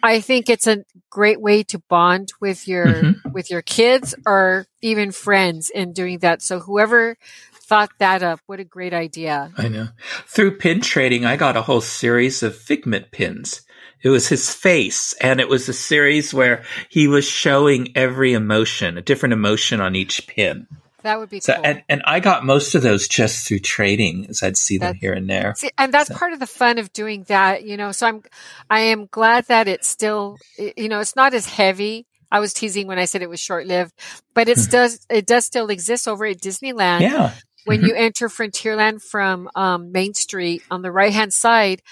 I 0.06 0.22
think 0.22 0.49
it's 0.49 0.68
a 0.68 0.86
great 1.10 1.41
way 1.41 1.64
to 1.64 1.80
bond 1.89 2.32
with 2.39 2.68
your 2.68 2.86
mm-hmm. 2.86 3.32
with 3.32 3.49
your 3.49 3.62
kids 3.62 4.16
or 4.26 4.66
even 4.82 5.12
friends 5.12 5.70
in 5.70 5.93
doing 5.93 6.20
that. 6.20 6.41
So 6.41 6.60
whoever 6.60 7.18
thought 7.53 7.89
that 7.99 8.22
up, 8.22 8.39
what 8.45 8.60
a 8.60 8.64
great 8.64 8.93
idea. 8.93 9.51
I 9.58 9.68
know. 9.68 9.88
Through 10.28 10.58
pin 10.58 10.82
trading, 10.82 11.26
I 11.26 11.36
got 11.36 11.58
a 11.58 11.64
whole 11.64 11.82
series 11.82 12.43
of 12.43 12.56
figment 12.56 13.12
pins. 13.12 13.62
It 14.03 14.10
was 14.10 14.28
his 14.28 14.53
face, 14.53 15.14
and 15.20 15.39
it 15.39 15.49
was 15.49 15.68
a 15.68 15.74
series 15.74 16.32
where 16.32 16.64
he 16.89 17.08
was 17.08 17.28
showing 17.28 17.91
every 17.95 18.34
emotion, 18.34 18.99
a 18.99 19.01
different 19.01 19.34
emotion 19.34 19.82
on 19.82 19.95
each 19.95 20.28
pin. 20.28 20.68
That 21.06 21.20
would 21.20 21.30
be 21.30 21.39
so, 21.39 21.53
cool. 21.53 21.64
And, 21.64 21.84
and 21.88 22.01
I 22.03 22.20
got 22.20 22.43
most 22.43 22.74
of 22.74 22.82
those 22.82 23.08
just 23.08 23.47
through 23.47 23.60
trading 23.60 24.26
as 24.28 24.41
I'd 24.41 24.58
see 24.58 24.80
them 24.80 24.95
here 24.95 25.14
and 25.14 25.30
there. 25.30 25.53
See, 25.56 25.70
and 25.78 25.93
that's 25.93 26.10
so. 26.10 26.16
part 26.16 26.34
of 26.34 26.39
the 26.39 26.47
fun 26.47 26.80
of 26.80 26.91
doing 26.93 27.26
that, 27.28 27.64
you 27.64 27.78
know. 27.78 27.91
So 27.91 28.08
I'm, 28.08 28.24
I 28.72 28.80
am 28.80 29.06
glad 29.06 29.45
that 29.45 29.68
it's 29.68 29.88
still, 29.88 30.39
you 30.58 30.89
know, 30.89 30.99
it's 30.99 31.16
not 31.16 31.36
as 31.36 31.45
heavy. 31.45 32.08
I 32.32 32.39
was 32.39 32.53
teasing 32.53 32.88
when 32.88 32.97
I 32.97 33.06
said 33.06 33.22
it 33.22 33.30
was 33.30 33.39
short 33.39 33.68
lived, 33.68 33.93
but 34.34 34.49
it 34.49 34.58
does, 34.72 35.06
it 35.08 35.28
does 35.28 35.45
still 35.45 35.70
exist 35.70 36.08
over 36.08 36.26
at 36.26 36.39
Disneyland. 36.39 37.01
Yeah. 37.01 37.34
When 37.66 37.82
mm-hmm. 37.82 37.88
you 37.88 37.95
enter 37.95 38.28
Frontierland 38.28 39.03
from 39.03 39.47
um, 39.53 39.91
Main 39.91 40.16
Street 40.16 40.64
on 40.72 40.82
the 40.82 40.91
right 40.91 41.14
hand 41.14 41.34
side, 41.34 41.84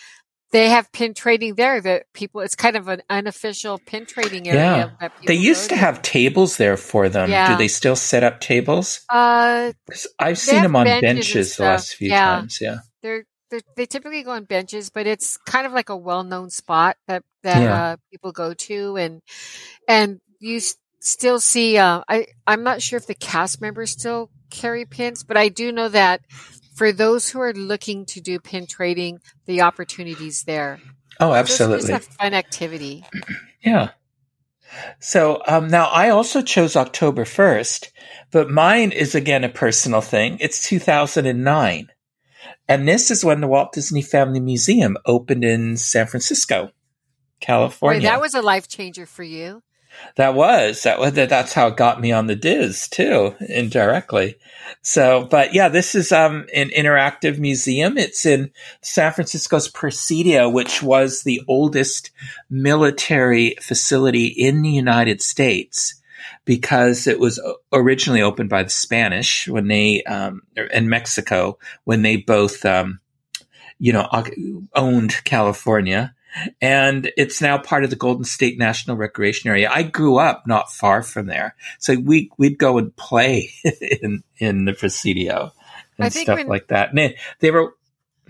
they 0.53 0.69
have 0.69 0.89
pin 0.91 1.13
trading 1.13 1.55
there 1.55 1.81
that 1.81 2.05
people 2.13 2.39
it's 2.39 2.55
kind 2.55 2.77
of 2.77 2.87
an 2.87 3.01
unofficial 3.09 3.79
pin 3.79 4.05
trading 4.05 4.47
area 4.47 4.95
yeah. 5.01 5.09
they 5.25 5.33
used 5.33 5.69
to 5.69 5.75
have 5.75 6.01
tables 6.01 6.55
there 6.55 6.77
for 6.77 7.09
them 7.09 7.29
yeah. 7.29 7.49
do 7.51 7.57
they 7.57 7.67
still 7.67 7.95
set 7.95 8.23
up 8.23 8.39
tables 8.39 9.01
uh 9.09 9.73
i've 10.19 10.37
seen 10.37 10.61
them 10.61 10.75
on 10.75 10.85
benches, 10.85 11.01
benches 11.01 11.55
the 11.57 11.63
last 11.63 11.95
few 11.95 12.09
yeah. 12.09 12.37
times 12.37 12.59
yeah 12.61 12.77
they're, 13.01 13.25
they're, 13.49 13.61
they 13.75 13.85
typically 13.85 14.23
go 14.23 14.31
on 14.31 14.45
benches 14.45 14.89
but 14.89 15.05
it's 15.05 15.37
kind 15.37 15.67
of 15.67 15.73
like 15.73 15.89
a 15.89 15.97
well-known 15.97 16.49
spot 16.49 16.95
that 17.07 17.23
that 17.41 17.61
yeah. 17.61 17.83
uh, 17.83 17.97
people 18.11 18.31
go 18.31 18.53
to 18.53 18.95
and 18.95 19.21
and 19.89 20.21
you 20.39 20.61
still 20.99 21.39
see 21.39 21.77
uh, 21.77 22.01
i 22.07 22.27
i'm 22.47 22.63
not 22.63 22.81
sure 22.81 22.97
if 22.97 23.07
the 23.07 23.15
cast 23.15 23.59
members 23.59 23.91
still 23.91 24.29
carry 24.49 24.85
pins 24.85 25.23
but 25.23 25.35
i 25.35 25.49
do 25.49 25.71
know 25.71 25.89
that 25.89 26.21
for 26.73 26.91
those 26.91 27.29
who 27.29 27.39
are 27.39 27.53
looking 27.53 28.05
to 28.07 28.21
do 28.21 28.39
pin 28.39 28.67
trading, 28.67 29.19
the 29.45 29.61
opportunities 29.61 30.43
there. 30.43 30.79
Oh, 31.19 31.33
absolutely. 31.33 31.93
It's 31.93 32.07
a 32.07 32.11
fun 32.11 32.33
activity. 32.33 33.05
Yeah. 33.65 33.91
So 34.99 35.41
um, 35.47 35.69
now 35.69 35.85
I 35.85 36.09
also 36.09 36.41
chose 36.41 36.75
October 36.75 37.23
1st, 37.23 37.87
but 38.29 38.49
mine 38.49 38.91
is 38.91 39.15
again 39.15 39.45
a 39.45 39.49
personal 39.49 40.01
thing. 40.01 40.37
It's 40.41 40.67
2009. 40.67 41.87
And 42.67 42.87
this 42.87 43.09
is 43.09 43.23
when 43.23 43.39
the 43.39 43.47
Walt 43.47 43.71
Disney 43.71 44.01
Family 44.01 44.41
Museum 44.41 44.97
opened 45.05 45.45
in 45.45 45.77
San 45.77 46.07
Francisco, 46.07 46.71
California. 47.39 48.01
Boy, 48.01 48.05
that 48.05 48.19
was 48.19 48.33
a 48.33 48.41
life 48.41 48.67
changer 48.67 49.05
for 49.05 49.23
you. 49.23 49.63
That 50.15 50.35
was 50.35 50.83
that 50.83 50.99
was 50.99 51.13
that's 51.13 51.53
how 51.53 51.67
it 51.67 51.77
got 51.77 52.01
me 52.01 52.11
on 52.11 52.27
the 52.27 52.35
DIS 52.35 52.87
too, 52.87 53.35
indirectly. 53.39 54.35
So, 54.81 55.25
but 55.25 55.53
yeah, 55.53 55.69
this 55.69 55.95
is 55.95 56.11
um 56.11 56.45
an 56.53 56.69
interactive 56.69 57.39
museum. 57.39 57.97
It's 57.97 58.25
in 58.25 58.51
San 58.81 59.11
Francisco's 59.13 59.67
Presidio, 59.67 60.49
which 60.49 60.83
was 60.83 61.23
the 61.23 61.41
oldest 61.47 62.11
military 62.49 63.55
facility 63.61 64.27
in 64.27 64.61
the 64.61 64.69
United 64.69 65.21
States 65.21 66.01
because 66.45 67.07
it 67.07 67.19
was 67.19 67.41
originally 67.71 68.21
opened 68.21 68.49
by 68.49 68.63
the 68.63 68.69
Spanish 68.69 69.47
when 69.47 69.67
they 69.67 70.03
um 70.03 70.41
in 70.71 70.89
Mexico 70.89 71.57
when 71.83 72.01
they 72.01 72.17
both 72.17 72.65
um 72.65 72.99
you 73.79 73.93
know 73.93 74.07
owned 74.75 75.23
California 75.23 76.13
and 76.61 77.11
it's 77.17 77.41
now 77.41 77.57
part 77.57 77.83
of 77.83 77.89
the 77.89 77.95
Golden 77.95 78.23
State 78.23 78.57
National 78.57 78.97
Recreation 78.97 79.49
Area. 79.49 79.69
I 79.71 79.83
grew 79.83 80.17
up 80.17 80.47
not 80.47 80.71
far 80.71 81.01
from 81.01 81.27
there, 81.27 81.55
so 81.79 81.95
we 81.95 82.31
we'd 82.37 82.57
go 82.57 82.77
and 82.77 82.95
play 82.95 83.51
in 84.01 84.23
in 84.37 84.65
the 84.65 84.73
Presidio 84.73 85.51
and 85.97 86.13
stuff 86.13 86.37
when, 86.37 86.47
like 86.47 86.67
that. 86.67 86.89
And 86.89 86.97
they, 86.97 87.17
they 87.39 87.51
were. 87.51 87.75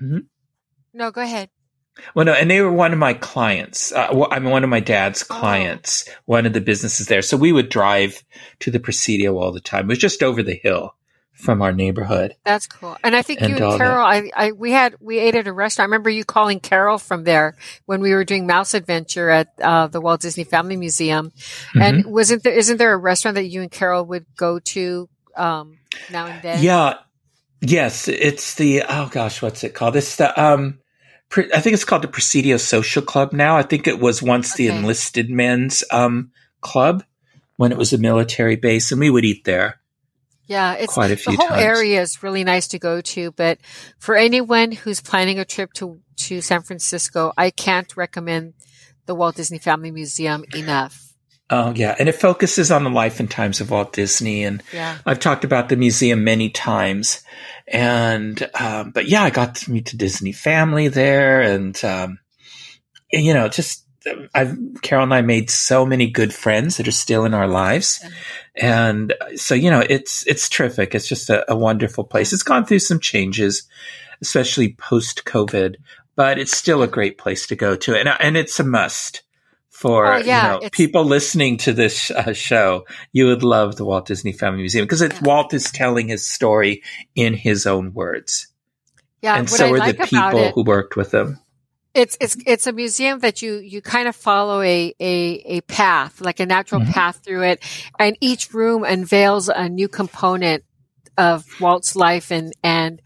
Mm-hmm. 0.01 0.19
No, 0.93 1.11
go 1.11 1.21
ahead. 1.21 1.49
Well, 2.15 2.25
no, 2.25 2.33
and 2.33 2.49
they 2.49 2.61
were 2.61 2.71
one 2.71 2.91
of 2.91 2.99
my 2.99 3.13
clients. 3.13 3.91
Uh, 3.91 4.25
I'm 4.31 4.45
one 4.45 4.63
of 4.63 4.69
my 4.69 4.79
dad's 4.79 5.23
oh. 5.23 5.33
clients, 5.33 6.07
oh. 6.09 6.13
one 6.25 6.45
of 6.45 6.53
the 6.53 6.61
businesses 6.61 7.07
there. 7.07 7.21
So 7.21 7.37
we 7.37 7.51
would 7.51 7.69
drive 7.69 8.23
to 8.59 8.71
the 8.71 8.79
Presidio 8.79 9.37
all 9.37 9.51
the 9.51 9.59
time. 9.59 9.85
It 9.85 9.89
was 9.89 9.99
just 9.99 10.23
over 10.23 10.41
the 10.41 10.55
hill 10.55 10.95
from 11.33 11.61
our 11.61 11.73
neighborhood. 11.73 12.35
That's 12.45 12.67
cool. 12.67 12.95
And 13.03 13.15
I 13.15 13.21
think 13.21 13.41
and 13.41 13.49
you 13.49 13.57
and 13.57 13.77
Carol, 13.77 14.05
I, 14.05 14.31
I, 14.35 14.51
we 14.51 14.71
had, 14.71 14.95
we 15.01 15.19
ate 15.19 15.35
at 15.35 15.47
a 15.47 15.53
restaurant. 15.53 15.87
I 15.87 15.89
remember 15.89 16.09
you 16.09 16.23
calling 16.23 16.59
Carol 16.59 16.97
from 16.97 17.23
there 17.23 17.55
when 17.85 18.01
we 18.01 18.13
were 18.13 18.23
doing 18.23 18.47
Mouse 18.47 18.73
Adventure 18.73 19.29
at 19.29 19.47
uh, 19.61 19.87
the 19.87 19.99
Walt 19.99 20.21
Disney 20.21 20.43
Family 20.45 20.77
Museum. 20.77 21.31
Mm-hmm. 21.31 21.81
And 21.81 22.05
wasn't 22.05 22.43
there, 22.43 22.53
isn't 22.53 22.77
there 22.77 22.93
a 22.93 22.97
restaurant 22.97 23.35
that 23.35 23.45
you 23.45 23.61
and 23.61 23.71
Carol 23.71 24.05
would 24.05 24.25
go 24.37 24.59
to 24.59 25.09
um, 25.35 25.79
now 26.11 26.27
and 26.27 26.41
then? 26.41 26.63
Yeah. 26.63 26.99
Yes. 27.61 28.07
It's 28.07 28.55
the, 28.55 28.83
oh 28.87 29.09
gosh, 29.11 29.41
what's 29.41 29.63
it 29.63 29.73
called? 29.73 29.95
It's 29.95 30.15
the, 30.17 30.41
um, 30.41 30.79
I 31.35 31.61
think 31.61 31.73
it's 31.73 31.85
called 31.85 32.03
the 32.03 32.07
Presidio 32.07 32.57
Social 32.57 33.01
Club 33.01 33.33
now. 33.33 33.57
I 33.57 33.63
think 33.63 33.87
it 33.87 33.99
was 33.99 34.21
once 34.21 34.53
okay. 34.53 34.67
the 34.67 34.75
enlisted 34.75 35.31
men's 35.31 35.83
um, 35.89 36.31
club 36.61 37.03
when 37.57 37.71
it 37.71 37.77
was 37.77 37.91
a 37.91 37.97
military 37.97 38.55
base, 38.55 38.91
and 38.91 38.99
we 38.99 39.09
would 39.09 39.25
eat 39.25 39.43
there. 39.43 39.79
Yeah, 40.53 40.73
it's 40.73 40.93
quite 40.93 41.09
a 41.09 41.15
few. 41.15 41.31
The 41.31 41.37
whole 41.37 41.49
times. 41.49 41.63
area 41.63 42.01
is 42.01 42.21
really 42.21 42.43
nice 42.43 42.67
to 42.69 42.79
go 42.79 43.01
to, 43.01 43.31
but 43.31 43.57
for 43.97 44.15
anyone 44.15 44.71
who's 44.71 45.01
planning 45.01 45.39
a 45.39 45.45
trip 45.45 45.73
to 45.73 45.99
to 46.27 46.41
San 46.41 46.61
Francisco, 46.61 47.33
I 47.35 47.49
can't 47.49 47.97
recommend 47.97 48.53
the 49.07 49.15
Walt 49.15 49.35
Disney 49.35 49.57
Family 49.57 49.89
Museum 49.89 50.45
enough. 50.55 51.15
Oh 51.49 51.73
yeah, 51.75 51.95
and 51.97 52.07
it 52.07 52.13
focuses 52.13 52.69
on 52.69 52.83
the 52.83 52.91
life 52.91 53.19
and 53.19 53.31
times 53.31 53.61
of 53.61 53.71
Walt 53.71 53.93
Disney, 53.93 54.43
and 54.43 54.61
yeah. 54.71 54.99
I've 55.07 55.19
talked 55.19 55.43
about 55.43 55.69
the 55.69 55.75
museum 55.75 56.23
many 56.23 56.51
times. 56.51 57.23
And 57.67 58.47
um, 58.53 58.91
but 58.91 59.07
yeah, 59.07 59.23
I 59.23 59.31
got 59.31 59.55
to 59.55 59.71
meet 59.71 59.89
the 59.89 59.97
Disney 59.97 60.33
family 60.33 60.87
there, 60.87 61.41
and 61.41 61.83
um, 61.83 62.19
you 63.11 63.33
know, 63.33 63.47
just 63.47 63.82
I've 64.33 64.57
Carol 64.81 65.03
and 65.03 65.13
I 65.13 65.21
made 65.21 65.49
so 65.49 65.85
many 65.85 66.09
good 66.09 66.33
friends 66.33 66.77
that 66.77 66.87
are 66.87 66.91
still 66.91 67.25
in 67.25 67.33
our 67.33 67.47
lives. 67.47 68.03
And 68.55 69.13
so, 69.35 69.55
you 69.55 69.69
know, 69.69 69.83
it's, 69.87 70.25
it's 70.27 70.49
terrific. 70.49 70.93
It's 70.93 71.07
just 71.07 71.29
a, 71.29 71.49
a 71.51 71.55
wonderful 71.55 72.03
place. 72.03 72.33
It's 72.33 72.43
gone 72.43 72.65
through 72.65 72.79
some 72.79 72.99
changes, 72.99 73.63
especially 74.21 74.73
post 74.73 75.25
COVID, 75.25 75.75
but 76.15 76.37
it's 76.37 76.55
still 76.55 76.83
a 76.83 76.87
great 76.87 77.17
place 77.17 77.47
to 77.47 77.55
go 77.55 77.75
to. 77.75 77.97
And, 77.97 78.09
and 78.19 78.37
it's 78.37 78.59
a 78.59 78.63
must 78.63 79.23
for 79.69 80.13
oh, 80.13 80.17
yeah, 80.17 80.55
you 80.55 80.61
know, 80.61 80.69
people 80.69 81.03
listening 81.03 81.57
to 81.57 81.73
this 81.73 82.11
uh, 82.11 82.31
show. 82.31 82.85
You 83.11 83.25
would 83.27 83.43
love 83.43 83.75
the 83.75 83.83
Walt 83.83 84.05
Disney 84.05 84.31
Family 84.31 84.61
Museum 84.61 84.85
because 84.85 85.01
yeah. 85.01 85.19
Walt 85.21 85.53
is 85.53 85.71
telling 85.71 86.07
his 86.07 86.29
story 86.29 86.83
in 87.15 87.33
his 87.33 87.65
own 87.65 87.93
words. 87.93 88.47
Yeah, 89.21 89.35
and 89.35 89.49
so 89.49 89.65
I 89.65 89.71
are 89.71 89.77
like 89.77 89.97
the 89.97 90.05
people 90.05 90.39
it, 90.39 90.53
who 90.53 90.63
worked 90.63 90.95
with 90.95 91.13
him. 91.13 91.39
It's 91.93 92.17
it's 92.19 92.35
it's 92.45 92.65
a 92.65 92.73
museum 92.73 93.19
that 93.19 93.41
you 93.41 93.57
you 93.57 93.81
kind 93.81 94.07
of 94.07 94.15
follow 94.15 94.61
a 94.61 94.93
a, 94.99 95.43
a 95.45 95.61
path, 95.61 96.21
like 96.21 96.39
a 96.39 96.45
natural 96.45 96.81
mm-hmm. 96.81 96.91
path 96.91 97.21
through 97.23 97.43
it, 97.43 97.63
and 97.99 98.17
each 98.19 98.53
room 98.53 98.83
unveils 98.83 99.47
a 99.47 99.69
new 99.69 99.87
component 99.87 100.63
of 101.17 101.45
Walt's 101.59 101.95
life 101.95 102.31
and 102.31 102.53
and 102.63 103.01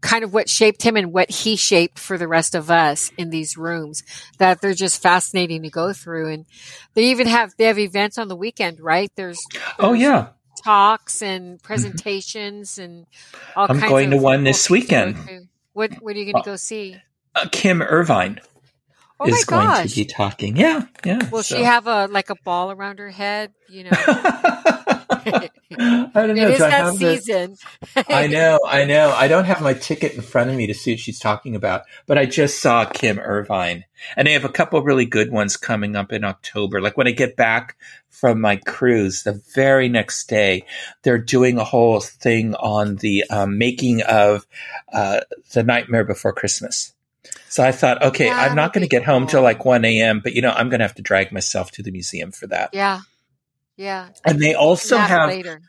kind 0.00 0.22
of 0.22 0.32
what 0.32 0.48
shaped 0.48 0.82
him 0.82 0.96
and 0.96 1.12
what 1.12 1.30
he 1.30 1.56
shaped 1.56 1.98
for 1.98 2.18
the 2.18 2.28
rest 2.28 2.54
of 2.54 2.70
us 2.70 3.10
in 3.16 3.30
these 3.30 3.56
rooms 3.56 4.02
that 4.38 4.60
they're 4.60 4.74
just 4.74 5.02
fascinating 5.02 5.62
to 5.62 5.70
go 5.70 5.92
through 5.92 6.28
and 6.28 6.46
they 6.94 7.10
even 7.10 7.26
have 7.26 7.52
they 7.58 7.64
have 7.64 7.78
events 7.78 8.16
on 8.16 8.28
the 8.28 8.36
weekend 8.36 8.78
right 8.78 9.10
there's, 9.16 9.44
there's 9.52 9.64
oh 9.80 9.92
yeah 9.94 10.28
talks 10.62 11.20
and 11.22 11.56
mm-hmm. 11.56 11.66
presentations 11.66 12.74
mm-hmm. 12.74 12.82
and 12.82 13.06
all 13.56 13.66
i'm 13.68 13.80
going 13.80 14.10
to 14.10 14.16
one 14.16 14.44
this 14.44 14.70
weekend 14.70 15.16
what 15.72 15.92
what 15.94 16.14
are 16.14 16.18
you 16.18 16.32
going 16.32 16.42
to 16.42 16.48
go 16.48 16.56
see 16.56 16.96
uh, 17.38 17.48
Kim 17.50 17.82
Irvine 17.82 18.40
oh 19.20 19.28
is 19.28 19.44
going 19.44 19.86
to 19.86 19.94
be 19.94 20.04
talking. 20.04 20.56
Yeah, 20.56 20.82
yeah. 21.04 21.28
Will 21.30 21.42
so. 21.42 21.56
she 21.56 21.62
have 21.62 21.86
a 21.86 22.06
like 22.06 22.30
a 22.30 22.36
ball 22.44 22.70
around 22.70 22.98
her 22.98 23.10
head? 23.10 23.52
You 23.68 23.84
know. 23.84 23.90
I 25.80 26.10
don't 26.14 26.36
know. 26.36 26.48
It 26.48 26.54
is 26.54 26.58
that 26.58 26.94
season. 26.94 27.56
I 28.08 28.26
know, 28.28 28.60
I 28.66 28.84
know. 28.84 29.10
I 29.10 29.28
don't 29.28 29.44
have 29.44 29.60
my 29.60 29.74
ticket 29.74 30.14
in 30.14 30.22
front 30.22 30.50
of 30.50 30.56
me 30.56 30.66
to 30.66 30.74
see 30.74 30.92
what 30.92 31.00
she's 31.00 31.18
talking 31.18 31.54
about, 31.54 31.82
but 32.06 32.18
I 32.18 32.26
just 32.26 32.60
saw 32.60 32.84
Kim 32.84 33.18
Irvine, 33.18 33.84
and 34.16 34.26
they 34.26 34.32
have 34.32 34.44
a 34.44 34.50
couple 34.50 34.82
really 34.82 35.04
good 35.04 35.30
ones 35.30 35.56
coming 35.56 35.96
up 35.96 36.12
in 36.12 36.24
October. 36.24 36.80
Like 36.80 36.96
when 36.96 37.06
I 37.06 37.12
get 37.12 37.36
back 37.36 37.76
from 38.08 38.40
my 38.40 38.56
cruise, 38.56 39.22
the 39.22 39.40
very 39.54 39.88
next 39.88 40.28
day, 40.28 40.64
they're 41.02 41.18
doing 41.18 41.58
a 41.58 41.64
whole 41.64 42.00
thing 42.00 42.54
on 42.54 42.96
the 42.96 43.24
um, 43.30 43.58
making 43.58 44.02
of 44.02 44.46
uh, 44.92 45.20
the 45.52 45.62
Nightmare 45.62 46.04
Before 46.04 46.32
Christmas. 46.32 46.92
So 47.48 47.64
I 47.64 47.72
thought, 47.72 48.02
okay, 48.02 48.26
yeah, 48.26 48.40
I'm 48.40 48.54
not 48.54 48.72
going 48.72 48.82
to 48.82 48.88
get 48.88 49.04
cool. 49.04 49.14
home 49.14 49.26
till 49.26 49.42
like 49.42 49.64
1 49.64 49.84
a.m., 49.84 50.20
but 50.22 50.34
you 50.34 50.42
know, 50.42 50.50
I'm 50.50 50.68
going 50.68 50.80
to 50.80 50.84
have 50.84 50.94
to 50.96 51.02
drag 51.02 51.32
myself 51.32 51.70
to 51.72 51.82
the 51.82 51.90
museum 51.90 52.30
for 52.30 52.46
that. 52.48 52.70
Yeah. 52.72 53.00
Yeah. 53.76 54.08
And 54.24 54.40
they 54.40 54.54
also 54.54 54.98
have, 54.98 55.28
later. 55.28 55.62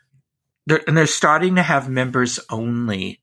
They're, 0.66 0.82
and 0.86 0.96
they're 0.96 1.06
starting 1.06 1.56
to 1.56 1.62
have 1.62 1.88
members 1.88 2.38
only 2.50 3.20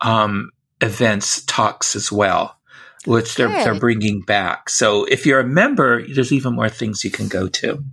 um, 0.00 0.50
events, 0.80 1.44
talks 1.44 1.94
as 1.94 2.10
well, 2.10 2.56
which 3.04 3.36
they're, 3.36 3.48
they're 3.48 3.78
bringing 3.78 4.22
back. 4.22 4.70
So 4.70 5.04
if 5.04 5.26
you're 5.26 5.40
a 5.40 5.46
member, 5.46 6.06
there's 6.06 6.32
even 6.32 6.54
more 6.54 6.68
things 6.68 7.04
you 7.04 7.10
can 7.10 7.28
go 7.28 7.48
to. 7.48 7.84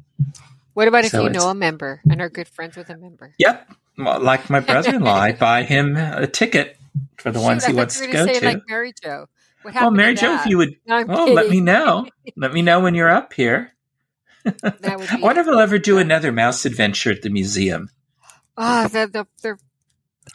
What 0.74 0.88
about 0.88 1.06
if 1.06 1.12
so 1.12 1.24
you 1.24 1.30
know 1.30 1.50
a 1.50 1.56
member 1.56 2.02
and 2.10 2.22
are 2.22 2.30
good 2.30 2.48
friends 2.48 2.78
with 2.78 2.90
a 2.90 2.98
member? 2.98 3.34
Yep. 3.40 3.72
Well, 3.98 4.20
like 4.20 4.50
my 4.50 4.60
brother-in-law, 4.60 5.20
I 5.20 5.32
buy 5.40 5.64
him 5.64 5.96
a 5.96 6.28
ticket 6.28 6.78
for 7.18 7.32
the 7.32 7.40
Shoot, 7.40 7.46
ones 7.46 7.66
he 7.66 7.74
wants 7.74 8.00
to 8.00 8.08
go 8.08 8.28
to. 8.28 8.46
Like 8.46 8.62
Mary 8.68 8.94
Jo. 9.04 9.28
What 9.68 9.74
happened? 9.74 9.98
Well, 9.98 10.06
Mary 10.06 10.16
Jo, 10.16 10.34
if 10.36 10.46
you 10.46 10.60
would, 10.60 10.78
no, 10.86 11.04
oh, 11.10 11.26
let 11.34 11.50
me 11.50 11.60
know. 11.60 12.08
let 12.38 12.54
me 12.54 12.62
know 12.62 12.80
when 12.80 12.96
you're 12.96 13.10
up 13.10 13.34
here. 13.34 13.74
that 14.46 14.96
would 14.98 15.10
be 15.10 15.16
I 15.18 15.20
wonder 15.20 15.42
if 15.42 15.48
I'll 15.50 15.60
ever 15.60 15.78
do 15.78 15.98
another 15.98 16.32
mouse 16.32 16.66
adventure 16.66 17.12
at 17.12 17.22
the 17.22 17.30
museum. 17.30 17.90
Oh, 18.56 18.88
the, 18.88 19.08
the, 19.08 19.28
they're, 19.42 19.60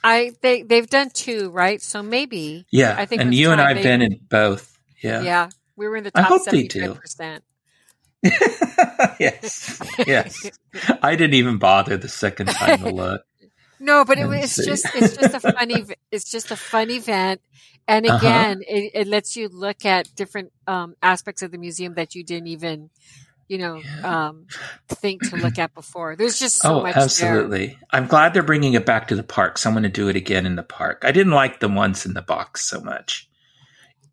I 0.04 0.32
they 0.42 0.60
they've 0.60 0.86
done 0.86 1.08
two, 1.14 1.48
right? 1.48 1.80
So 1.80 2.02
maybe. 2.02 2.66
Yeah, 2.70 2.94
I 2.98 3.06
think. 3.06 3.22
And 3.22 3.34
you 3.34 3.52
and 3.52 3.60
I've 3.62 3.76
they, 3.76 3.82
been 3.84 4.02
in 4.02 4.20
both. 4.28 4.78
Yeah. 5.02 5.22
Yeah, 5.22 5.48
we 5.76 5.88
were 5.88 5.96
in 5.96 6.04
the 6.04 6.10
top. 6.10 6.26
I 6.26 6.28
hope 6.28 6.44
they 6.44 6.64
do. 6.64 6.92
Percent. 6.92 7.42
yes, 9.18 9.80
yes. 10.06 10.50
I 11.00 11.16
didn't 11.16 11.34
even 11.36 11.56
bother 11.56 11.96
the 11.96 12.10
second 12.10 12.48
time 12.48 12.80
to 12.80 12.90
look. 12.90 13.22
No, 13.82 14.04
but 14.04 14.16
it, 14.16 14.30
it's 14.30 14.52
see. 14.52 14.64
just 14.64 14.86
it's 14.94 15.16
just 15.16 15.34
a 15.34 15.40
funny 15.40 15.84
it's 16.12 16.30
just 16.30 16.52
a 16.52 16.56
fun 16.56 16.88
event, 16.88 17.40
and 17.88 18.06
uh-huh. 18.06 18.16
again, 18.16 18.56
uh-huh. 18.58 18.76
it, 18.76 18.90
it, 18.94 19.06
lets 19.06 19.36
you 19.36 19.48
look 19.48 19.84
at 19.84 20.14
different 20.14 20.52
um, 20.66 20.94
aspects 21.02 21.42
of 21.42 21.50
the 21.50 21.58
museum 21.58 21.94
that 21.94 22.14
you 22.14 22.24
didn't 22.24 22.48
even, 22.48 22.90
you 23.48 23.58
know, 23.58 23.76
yeah. 23.76 24.28
um, 24.28 24.46
think 24.88 25.28
to 25.30 25.36
look 25.36 25.58
at 25.58 25.74
before. 25.74 26.16
There's 26.16 26.38
just 26.38 26.56
so 26.56 26.80
oh, 26.80 26.82
much. 26.82 26.96
absolutely! 26.96 27.68
There. 27.68 27.76
I'm 27.90 28.06
glad 28.06 28.34
they're 28.34 28.42
bringing 28.42 28.74
it 28.74 28.86
back 28.86 29.08
to 29.08 29.16
the 29.16 29.22
park. 29.22 29.58
So 29.58 29.68
I'm 29.68 29.74
going 29.74 29.82
to 29.82 29.88
do 29.88 30.08
it 30.08 30.16
again 30.16 30.46
in 30.46 30.56
the 30.56 30.62
park. 30.62 31.02
I 31.04 31.12
didn't 31.12 31.32
like 31.32 31.60
the 31.60 31.68
ones 31.68 32.06
in 32.06 32.14
the 32.14 32.22
box 32.22 32.62
so 32.62 32.80
much. 32.80 33.28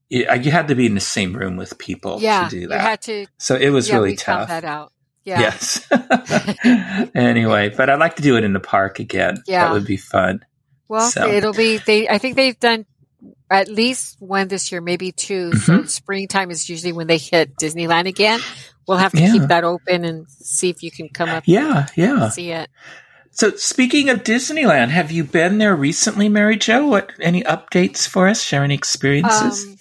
You, 0.09 0.25
you 0.41 0.51
had 0.51 0.69
to 0.69 0.75
be 0.75 0.87
in 0.87 0.95
the 0.95 0.99
same 0.99 1.33
room 1.33 1.55
with 1.55 1.77
people 1.77 2.19
yeah, 2.19 2.45
to 2.45 2.49
do 2.49 2.67
that. 2.67 2.75
You 2.75 2.81
had 2.81 3.01
to. 3.03 3.25
So 3.37 3.55
it 3.55 3.69
was 3.69 3.89
yeah, 3.89 3.95
really 3.95 4.15
tough. 4.15 4.47
that 4.47 4.65
out. 4.65 4.91
Yeah. 5.23 5.41
Yes. 5.41 5.87
anyway, 7.15 7.69
but 7.69 7.89
I'd 7.89 7.99
like 7.99 8.15
to 8.15 8.23
do 8.23 8.35
it 8.37 8.43
in 8.43 8.53
the 8.53 8.59
park 8.59 8.99
again. 8.99 9.43
Yeah. 9.45 9.65
That 9.65 9.73
would 9.73 9.85
be 9.85 9.97
fun. 9.97 10.43
Well, 10.87 11.07
so. 11.07 11.29
it'll 11.29 11.53
be 11.53 11.77
they 11.77 12.09
I 12.09 12.17
think 12.17 12.35
they've 12.35 12.59
done 12.59 12.87
at 13.49 13.67
least 13.67 14.21
one 14.21 14.47
this 14.47 14.71
year, 14.71 14.81
maybe 14.81 15.11
2 15.11 15.49
mm-hmm. 15.49 15.57
So 15.57 15.83
springtime 15.85 16.51
is 16.51 16.69
usually 16.69 16.93
when 16.93 17.07
they 17.07 17.17
hit 17.17 17.55
Disneyland 17.55 18.07
again. 18.07 18.39
We'll 18.87 18.97
have 18.97 19.11
to 19.11 19.21
yeah. 19.21 19.31
keep 19.31 19.43
that 19.43 19.63
open 19.63 20.03
and 20.03 20.29
see 20.29 20.69
if 20.69 20.81
you 20.81 20.91
can 20.91 21.09
come 21.09 21.29
up. 21.29 21.43
Yeah, 21.45 21.87
yeah. 21.95 22.29
See 22.29 22.51
it. 22.51 22.69
So 23.31 23.51
speaking 23.51 24.09
of 24.09 24.23
Disneyland, 24.23 24.89
have 24.89 25.11
you 25.11 25.23
been 25.23 25.59
there 25.59 25.75
recently, 25.75 26.27
Mary 26.27 26.57
Jo? 26.57 26.87
What 26.87 27.11
any 27.19 27.43
updates 27.43 28.07
for 28.07 28.27
us? 28.27 28.43
Share 28.43 28.63
any 28.63 28.73
experiences? 28.73 29.65
Um, 29.65 29.77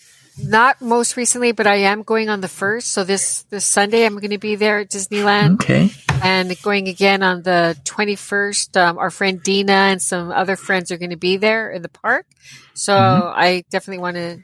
not 0.51 0.81
most 0.81 1.17
recently, 1.17 1.53
but 1.53 1.67
I 1.67 1.77
am 1.77 2.03
going 2.03 2.29
on 2.29 2.41
the 2.41 2.49
first. 2.49 2.89
So 2.89 3.03
this 3.03 3.43
this 3.45 3.65
Sunday, 3.65 4.05
I'm 4.05 4.15
going 4.15 4.31
to 4.31 4.39
be 4.39 4.55
there 4.55 4.81
at 4.81 4.91
Disneyland. 4.91 5.55
Okay. 5.55 5.91
And 6.23 6.61
going 6.63 6.89
again 6.89 7.23
on 7.23 7.43
the 7.43 7.77
21st. 7.85 8.77
Um, 8.81 8.99
our 8.99 9.11
friend 9.11 9.43
Dina 9.43 9.73
and 9.73 10.03
some 10.03 10.31
other 10.31 10.57
friends 10.57 10.91
are 10.91 10.99
going 10.99 11.11
to 11.11 11.17
be 11.17 11.37
there 11.37 11.71
in 11.71 11.83
the 11.83 11.89
park. 11.89 12.27
So 12.75 12.95
mm-hmm. 12.95 13.33
I 13.35 13.65
definitely 13.71 14.03
want 14.03 14.17
to, 14.17 14.39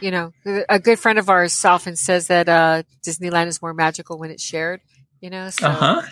you 0.00 0.10
know, 0.10 0.32
a 0.68 0.78
good 0.78 0.98
friend 0.98 1.18
of 1.18 1.28
ours 1.28 1.64
often 1.64 1.96
says 1.96 2.28
that 2.28 2.48
uh, 2.48 2.82
Disneyland 3.04 3.46
is 3.46 3.62
more 3.62 3.74
magical 3.74 4.18
when 4.18 4.30
it's 4.30 4.42
shared. 4.42 4.80
You 5.20 5.30
know, 5.30 5.50
so 5.50 5.68
uh-huh. 5.68 6.02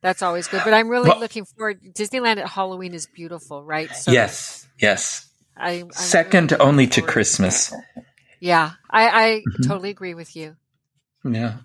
that's 0.00 0.22
always 0.22 0.48
good. 0.48 0.62
But 0.64 0.74
I'm 0.74 0.88
really 0.88 1.10
well, 1.10 1.20
looking 1.20 1.44
forward. 1.44 1.80
Disneyland 1.94 2.38
at 2.38 2.48
Halloween 2.48 2.94
is 2.94 3.06
beautiful, 3.06 3.62
right? 3.62 3.90
So 3.94 4.10
yes, 4.10 4.66
yes. 4.80 5.28
I, 5.56 5.84
Second 5.92 6.52
really 6.52 6.64
only 6.64 6.86
to 6.88 7.02
Christmas. 7.02 7.74
Yeah, 8.40 8.72
I, 8.88 9.08
I 9.08 9.28
mm-hmm. 9.40 9.68
totally 9.68 9.90
agree 9.90 10.14
with 10.14 10.36
you. 10.36 10.56
Yeah. 11.24 11.58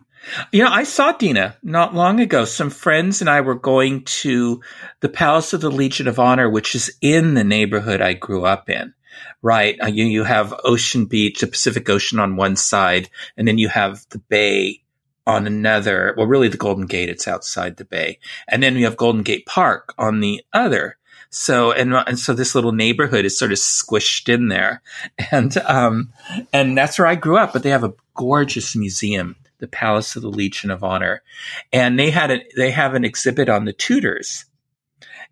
You 0.51 0.63
know, 0.63 0.71
I 0.71 0.83
saw 0.83 1.11
Dina 1.11 1.57
not 1.63 1.93
long 1.93 2.19
ago. 2.19 2.45
Some 2.45 2.69
friends 2.69 3.21
and 3.21 3.29
I 3.29 3.41
were 3.41 3.55
going 3.55 4.03
to 4.03 4.61
the 5.01 5.09
Palace 5.09 5.53
of 5.53 5.61
the 5.61 5.71
Legion 5.71 6.07
of 6.07 6.19
Honor, 6.19 6.49
which 6.49 6.75
is 6.75 6.95
in 7.01 7.33
the 7.33 7.43
neighborhood 7.43 8.01
I 8.01 8.13
grew 8.13 8.45
up 8.45 8.69
in. 8.69 8.93
Right. 9.41 9.79
Uh, 9.81 9.87
you, 9.87 10.05
you 10.05 10.23
have 10.23 10.53
Ocean 10.63 11.05
Beach, 11.05 11.41
the 11.41 11.47
Pacific 11.47 11.89
Ocean 11.89 12.19
on 12.19 12.37
one 12.37 12.55
side, 12.55 13.09
and 13.37 13.47
then 13.47 13.57
you 13.57 13.67
have 13.67 14.05
the 14.09 14.19
bay 14.19 14.83
on 15.27 15.47
another. 15.47 16.13
Well, 16.17 16.27
really 16.27 16.47
the 16.47 16.57
Golden 16.57 16.85
Gate, 16.85 17.09
it's 17.09 17.27
outside 17.27 17.77
the 17.77 17.85
bay. 17.85 18.19
And 18.47 18.63
then 18.63 18.75
we 18.75 18.83
have 18.83 18.97
Golden 18.97 19.23
Gate 19.23 19.45
Park 19.45 19.93
on 19.97 20.19
the 20.19 20.43
other. 20.53 20.97
So 21.29 21.71
and 21.71 21.95
and 21.95 22.19
so 22.19 22.33
this 22.33 22.53
little 22.53 22.73
neighborhood 22.73 23.25
is 23.25 23.37
sort 23.37 23.51
of 23.51 23.57
squished 23.57 24.31
in 24.31 24.49
there, 24.49 24.83
and 25.31 25.57
um, 25.57 26.13
and 26.53 26.77
that's 26.77 26.99
where 26.99 27.07
I 27.07 27.15
grew 27.15 27.37
up. 27.37 27.53
But 27.53 27.63
they 27.63 27.71
have 27.71 27.83
a 27.83 27.95
gorgeous 28.13 28.75
museum, 28.75 29.35
the 29.63 29.67
Palace 29.69 30.15
of 30.17 30.21
the 30.21 30.29
Legion 30.29 30.69
of 30.69 30.83
Honor, 30.83 31.23
and 31.71 31.97
they 31.97 32.11
had 32.11 32.29
a 32.31 32.39
they 32.57 32.69
have 32.71 32.93
an 32.93 33.05
exhibit 33.05 33.47
on 33.47 33.63
the 33.63 33.73
Tudors, 33.73 34.45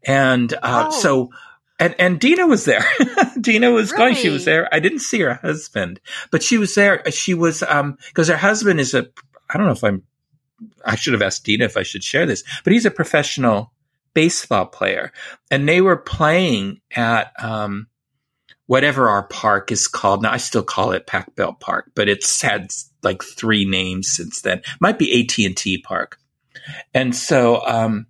and 0.04 0.52
uh, 0.54 0.88
oh. 0.88 0.92
so. 0.92 1.30
And, 1.80 1.96
and 1.98 2.20
Dina 2.20 2.46
was 2.46 2.66
there. 2.66 2.86
Dina 3.42 3.72
was 3.72 3.92
really? 3.92 4.04
going. 4.04 4.16
She 4.16 4.30
was 4.30 4.46
there. 4.46 4.72
I 4.72 4.80
didn't 4.80 5.00
see 5.00 5.20
her 5.22 5.34
husband, 5.34 6.00
but 6.30 6.44
she 6.44 6.60
was 6.60 6.76
there. 6.76 7.02
She 7.10 7.34
was, 7.34 7.64
um, 7.64 7.98
cause 8.14 8.28
her 8.28 8.38
husband 8.38 8.80
is 8.80 8.94
a, 8.94 9.08
I 9.50 9.58
don't 9.58 9.66
know 9.66 9.72
if 9.72 9.84
I'm, 9.84 10.04
I 10.86 10.96
should 10.96 11.14
have 11.14 11.24
asked 11.24 11.44
Dina 11.44 11.66
if 11.66 11.78
I 11.78 11.82
should 11.82 12.04
share 12.04 12.28
this, 12.28 12.44
but 12.64 12.72
he's 12.72 12.86
a 12.86 12.92
professional 12.92 13.74
baseball 14.14 14.68
player, 14.68 15.12
and 15.50 15.68
they 15.68 15.82
were 15.82 15.98
playing 15.98 16.82
at 16.96 17.32
um, 17.44 17.88
whatever 18.68 19.10
our 19.10 19.24
park 19.24 19.72
is 19.72 19.88
called. 19.88 20.22
Now 20.22 20.32
I 20.32 20.38
still 20.38 20.64
call 20.64 20.92
it 20.92 21.08
Pac 21.08 21.36
Bell 21.36 21.54
Park, 21.54 21.92
but 21.96 22.08
it's 22.08 22.42
had 22.42 22.72
like 23.04 23.24
three 23.24 23.66
names 23.66 24.10
since 24.10 24.42
then. 24.42 24.62
Might 24.80 25.00
be 25.00 25.22
AT 25.22 25.38
and 25.46 25.56
T 25.56 25.82
Park, 25.82 26.18
and 26.94 27.16
so 27.16 27.66
um, 27.66 28.08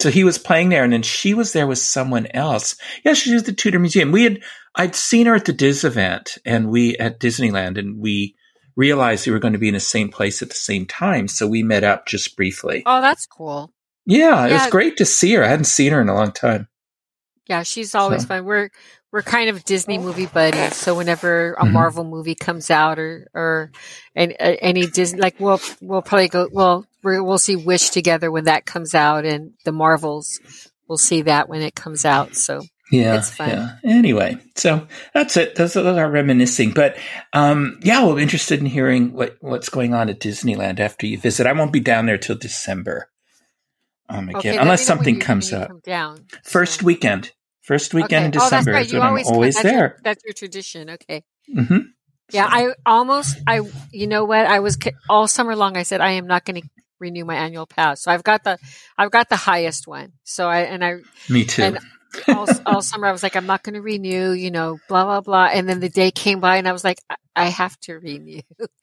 so 0.00 0.10
he 0.10 0.24
was 0.24 0.38
playing 0.38 0.68
there, 0.68 0.84
and 0.84 0.92
then 0.92 1.02
she 1.02 1.34
was 1.34 1.52
there 1.52 1.66
with 1.66 1.78
someone 1.78 2.26
else. 2.32 2.76
Yeah, 3.04 3.14
she 3.14 3.32
was 3.32 3.42
at 3.42 3.46
the 3.46 3.52
Tudor 3.52 3.78
Museum. 3.78 4.12
We 4.12 4.24
had 4.24 4.42
I'd 4.74 4.94
seen 4.94 5.26
her 5.26 5.34
at 5.34 5.44
the 5.44 5.52
DIS 5.52 5.84
event, 5.84 6.38
and 6.44 6.70
we 6.70 6.96
at 6.98 7.18
Disneyland, 7.20 7.78
and 7.78 7.98
we 7.98 8.36
realized 8.76 9.26
we 9.26 9.32
were 9.32 9.40
going 9.40 9.54
to 9.54 9.58
be 9.58 9.68
in 9.68 9.74
the 9.74 9.80
same 9.80 10.08
place 10.08 10.40
at 10.40 10.50
the 10.50 10.54
same 10.54 10.86
time, 10.86 11.26
so 11.26 11.48
we 11.48 11.64
met 11.64 11.82
up 11.82 12.06
just 12.06 12.36
briefly. 12.36 12.84
Oh, 12.86 13.00
that's 13.00 13.26
cool. 13.26 13.72
Yeah, 14.06 14.46
it 14.46 14.50
yeah. 14.50 14.62
was 14.62 14.70
great 14.70 14.96
to 14.98 15.04
see 15.04 15.34
her. 15.34 15.44
I 15.44 15.48
hadn't 15.48 15.64
seen 15.64 15.92
her 15.92 16.00
in 16.00 16.08
a 16.08 16.14
long 16.14 16.32
time. 16.32 16.68
Yeah, 17.48 17.62
she's 17.64 17.94
always 17.94 18.22
so. 18.22 18.28
fun. 18.28 18.44
We're 18.44 18.70
we're 19.12 19.22
kind 19.22 19.48
of 19.48 19.64
Disney 19.64 19.98
movie 19.98 20.26
buddies. 20.26 20.76
So 20.76 20.94
whenever 20.94 21.54
a 21.54 21.64
mm-hmm. 21.64 21.72
Marvel 21.72 22.04
movie 22.04 22.34
comes 22.34 22.70
out 22.70 22.98
or 22.98 23.28
or 23.34 23.70
any, 24.14 24.36
any 24.38 24.86
Disney, 24.86 25.20
like 25.20 25.38
we'll 25.38 25.60
we'll 25.80 26.02
probably 26.02 26.28
go. 26.28 26.48
Well, 26.52 26.86
we'll 27.02 27.38
see 27.38 27.56
Wish 27.56 27.90
together 27.90 28.30
when 28.30 28.44
that 28.44 28.66
comes 28.66 28.94
out, 28.94 29.24
and 29.24 29.52
the 29.64 29.72
Marvels. 29.72 30.40
We'll 30.88 30.98
see 30.98 31.22
that 31.22 31.48
when 31.48 31.60
it 31.60 31.74
comes 31.74 32.06
out. 32.06 32.34
So 32.34 32.62
yeah, 32.90 33.18
it's 33.18 33.30
fun. 33.30 33.50
Yeah. 33.50 33.76
Anyway, 33.84 34.38
so 34.56 34.86
that's 35.12 35.36
it. 35.36 35.54
Those, 35.54 35.74
those 35.74 35.98
are 35.98 36.10
reminiscing, 36.10 36.72
but 36.72 36.96
um, 37.34 37.78
yeah, 37.82 38.04
we're 38.04 38.18
interested 38.18 38.60
in 38.60 38.66
hearing 38.66 39.12
what 39.12 39.36
what's 39.40 39.68
going 39.68 39.92
on 39.92 40.08
at 40.08 40.20
Disneyland 40.20 40.80
after 40.80 41.06
you 41.06 41.18
visit. 41.18 41.46
I 41.46 41.52
won't 41.52 41.72
be 41.72 41.80
down 41.80 42.06
there 42.06 42.18
till 42.18 42.36
December 42.36 43.10
um, 44.08 44.30
again, 44.30 44.38
okay, 44.38 44.56
unless 44.56 44.86
something 44.86 45.20
comes 45.20 45.52
up. 45.52 45.82
Down, 45.82 46.24
First 46.44 46.80
so. 46.80 46.86
weekend, 46.86 47.32
first 47.68 47.92
weekend 47.92 48.14
okay. 48.14 48.24
in 48.24 48.30
December 48.30 48.70
oh, 48.70 48.74
right. 48.74 48.92
when 48.92 49.02
I'm 49.02 49.26
always 49.26 49.54
that's 49.54 49.62
there. 49.62 49.78
Your, 49.78 49.96
that's 50.02 50.24
your 50.24 50.32
tradition. 50.32 50.90
Okay. 50.90 51.22
Mm-hmm. 51.54 51.78
Yeah, 52.32 52.46
I 52.48 52.72
almost, 52.84 53.38
I, 53.46 53.60
you 53.92 54.06
know 54.06 54.24
what? 54.24 54.46
I 54.46 54.60
was 54.60 54.78
all 55.08 55.28
summer 55.28 55.54
long. 55.54 55.76
I 55.76 55.82
said 55.82 56.00
I 56.00 56.12
am 56.12 56.26
not 56.26 56.44
going 56.46 56.62
to 56.62 56.68
renew 56.98 57.26
my 57.26 57.36
annual 57.36 57.66
pass. 57.66 58.02
So 58.02 58.10
I've 58.10 58.24
got 58.24 58.42
the, 58.44 58.58
I've 58.96 59.10
got 59.10 59.28
the 59.28 59.36
highest 59.36 59.86
one. 59.86 60.12
So 60.24 60.48
I 60.48 60.60
and 60.60 60.82
I, 60.84 60.96
me 61.28 61.44
too. 61.44 61.76
All, 62.26 62.46
all 62.66 62.82
summer 62.82 63.06
I 63.06 63.12
was 63.12 63.22
like, 63.22 63.36
I'm 63.36 63.46
not 63.46 63.62
going 63.62 63.74
to 63.74 63.82
renew. 63.82 64.32
You 64.32 64.50
know, 64.50 64.78
blah 64.88 65.04
blah 65.04 65.20
blah. 65.20 65.50
And 65.52 65.68
then 65.68 65.80
the 65.80 65.90
day 65.90 66.10
came 66.10 66.40
by, 66.40 66.56
and 66.56 66.66
I 66.66 66.72
was 66.72 66.84
like, 66.84 66.98
I, 67.08 67.16
I 67.36 67.44
have 67.46 67.78
to 67.80 67.98
renew. 67.98 68.40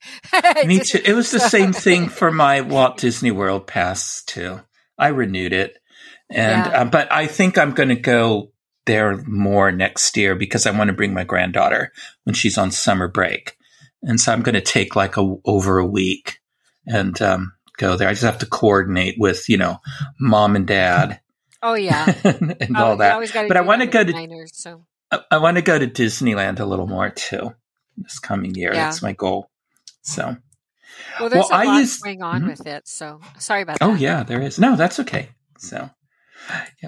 me 0.64 0.78
too. 0.78 1.00
It 1.04 1.12
was 1.12 1.32
the 1.32 1.40
same 1.40 1.72
thing 1.72 2.08
for 2.08 2.30
my 2.30 2.60
Walt 2.60 2.98
Disney 2.98 3.32
World 3.32 3.66
pass 3.66 4.22
too. 4.24 4.60
I 4.96 5.08
renewed 5.08 5.52
it, 5.52 5.76
and 6.30 6.66
yeah. 6.66 6.82
uh, 6.82 6.84
but 6.84 7.12
I 7.12 7.26
think 7.26 7.58
I'm 7.58 7.72
going 7.72 7.90
to 7.90 7.96
go 7.96 8.52
there 8.86 9.16
more 9.26 9.70
next 9.70 10.16
year 10.16 10.34
because 10.34 10.66
I 10.66 10.70
want 10.70 10.88
to 10.88 10.94
bring 10.96 11.12
my 11.12 11.24
granddaughter 11.24 11.92
when 12.24 12.34
she's 12.34 12.58
on 12.58 12.70
summer 12.70 13.08
break, 13.08 13.56
and 14.02 14.20
so 14.20 14.32
I'm 14.32 14.42
going 14.42 14.54
to 14.54 14.60
take 14.60 14.96
like 14.96 15.16
a 15.16 15.36
over 15.44 15.78
a 15.78 15.86
week 15.86 16.38
and 16.86 17.20
um, 17.20 17.52
go 17.76 17.96
there. 17.96 18.08
I 18.08 18.12
just 18.12 18.22
have 18.22 18.38
to 18.38 18.46
coordinate 18.46 19.16
with 19.18 19.48
you 19.48 19.56
know 19.58 19.78
mom 20.18 20.56
and 20.56 20.66
dad. 20.66 21.20
Oh 21.62 21.74
yeah, 21.74 22.14
and, 22.24 22.56
and 22.60 22.76
all 22.76 22.96
that. 22.96 23.32
But 23.48 23.56
I 23.56 23.62
want 23.62 23.82
to 23.82 23.86
go 23.86 24.04
to 24.04 24.46
so. 24.52 24.84
I, 25.10 25.20
I 25.32 25.38
want 25.38 25.56
to 25.56 25.62
go 25.62 25.78
to 25.78 25.86
Disneyland 25.86 26.58
a 26.58 26.64
little 26.64 26.86
more 26.86 27.10
too 27.10 27.54
this 27.96 28.18
coming 28.18 28.54
year. 28.54 28.72
Yeah. 28.72 28.84
That's 28.84 29.02
my 29.02 29.12
goal. 29.12 29.50
So 30.02 30.36
well, 31.20 31.28
there's 31.28 31.46
well, 31.50 31.62
a 31.62 31.66
lot 31.66 31.78
use, 31.78 31.98
going 31.98 32.22
on 32.22 32.40
mm-hmm. 32.40 32.50
with 32.50 32.66
it. 32.66 32.88
So 32.88 33.20
sorry 33.38 33.62
about 33.62 33.78
oh, 33.80 33.88
that. 33.88 33.92
Oh 33.92 33.96
yeah, 33.96 34.22
there 34.22 34.40
is. 34.40 34.58
No, 34.58 34.76
that's 34.76 35.00
okay. 35.00 35.30
So. 35.58 35.90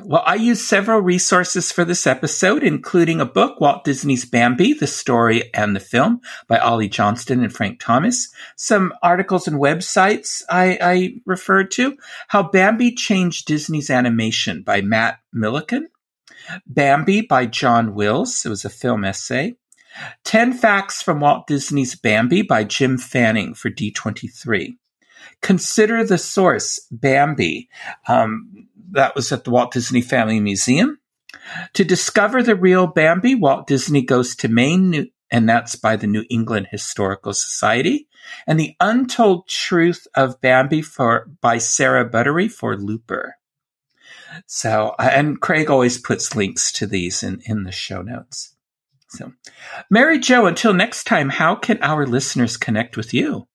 Well, 0.04 0.22
I 0.24 0.34
used 0.34 0.62
several 0.62 1.00
resources 1.00 1.72
for 1.72 1.84
this 1.84 2.06
episode, 2.06 2.62
including 2.62 3.20
a 3.20 3.26
book, 3.26 3.60
Walt 3.60 3.84
Disney's 3.84 4.24
Bambi, 4.24 4.72
the 4.72 4.86
story 4.86 5.52
and 5.52 5.74
the 5.74 5.80
film 5.80 6.20
by 6.46 6.58
Ollie 6.58 6.88
Johnston 6.88 7.42
and 7.42 7.52
Frank 7.52 7.80
Thomas. 7.80 8.28
Some 8.56 8.92
articles 9.02 9.48
and 9.48 9.60
websites 9.60 10.42
I, 10.48 10.78
I 10.80 11.14
referred 11.26 11.70
to. 11.72 11.96
How 12.28 12.42
Bambi 12.42 12.94
Changed 12.94 13.46
Disney's 13.46 13.90
Animation 13.90 14.62
by 14.62 14.80
Matt 14.80 15.18
Millikan. 15.34 15.86
Bambi 16.66 17.22
by 17.22 17.46
John 17.46 17.94
Wills. 17.94 18.44
It 18.44 18.48
was 18.48 18.64
a 18.64 18.70
film 18.70 19.04
essay. 19.04 19.56
10 20.24 20.52
Facts 20.52 21.02
from 21.02 21.20
Walt 21.20 21.46
Disney's 21.46 21.94
Bambi 21.94 22.42
by 22.42 22.64
Jim 22.64 22.98
Fanning 22.98 23.54
for 23.54 23.70
D23. 23.70 24.76
Consider 25.40 26.04
the 26.04 26.18
Source, 26.18 26.80
Bambi. 26.90 27.68
Um, 28.06 28.67
that 28.92 29.14
was 29.14 29.32
at 29.32 29.44
the 29.44 29.50
Walt 29.50 29.72
Disney 29.72 30.00
Family 30.00 30.40
Museum. 30.40 30.98
To 31.74 31.84
discover 31.84 32.42
the 32.42 32.56
real 32.56 32.86
Bambi, 32.86 33.34
Walt 33.34 33.66
Disney 33.66 34.02
goes 34.02 34.34
to 34.36 34.48
Maine, 34.48 35.10
and 35.30 35.48
that's 35.48 35.76
by 35.76 35.96
the 35.96 36.06
New 36.06 36.24
England 36.30 36.68
Historical 36.70 37.32
Society. 37.32 38.08
And 38.46 38.58
The 38.58 38.74
Untold 38.80 39.48
Truth 39.48 40.06
of 40.14 40.40
Bambi 40.40 40.82
for 40.82 41.28
by 41.40 41.58
Sarah 41.58 42.04
Buttery 42.04 42.48
for 42.48 42.76
Looper. 42.76 43.36
So, 44.46 44.94
uh, 44.98 45.10
and 45.12 45.40
Craig 45.40 45.70
always 45.70 45.98
puts 45.98 46.36
links 46.36 46.72
to 46.72 46.86
these 46.86 47.22
in, 47.22 47.40
in 47.46 47.64
the 47.64 47.72
show 47.72 48.02
notes. 48.02 48.54
So, 49.08 49.32
Mary 49.90 50.18
Jo, 50.18 50.46
until 50.46 50.74
next 50.74 51.04
time, 51.04 51.30
how 51.30 51.54
can 51.54 51.82
our 51.82 52.06
listeners 52.06 52.58
connect 52.58 52.96
with 52.96 53.14
you? 53.14 53.48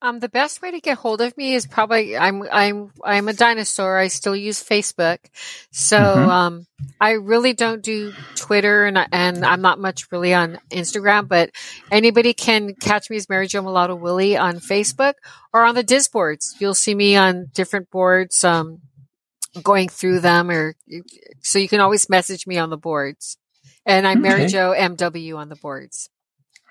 Um, 0.00 0.20
the 0.20 0.28
best 0.28 0.62
way 0.62 0.70
to 0.70 0.80
get 0.80 0.96
hold 0.96 1.20
of 1.20 1.36
me 1.36 1.54
is 1.54 1.66
probably 1.66 2.16
I'm 2.16 2.44
I'm 2.52 2.92
I'm 3.04 3.26
a 3.26 3.32
dinosaur. 3.32 3.98
I 3.98 4.06
still 4.06 4.36
use 4.36 4.62
Facebook, 4.62 5.18
so 5.72 5.98
mm-hmm. 5.98 6.30
um, 6.30 6.66
I 7.00 7.12
really 7.12 7.52
don't 7.52 7.82
do 7.82 8.12
Twitter, 8.36 8.86
and 8.86 8.96
and 9.10 9.44
I'm 9.44 9.60
not 9.60 9.80
much 9.80 10.12
really 10.12 10.32
on 10.34 10.60
Instagram. 10.70 11.26
But 11.26 11.50
anybody 11.90 12.32
can 12.32 12.76
catch 12.76 13.10
me 13.10 13.16
as 13.16 13.28
Mary 13.28 13.48
Jo 13.48 13.60
Mulatto 13.60 13.96
Willie 13.96 14.36
on 14.36 14.60
Facebook 14.60 15.14
or 15.52 15.64
on 15.64 15.74
the 15.74 15.82
DIS 15.82 16.06
boards. 16.06 16.54
You'll 16.60 16.74
see 16.74 16.94
me 16.94 17.16
on 17.16 17.46
different 17.52 17.90
boards, 17.90 18.44
um, 18.44 18.82
going 19.64 19.88
through 19.88 20.20
them, 20.20 20.48
or 20.48 20.76
so 21.42 21.58
you 21.58 21.68
can 21.68 21.80
always 21.80 22.08
message 22.08 22.46
me 22.46 22.56
on 22.56 22.70
the 22.70 22.78
boards. 22.78 23.36
And 23.84 24.06
I'm 24.06 24.24
okay. 24.24 24.28
Mary 24.28 24.46
Jo 24.46 24.72
MW 24.78 25.36
on 25.36 25.48
the 25.48 25.56
boards. 25.56 26.08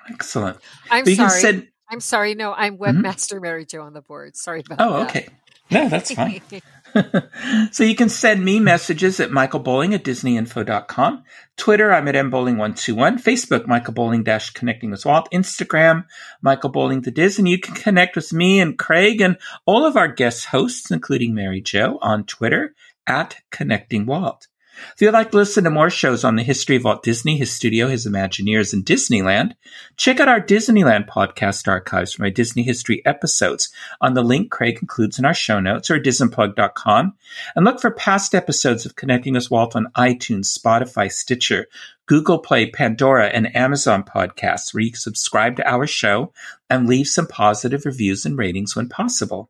Excellent. 0.09 0.59
I'm 0.89 1.03
but 1.03 1.15
sorry. 1.15 1.41
Send- 1.41 1.67
I'm 1.89 1.99
sorry. 1.99 2.35
No, 2.35 2.53
I'm 2.53 2.77
mm-hmm. 2.77 2.83
webmaster 2.83 3.33
mm-hmm. 3.33 3.43
Mary 3.43 3.65
Jo 3.65 3.81
on 3.81 3.93
the 3.93 4.01
board. 4.01 4.35
Sorry 4.35 4.63
about 4.65 4.79
oh, 4.81 4.93
that. 4.93 4.99
Oh, 4.99 5.03
okay. 5.03 5.27
No, 5.69 5.89
that's 5.89 6.13
fine. 6.13 6.41
so 7.71 7.83
you 7.83 7.95
can 7.95 8.09
send 8.09 8.43
me 8.43 8.59
messages 8.59 9.19
at 9.19 9.31
Michael 9.31 9.59
Bowling 9.59 9.93
at 9.93 10.03
DisneyInfo.com. 10.03 11.23
Twitter, 11.57 11.91
I'm 11.91 12.07
at 12.07 12.15
mbowling121. 12.15 13.21
Facebook, 13.21 13.67
Michael 13.67 13.93
Bowling 13.93 14.23
dash 14.23 14.51
connecting 14.51 14.91
with 14.91 15.05
Walt. 15.05 15.27
Instagram, 15.33 16.05
Michael 16.41 16.69
Bowling 16.69 17.01
the 17.01 17.11
DIS. 17.11 17.39
And 17.39 17.47
you 17.47 17.59
can 17.59 17.75
connect 17.75 18.15
with 18.15 18.31
me 18.31 18.59
and 18.59 18.77
Craig 18.77 19.21
and 19.21 19.37
all 19.65 19.85
of 19.85 19.97
our 19.97 20.07
guest 20.07 20.45
hosts, 20.47 20.91
including 20.91 21.33
Mary 21.33 21.61
Jo, 21.61 21.99
on 22.01 22.25
Twitter 22.25 22.73
at 23.05 23.37
Connecting 23.51 24.05
Walt. 24.05 24.47
If 24.93 25.01
you'd 25.01 25.11
like 25.11 25.31
to 25.31 25.37
listen 25.37 25.63
to 25.63 25.69
more 25.69 25.89
shows 25.89 26.23
on 26.23 26.35
the 26.35 26.43
history 26.43 26.75
of 26.75 26.83
Walt 26.83 27.03
Disney, 27.03 27.37
his 27.37 27.51
studio, 27.51 27.87
his 27.87 28.05
Imagineers, 28.05 28.73
and 28.73 28.85
Disneyland, 28.85 29.53
check 29.95 30.19
out 30.19 30.27
our 30.27 30.41
Disneyland 30.41 31.07
podcast 31.07 31.67
archives 31.67 32.13
for 32.13 32.23
my 32.23 32.29
Disney 32.29 32.63
history 32.63 33.05
episodes 33.05 33.69
on 34.01 34.13
the 34.13 34.23
link 34.23 34.51
Craig 34.51 34.79
includes 34.81 35.19
in 35.19 35.25
our 35.25 35.33
show 35.33 35.59
notes 35.59 35.89
or 35.89 35.99
disneyplug.com. 35.99 37.13
And 37.55 37.65
look 37.65 37.79
for 37.79 37.91
past 37.91 38.35
episodes 38.35 38.85
of 38.85 38.95
Connecting 38.95 39.33
with 39.33 39.51
Walt 39.51 39.75
on 39.75 39.91
iTunes, 39.95 40.57
Spotify, 40.57 41.11
Stitcher, 41.11 41.67
Google 42.05 42.39
Play, 42.39 42.69
Pandora, 42.69 43.27
and 43.27 43.55
Amazon 43.55 44.03
podcasts 44.03 44.73
where 44.73 44.81
you 44.81 44.91
can 44.91 44.99
subscribe 44.99 45.57
to 45.57 45.69
our 45.69 45.85
show 45.85 46.33
and 46.69 46.87
leave 46.87 47.07
some 47.07 47.27
positive 47.27 47.85
reviews 47.85 48.25
and 48.25 48.37
ratings 48.37 48.75
when 48.75 48.89
possible. 48.89 49.49